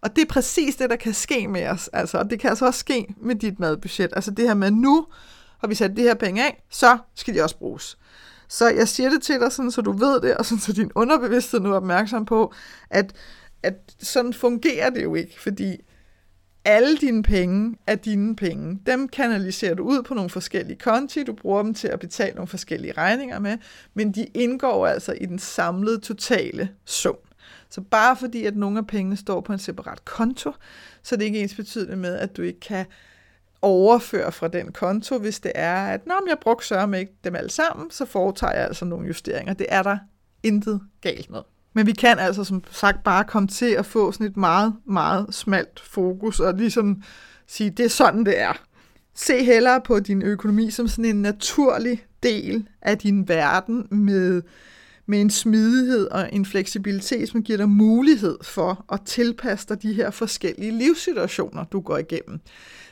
Og 0.00 0.16
det 0.16 0.22
er 0.22 0.26
præcis 0.26 0.76
det, 0.76 0.90
der 0.90 0.96
kan 0.96 1.14
ske 1.14 1.48
med 1.48 1.68
os, 1.68 1.88
altså, 1.92 2.18
og 2.18 2.30
det 2.30 2.40
kan 2.40 2.50
altså 2.50 2.66
også 2.66 2.80
ske 2.80 3.14
med 3.16 3.34
dit 3.34 3.60
madbudget. 3.60 4.12
Altså 4.12 4.30
det 4.30 4.46
her 4.46 4.54
med, 4.54 4.70
nu 4.70 5.06
har 5.58 5.68
vi 5.68 5.74
sat 5.74 5.96
de 5.96 6.02
her 6.02 6.14
penge 6.14 6.44
af, 6.44 6.64
så 6.70 6.98
skal 7.14 7.34
de 7.34 7.42
også 7.42 7.56
bruges. 7.58 7.98
Så 8.48 8.68
jeg 8.68 8.88
siger 8.88 9.10
det 9.10 9.22
til 9.22 9.40
dig, 9.40 9.52
sådan, 9.52 9.70
så 9.70 9.82
du 9.82 9.92
ved 9.92 10.20
det, 10.20 10.36
og 10.36 10.44
sådan, 10.44 10.60
så 10.60 10.72
din 10.72 10.90
underbevidsthed 10.94 11.60
nu 11.60 11.72
er 11.72 11.76
opmærksom 11.76 12.24
på, 12.24 12.52
at, 12.90 13.12
at 13.62 13.74
sådan 13.98 14.32
fungerer 14.32 14.90
det 14.90 15.02
jo 15.02 15.14
ikke, 15.14 15.40
fordi 15.40 15.76
alle 16.64 16.96
dine 16.96 17.22
penge 17.22 17.76
er 17.86 17.94
dine 17.94 18.36
penge. 18.36 18.80
Dem 18.86 19.08
kanaliserer 19.08 19.74
du 19.74 19.82
ud 19.82 20.02
på 20.02 20.14
nogle 20.14 20.30
forskellige 20.30 20.78
konti, 20.78 21.22
du 21.22 21.32
bruger 21.32 21.62
dem 21.62 21.74
til 21.74 21.88
at 21.88 22.00
betale 22.00 22.34
nogle 22.34 22.48
forskellige 22.48 22.92
regninger 22.92 23.38
med, 23.38 23.58
men 23.94 24.12
de 24.12 24.26
indgår 24.34 24.86
altså 24.86 25.12
i 25.12 25.26
den 25.26 25.38
samlede 25.38 25.98
totale 25.98 26.68
sum. 26.84 27.16
Så 27.70 27.80
bare 27.80 28.16
fordi, 28.16 28.44
at 28.44 28.56
nogle 28.56 28.78
af 28.78 28.86
pengene 28.86 29.16
står 29.16 29.40
på 29.40 29.52
en 29.52 29.58
separat 29.58 30.04
konto, 30.04 30.52
så 31.02 31.14
er 31.14 31.16
det 31.16 31.24
ikke 31.24 31.40
ens 31.40 31.54
betydende 31.54 31.96
med, 31.96 32.14
at 32.14 32.36
du 32.36 32.42
ikke 32.42 32.60
kan 32.60 32.86
overføre 33.64 34.32
fra 34.32 34.48
den 34.48 34.72
konto, 34.72 35.18
hvis 35.18 35.40
det 35.40 35.52
er, 35.54 35.86
at 35.86 36.06
når 36.06 36.28
jeg 36.28 36.36
brugte 36.40 36.66
sørme 36.66 36.98
ikke 36.98 37.12
dem 37.24 37.36
alle 37.36 37.50
sammen, 37.50 37.90
så 37.90 38.04
foretager 38.04 38.52
jeg 38.52 38.64
altså 38.64 38.84
nogle 38.84 39.06
justeringer. 39.06 39.54
Det 39.54 39.66
er 39.68 39.82
der 39.82 39.98
intet 40.42 40.80
galt 41.00 41.30
med. 41.30 41.40
Men 41.74 41.86
vi 41.86 41.92
kan 41.92 42.18
altså 42.18 42.44
som 42.44 42.62
sagt 42.70 43.04
bare 43.04 43.24
komme 43.24 43.48
til 43.48 43.70
at 43.70 43.86
få 43.86 44.12
sådan 44.12 44.26
et 44.26 44.36
meget, 44.36 44.74
meget 44.86 45.26
smalt 45.30 45.80
fokus, 45.80 46.40
og 46.40 46.54
ligesom 46.54 47.02
sige, 47.46 47.70
det 47.70 47.84
er 47.84 47.88
sådan, 47.88 48.26
det 48.26 48.40
er. 48.40 48.52
Se 49.14 49.44
hellere 49.44 49.80
på 49.80 50.00
din 50.00 50.22
økonomi 50.22 50.70
som 50.70 50.88
sådan 50.88 51.04
en 51.04 51.22
naturlig 51.22 52.04
del 52.22 52.68
af 52.82 52.98
din 52.98 53.28
verden 53.28 53.86
med, 53.90 54.42
med 55.06 55.20
en 55.20 55.30
smidighed 55.30 56.06
og 56.06 56.28
en 56.32 56.46
fleksibilitet, 56.46 57.28
som 57.28 57.42
giver 57.42 57.56
dig 57.56 57.68
mulighed 57.68 58.38
for 58.42 58.84
at 58.92 59.00
tilpasse 59.04 59.66
dig 59.68 59.82
de 59.82 59.92
her 59.92 60.10
forskellige 60.10 60.78
livssituationer, 60.78 61.64
du 61.64 61.80
går 61.80 61.98
igennem. 61.98 62.40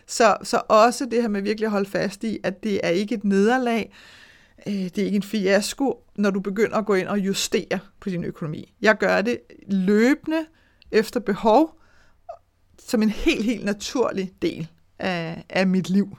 Så, 0.06 0.36
så 0.42 0.62
også 0.68 1.06
det 1.06 1.22
her 1.22 1.28
med 1.28 1.42
virkelig 1.42 1.66
at 1.66 1.70
holde 1.70 1.90
fast 1.90 2.24
i, 2.24 2.38
at 2.44 2.62
det 2.62 2.80
er 2.82 2.88
ikke 2.88 3.14
et 3.14 3.24
nederlag, 3.24 3.92
øh, 4.66 4.72
det 4.72 4.98
er 4.98 5.04
ikke 5.04 5.16
en 5.16 5.22
fiasko, 5.22 6.04
når 6.16 6.30
du 6.30 6.40
begynder 6.40 6.76
at 6.76 6.86
gå 6.86 6.94
ind 6.94 7.08
og 7.08 7.18
justere 7.18 7.78
på 8.00 8.10
din 8.10 8.24
økonomi. 8.24 8.74
Jeg 8.80 8.98
gør 8.98 9.22
det 9.22 9.38
løbende 9.68 10.46
efter 10.90 11.20
behov, 11.20 11.78
som 12.78 13.02
en 13.02 13.10
helt, 13.10 13.44
helt 13.44 13.64
naturlig 13.64 14.32
del 14.42 14.68
af, 14.98 15.44
af 15.48 15.66
mit 15.66 15.90
liv. 15.90 16.16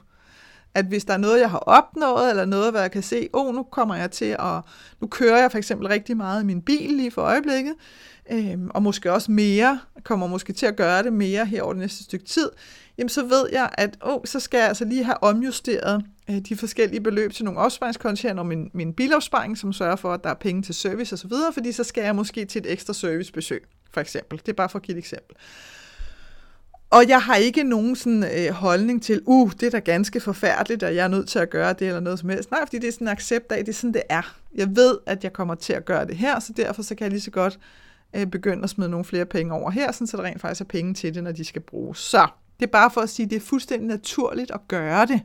At 0.74 0.84
hvis 0.84 1.04
der 1.04 1.12
er 1.14 1.18
noget, 1.18 1.40
jeg 1.40 1.50
har 1.50 1.58
opnået, 1.58 2.30
eller 2.30 2.44
noget, 2.44 2.70
hvor 2.70 2.80
jeg 2.80 2.90
kan 2.90 3.02
se, 3.02 3.28
åh, 3.32 3.46
oh, 3.46 3.54
nu 3.54 3.62
kommer 3.62 3.94
jeg 3.94 4.10
til 4.10 4.36
at, 4.38 4.60
nu 5.00 5.06
kører 5.06 5.38
jeg 5.38 5.50
for 5.50 5.58
eksempel 5.58 5.88
rigtig 5.88 6.16
meget 6.16 6.42
i 6.42 6.46
min 6.46 6.62
bil 6.62 6.92
lige 6.92 7.10
for 7.10 7.22
øjeblikket, 7.22 7.74
øh, 8.30 8.58
og 8.70 8.82
måske 8.82 9.12
også 9.12 9.32
mere, 9.32 9.80
kommer 10.04 10.26
måske 10.26 10.52
til 10.52 10.66
at 10.66 10.76
gøre 10.76 11.02
det 11.02 11.12
mere 11.12 11.46
her 11.46 11.62
over 11.62 11.72
det 11.72 11.80
næste 11.80 12.04
stykke 12.04 12.24
tid, 12.24 12.50
jamen 12.98 13.08
så 13.08 13.24
ved 13.24 13.48
jeg, 13.52 13.70
at 13.72 13.96
oh, 14.00 14.20
så 14.24 14.40
skal 14.40 14.58
jeg 14.58 14.68
altså 14.68 14.84
lige 14.84 15.04
have 15.04 15.22
omjusteret 15.22 16.04
øh, 16.30 16.38
de 16.38 16.56
forskellige 16.56 17.00
beløb 17.00 17.32
til 17.32 17.44
nogle 17.44 17.60
opsparingskontoer, 17.60 18.34
og 18.34 18.46
min, 18.46 18.70
min 18.74 18.92
bilopsparing, 18.92 19.58
som 19.58 19.72
sørger 19.72 19.96
for, 19.96 20.12
at 20.12 20.24
der 20.24 20.30
er 20.30 20.34
penge 20.34 20.62
til 20.62 20.74
service 20.74 21.14
osv., 21.14 21.32
fordi 21.54 21.72
så 21.72 21.84
skal 21.84 22.04
jeg 22.04 22.14
måske 22.14 22.44
til 22.44 22.58
et 22.60 22.72
ekstra 22.72 22.94
servicebesøg, 22.94 23.64
for 23.92 24.00
eksempel. 24.00 24.38
Det 24.38 24.48
er 24.48 24.52
bare 24.52 24.68
for 24.68 24.78
at 24.78 24.82
give 24.82 24.94
et 24.94 24.98
eksempel. 24.98 25.36
Og 26.94 27.08
jeg 27.08 27.22
har 27.22 27.36
ikke 27.36 27.62
nogen 27.62 27.96
sådan, 27.96 28.24
øh, 28.24 28.54
holdning 28.54 29.02
til, 29.02 29.22
uh, 29.26 29.50
det 29.52 29.62
er 29.62 29.70
da 29.70 29.78
ganske 29.78 30.20
forfærdeligt, 30.20 30.82
og 30.82 30.94
jeg 30.94 31.04
er 31.04 31.08
nødt 31.08 31.28
til 31.28 31.38
at 31.38 31.50
gøre 31.50 31.72
det 31.72 31.86
eller 31.86 32.00
noget 32.00 32.18
som 32.18 32.28
helst. 32.28 32.50
Nej, 32.50 32.60
fordi 32.66 32.78
det 32.78 32.88
er 32.88 32.92
sådan 32.92 33.06
en 33.06 33.12
accept 33.12 33.52
af, 33.52 33.64
det 33.64 33.72
er 33.72 33.76
sådan, 33.76 33.94
det 33.94 34.02
er. 34.08 34.36
Jeg 34.54 34.76
ved, 34.76 34.98
at 35.06 35.24
jeg 35.24 35.32
kommer 35.32 35.54
til 35.54 35.72
at 35.72 35.84
gøre 35.84 36.06
det 36.06 36.16
her, 36.16 36.40
så 36.40 36.52
derfor 36.52 36.82
så 36.82 36.94
kan 36.94 37.04
jeg 37.04 37.10
lige 37.10 37.20
så 37.20 37.30
godt 37.30 37.58
øh, 38.16 38.26
begynde 38.26 38.62
at 38.62 38.70
smide 38.70 38.90
nogle 38.90 39.04
flere 39.04 39.26
penge 39.26 39.54
over 39.54 39.70
her, 39.70 39.92
sådan, 39.92 40.06
så 40.06 40.16
der 40.16 40.22
rent 40.22 40.40
faktisk 40.40 40.60
er 40.60 40.64
penge 40.64 40.94
til 40.94 41.14
det, 41.14 41.24
når 41.24 41.32
de 41.32 41.44
skal 41.44 41.62
bruges. 41.62 41.98
Så 41.98 42.28
det 42.60 42.66
er 42.66 42.70
bare 42.70 42.90
for 42.90 43.00
at 43.00 43.08
sige, 43.08 43.24
at 43.24 43.30
det 43.30 43.36
er 43.36 43.40
fuldstændig 43.40 43.88
naturligt 43.88 44.50
at 44.50 44.60
gøre 44.68 45.06
det. 45.06 45.20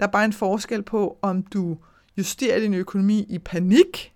Der 0.00 0.06
er 0.06 0.10
bare 0.10 0.24
en 0.24 0.32
forskel 0.32 0.82
på, 0.82 1.18
om 1.22 1.42
du 1.42 1.76
justerer 2.18 2.60
din 2.60 2.74
økonomi 2.74 3.26
i 3.28 3.38
panik, 3.38 4.13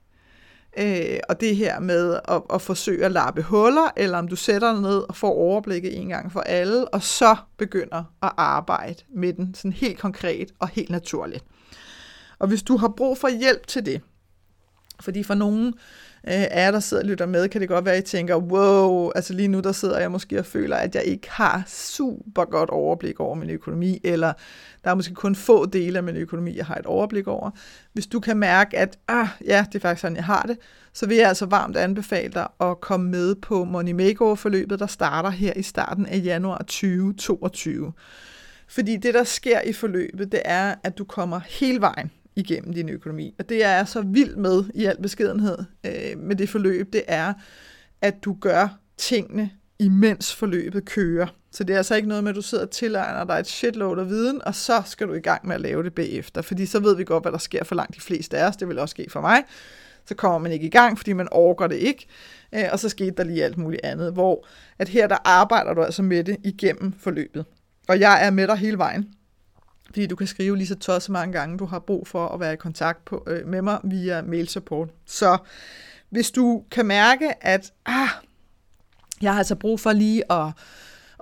øh, 0.78 1.18
og 1.28 1.40
det 1.40 1.56
her 1.56 1.80
med 1.80 2.20
at, 2.28 2.42
at 2.54 2.62
forsøge 2.62 3.04
at 3.04 3.12
lappe 3.12 3.42
huller, 3.42 3.90
eller 3.96 4.18
om 4.18 4.28
du 4.28 4.36
sætter 4.36 4.72
dig 4.72 4.82
ned 4.82 4.98
og 5.08 5.16
får 5.16 5.32
overblikket 5.32 5.98
en 5.98 6.08
gang 6.08 6.32
for 6.32 6.40
alle, 6.40 6.88
og 6.88 7.02
så 7.02 7.36
begynder 7.56 8.04
at 8.22 8.32
arbejde 8.36 9.02
med 9.14 9.32
den 9.32 9.54
sådan 9.54 9.72
helt 9.72 9.98
konkret 9.98 10.52
og 10.58 10.68
helt 10.68 10.90
naturligt. 10.90 11.44
Og 12.38 12.48
hvis 12.48 12.62
du 12.62 12.76
har 12.76 12.88
brug 12.88 13.18
for 13.18 13.28
hjælp 13.28 13.66
til 13.66 13.86
det, 13.86 14.00
fordi 15.00 15.22
for 15.22 15.34
nogen 15.34 15.74
øh, 16.28 16.46
er 16.50 16.70
der 16.70 16.80
sidder 16.80 17.02
og 17.02 17.08
lytter 17.08 17.26
med, 17.26 17.48
kan 17.48 17.60
det 17.60 17.68
godt 17.68 17.84
være, 17.84 17.94
at 17.94 18.04
I 18.04 18.06
tænker, 18.06 18.36
wow, 18.36 19.10
altså 19.14 19.34
lige 19.34 19.48
nu 19.48 19.60
der 19.60 19.72
sidder 19.72 19.98
jeg 19.98 20.10
måske 20.10 20.38
og 20.38 20.46
føler, 20.46 20.76
at 20.76 20.94
jeg 20.94 21.04
ikke 21.04 21.30
har 21.30 21.62
super 21.66 22.44
godt 22.44 22.70
overblik 22.70 23.20
over 23.20 23.34
min 23.34 23.50
økonomi, 23.50 24.00
eller 24.04 24.32
der 24.84 24.90
er 24.90 24.94
måske 24.94 25.14
kun 25.14 25.34
få 25.34 25.66
dele 25.66 25.98
af 25.98 26.04
min 26.04 26.16
økonomi, 26.16 26.56
jeg 26.56 26.66
har 26.66 26.74
et 26.74 26.86
overblik 26.86 27.26
over. 27.26 27.50
Hvis 27.92 28.06
du 28.06 28.20
kan 28.20 28.36
mærke, 28.36 28.78
at 28.78 28.98
ah, 29.08 29.28
ja, 29.46 29.64
det 29.72 29.78
er 29.78 29.80
faktisk 29.80 30.00
sådan, 30.00 30.16
jeg 30.16 30.24
har 30.24 30.42
det, 30.42 30.58
så 30.92 31.06
vil 31.06 31.16
jeg 31.16 31.28
altså 31.28 31.46
varmt 31.46 31.76
anbefale 31.76 32.32
dig 32.32 32.48
at 32.60 32.80
komme 32.80 33.10
med 33.10 33.34
på 33.34 33.64
Money 33.64 33.92
Makeover-forløbet, 33.92 34.78
der 34.78 34.86
starter 34.86 35.30
her 35.30 35.52
i 35.56 35.62
starten 35.62 36.06
af 36.06 36.20
januar 36.24 36.58
2022. 36.58 37.92
Fordi 38.68 38.96
det, 38.96 39.14
der 39.14 39.24
sker 39.24 39.60
i 39.60 39.72
forløbet, 39.72 40.32
det 40.32 40.42
er, 40.44 40.74
at 40.82 40.98
du 40.98 41.04
kommer 41.04 41.40
hele 41.48 41.80
vejen 41.80 42.10
igennem 42.38 42.72
din 42.72 42.88
økonomi. 42.88 43.34
Og 43.38 43.48
det, 43.48 43.58
jeg 43.58 43.80
er 43.80 43.84
så 43.84 44.00
vild 44.00 44.36
med 44.36 44.64
i 44.74 44.84
al 44.84 45.02
beskedenhed 45.02 45.58
øh, 45.86 46.18
med 46.18 46.36
det 46.36 46.48
forløb, 46.48 46.92
det 46.92 47.02
er, 47.08 47.32
at 48.02 48.24
du 48.24 48.36
gør 48.40 48.78
tingene, 48.96 49.50
imens 49.78 50.34
forløbet 50.34 50.84
kører. 50.84 51.26
Så 51.52 51.64
det 51.64 51.74
er 51.74 51.76
altså 51.76 51.94
ikke 51.94 52.08
noget 52.08 52.24
med, 52.24 52.30
at 52.30 52.36
du 52.36 52.42
sidder 52.42 52.64
og 52.64 52.70
tilegner 52.70 53.24
dig 53.24 53.34
et 53.40 53.46
shitload 53.46 53.98
af 53.98 54.08
viden, 54.08 54.42
og 54.44 54.54
så 54.54 54.82
skal 54.86 55.06
du 55.08 55.14
i 55.14 55.20
gang 55.20 55.46
med 55.46 55.54
at 55.54 55.60
lave 55.60 55.82
det 55.82 55.94
bagefter. 55.94 56.42
Fordi 56.42 56.66
så 56.66 56.80
ved 56.80 56.96
vi 56.96 57.04
godt, 57.04 57.24
hvad 57.24 57.32
der 57.32 57.38
sker 57.38 57.64
for 57.64 57.74
langt 57.74 57.94
de 57.94 58.00
fleste 58.00 58.38
af 58.38 58.48
os. 58.48 58.56
Det 58.56 58.68
vil 58.68 58.78
også 58.78 58.90
ske 58.90 59.06
for 59.10 59.20
mig. 59.20 59.42
Så 60.06 60.14
kommer 60.14 60.38
man 60.38 60.52
ikke 60.52 60.66
i 60.66 60.70
gang, 60.70 60.98
fordi 60.98 61.12
man 61.12 61.28
overgår 61.30 61.66
det 61.66 61.76
ikke. 61.76 62.06
Øh, 62.54 62.64
og 62.72 62.78
så 62.78 62.88
skete 62.88 63.10
der 63.10 63.24
lige 63.24 63.44
alt 63.44 63.58
muligt 63.58 63.84
andet. 63.84 64.12
Hvor 64.12 64.46
at 64.78 64.88
her 64.88 65.06
der 65.06 65.16
arbejder 65.24 65.74
du 65.74 65.82
altså 65.82 66.02
med 66.02 66.24
det 66.24 66.36
igennem 66.44 66.92
forløbet. 66.92 67.44
Og 67.88 68.00
jeg 68.00 68.26
er 68.26 68.30
med 68.30 68.46
dig 68.46 68.56
hele 68.56 68.78
vejen. 68.78 69.17
Fordi 69.88 70.06
du 70.06 70.16
kan 70.16 70.26
skrive 70.26 70.56
lige 70.56 70.66
så 70.66 70.74
tosset 70.74 71.12
mange 71.12 71.32
gange, 71.32 71.58
du 71.58 71.64
har 71.64 71.78
brug 71.78 72.06
for 72.06 72.28
at 72.28 72.40
være 72.40 72.52
i 72.52 72.56
kontakt 72.56 73.04
på, 73.04 73.24
øh, 73.26 73.46
med 73.46 73.62
mig 73.62 73.80
via 73.84 74.22
mail 74.22 74.48
support. 74.48 74.88
Så 75.06 75.38
hvis 76.10 76.30
du 76.30 76.64
kan 76.70 76.86
mærke, 76.86 77.44
at 77.44 77.72
ah, 77.86 78.08
jeg 79.22 79.32
har 79.32 79.38
altså 79.38 79.54
brug 79.54 79.80
for 79.80 79.92
lige 79.92 80.32
at, 80.32 80.52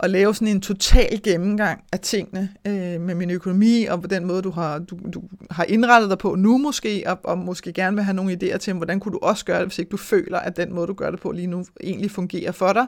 at 0.02 0.10
lave 0.10 0.34
sådan 0.34 0.48
en 0.48 0.60
total 0.60 1.22
gennemgang 1.22 1.84
af 1.92 2.00
tingene 2.00 2.48
øh, 2.66 3.00
med 3.00 3.14
min 3.14 3.30
økonomi, 3.30 3.84
og 3.84 4.00
på 4.00 4.06
den 4.06 4.24
måde, 4.24 4.42
du 4.42 4.50
har, 4.50 4.78
du, 4.78 4.98
du 5.14 5.22
har 5.50 5.64
indrettet 5.64 6.10
dig 6.10 6.18
på 6.18 6.34
nu 6.34 6.58
måske, 6.58 7.04
og, 7.06 7.18
og 7.24 7.38
måske 7.38 7.72
gerne 7.72 7.96
vil 7.96 8.04
have 8.04 8.14
nogle 8.14 8.38
idéer 8.42 8.56
til, 8.56 8.74
hvordan 8.74 9.00
kunne 9.00 9.12
du 9.12 9.18
også 9.22 9.44
gøre 9.44 9.58
det, 9.58 9.66
hvis 9.66 9.78
ikke 9.78 9.90
du 9.90 9.96
føler, 9.96 10.38
at 10.38 10.56
den 10.56 10.74
måde, 10.74 10.86
du 10.86 10.94
gør 10.94 11.10
det 11.10 11.20
på 11.20 11.30
lige 11.30 11.46
nu, 11.46 11.64
egentlig 11.82 12.10
fungerer 12.10 12.52
for 12.52 12.72
dig, 12.72 12.86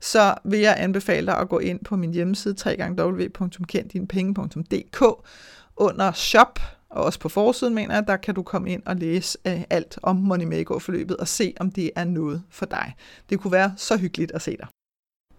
så 0.00 0.34
vil 0.44 0.60
jeg 0.60 0.76
anbefale 0.78 1.26
dig 1.26 1.38
at 1.38 1.48
gå 1.48 1.58
ind 1.58 1.84
på 1.84 1.96
min 1.96 2.14
hjemmeside 2.14 2.54
www.kenddinepenge.dk 2.80 5.02
under 5.76 6.12
shop, 6.12 6.58
og 6.90 7.04
også 7.04 7.18
på 7.18 7.28
forsiden 7.28 7.74
mener 7.74 7.94
jeg, 7.94 8.06
der 8.06 8.16
kan 8.16 8.34
du 8.34 8.42
komme 8.42 8.70
ind 8.70 8.82
og 8.86 8.96
læse 8.96 9.38
øh, 9.46 9.62
alt 9.70 9.98
om 10.02 10.16
Money 10.16 10.44
Makeover-forløbet 10.44 11.16
og 11.16 11.28
se, 11.28 11.54
om 11.60 11.70
det 11.70 11.90
er 11.96 12.04
noget 12.04 12.42
for 12.50 12.66
dig. 12.66 12.94
Det 13.30 13.40
kunne 13.40 13.52
være 13.52 13.74
så 13.76 13.96
hyggeligt 13.96 14.32
at 14.32 14.42
se 14.42 14.50
dig. 14.50 14.66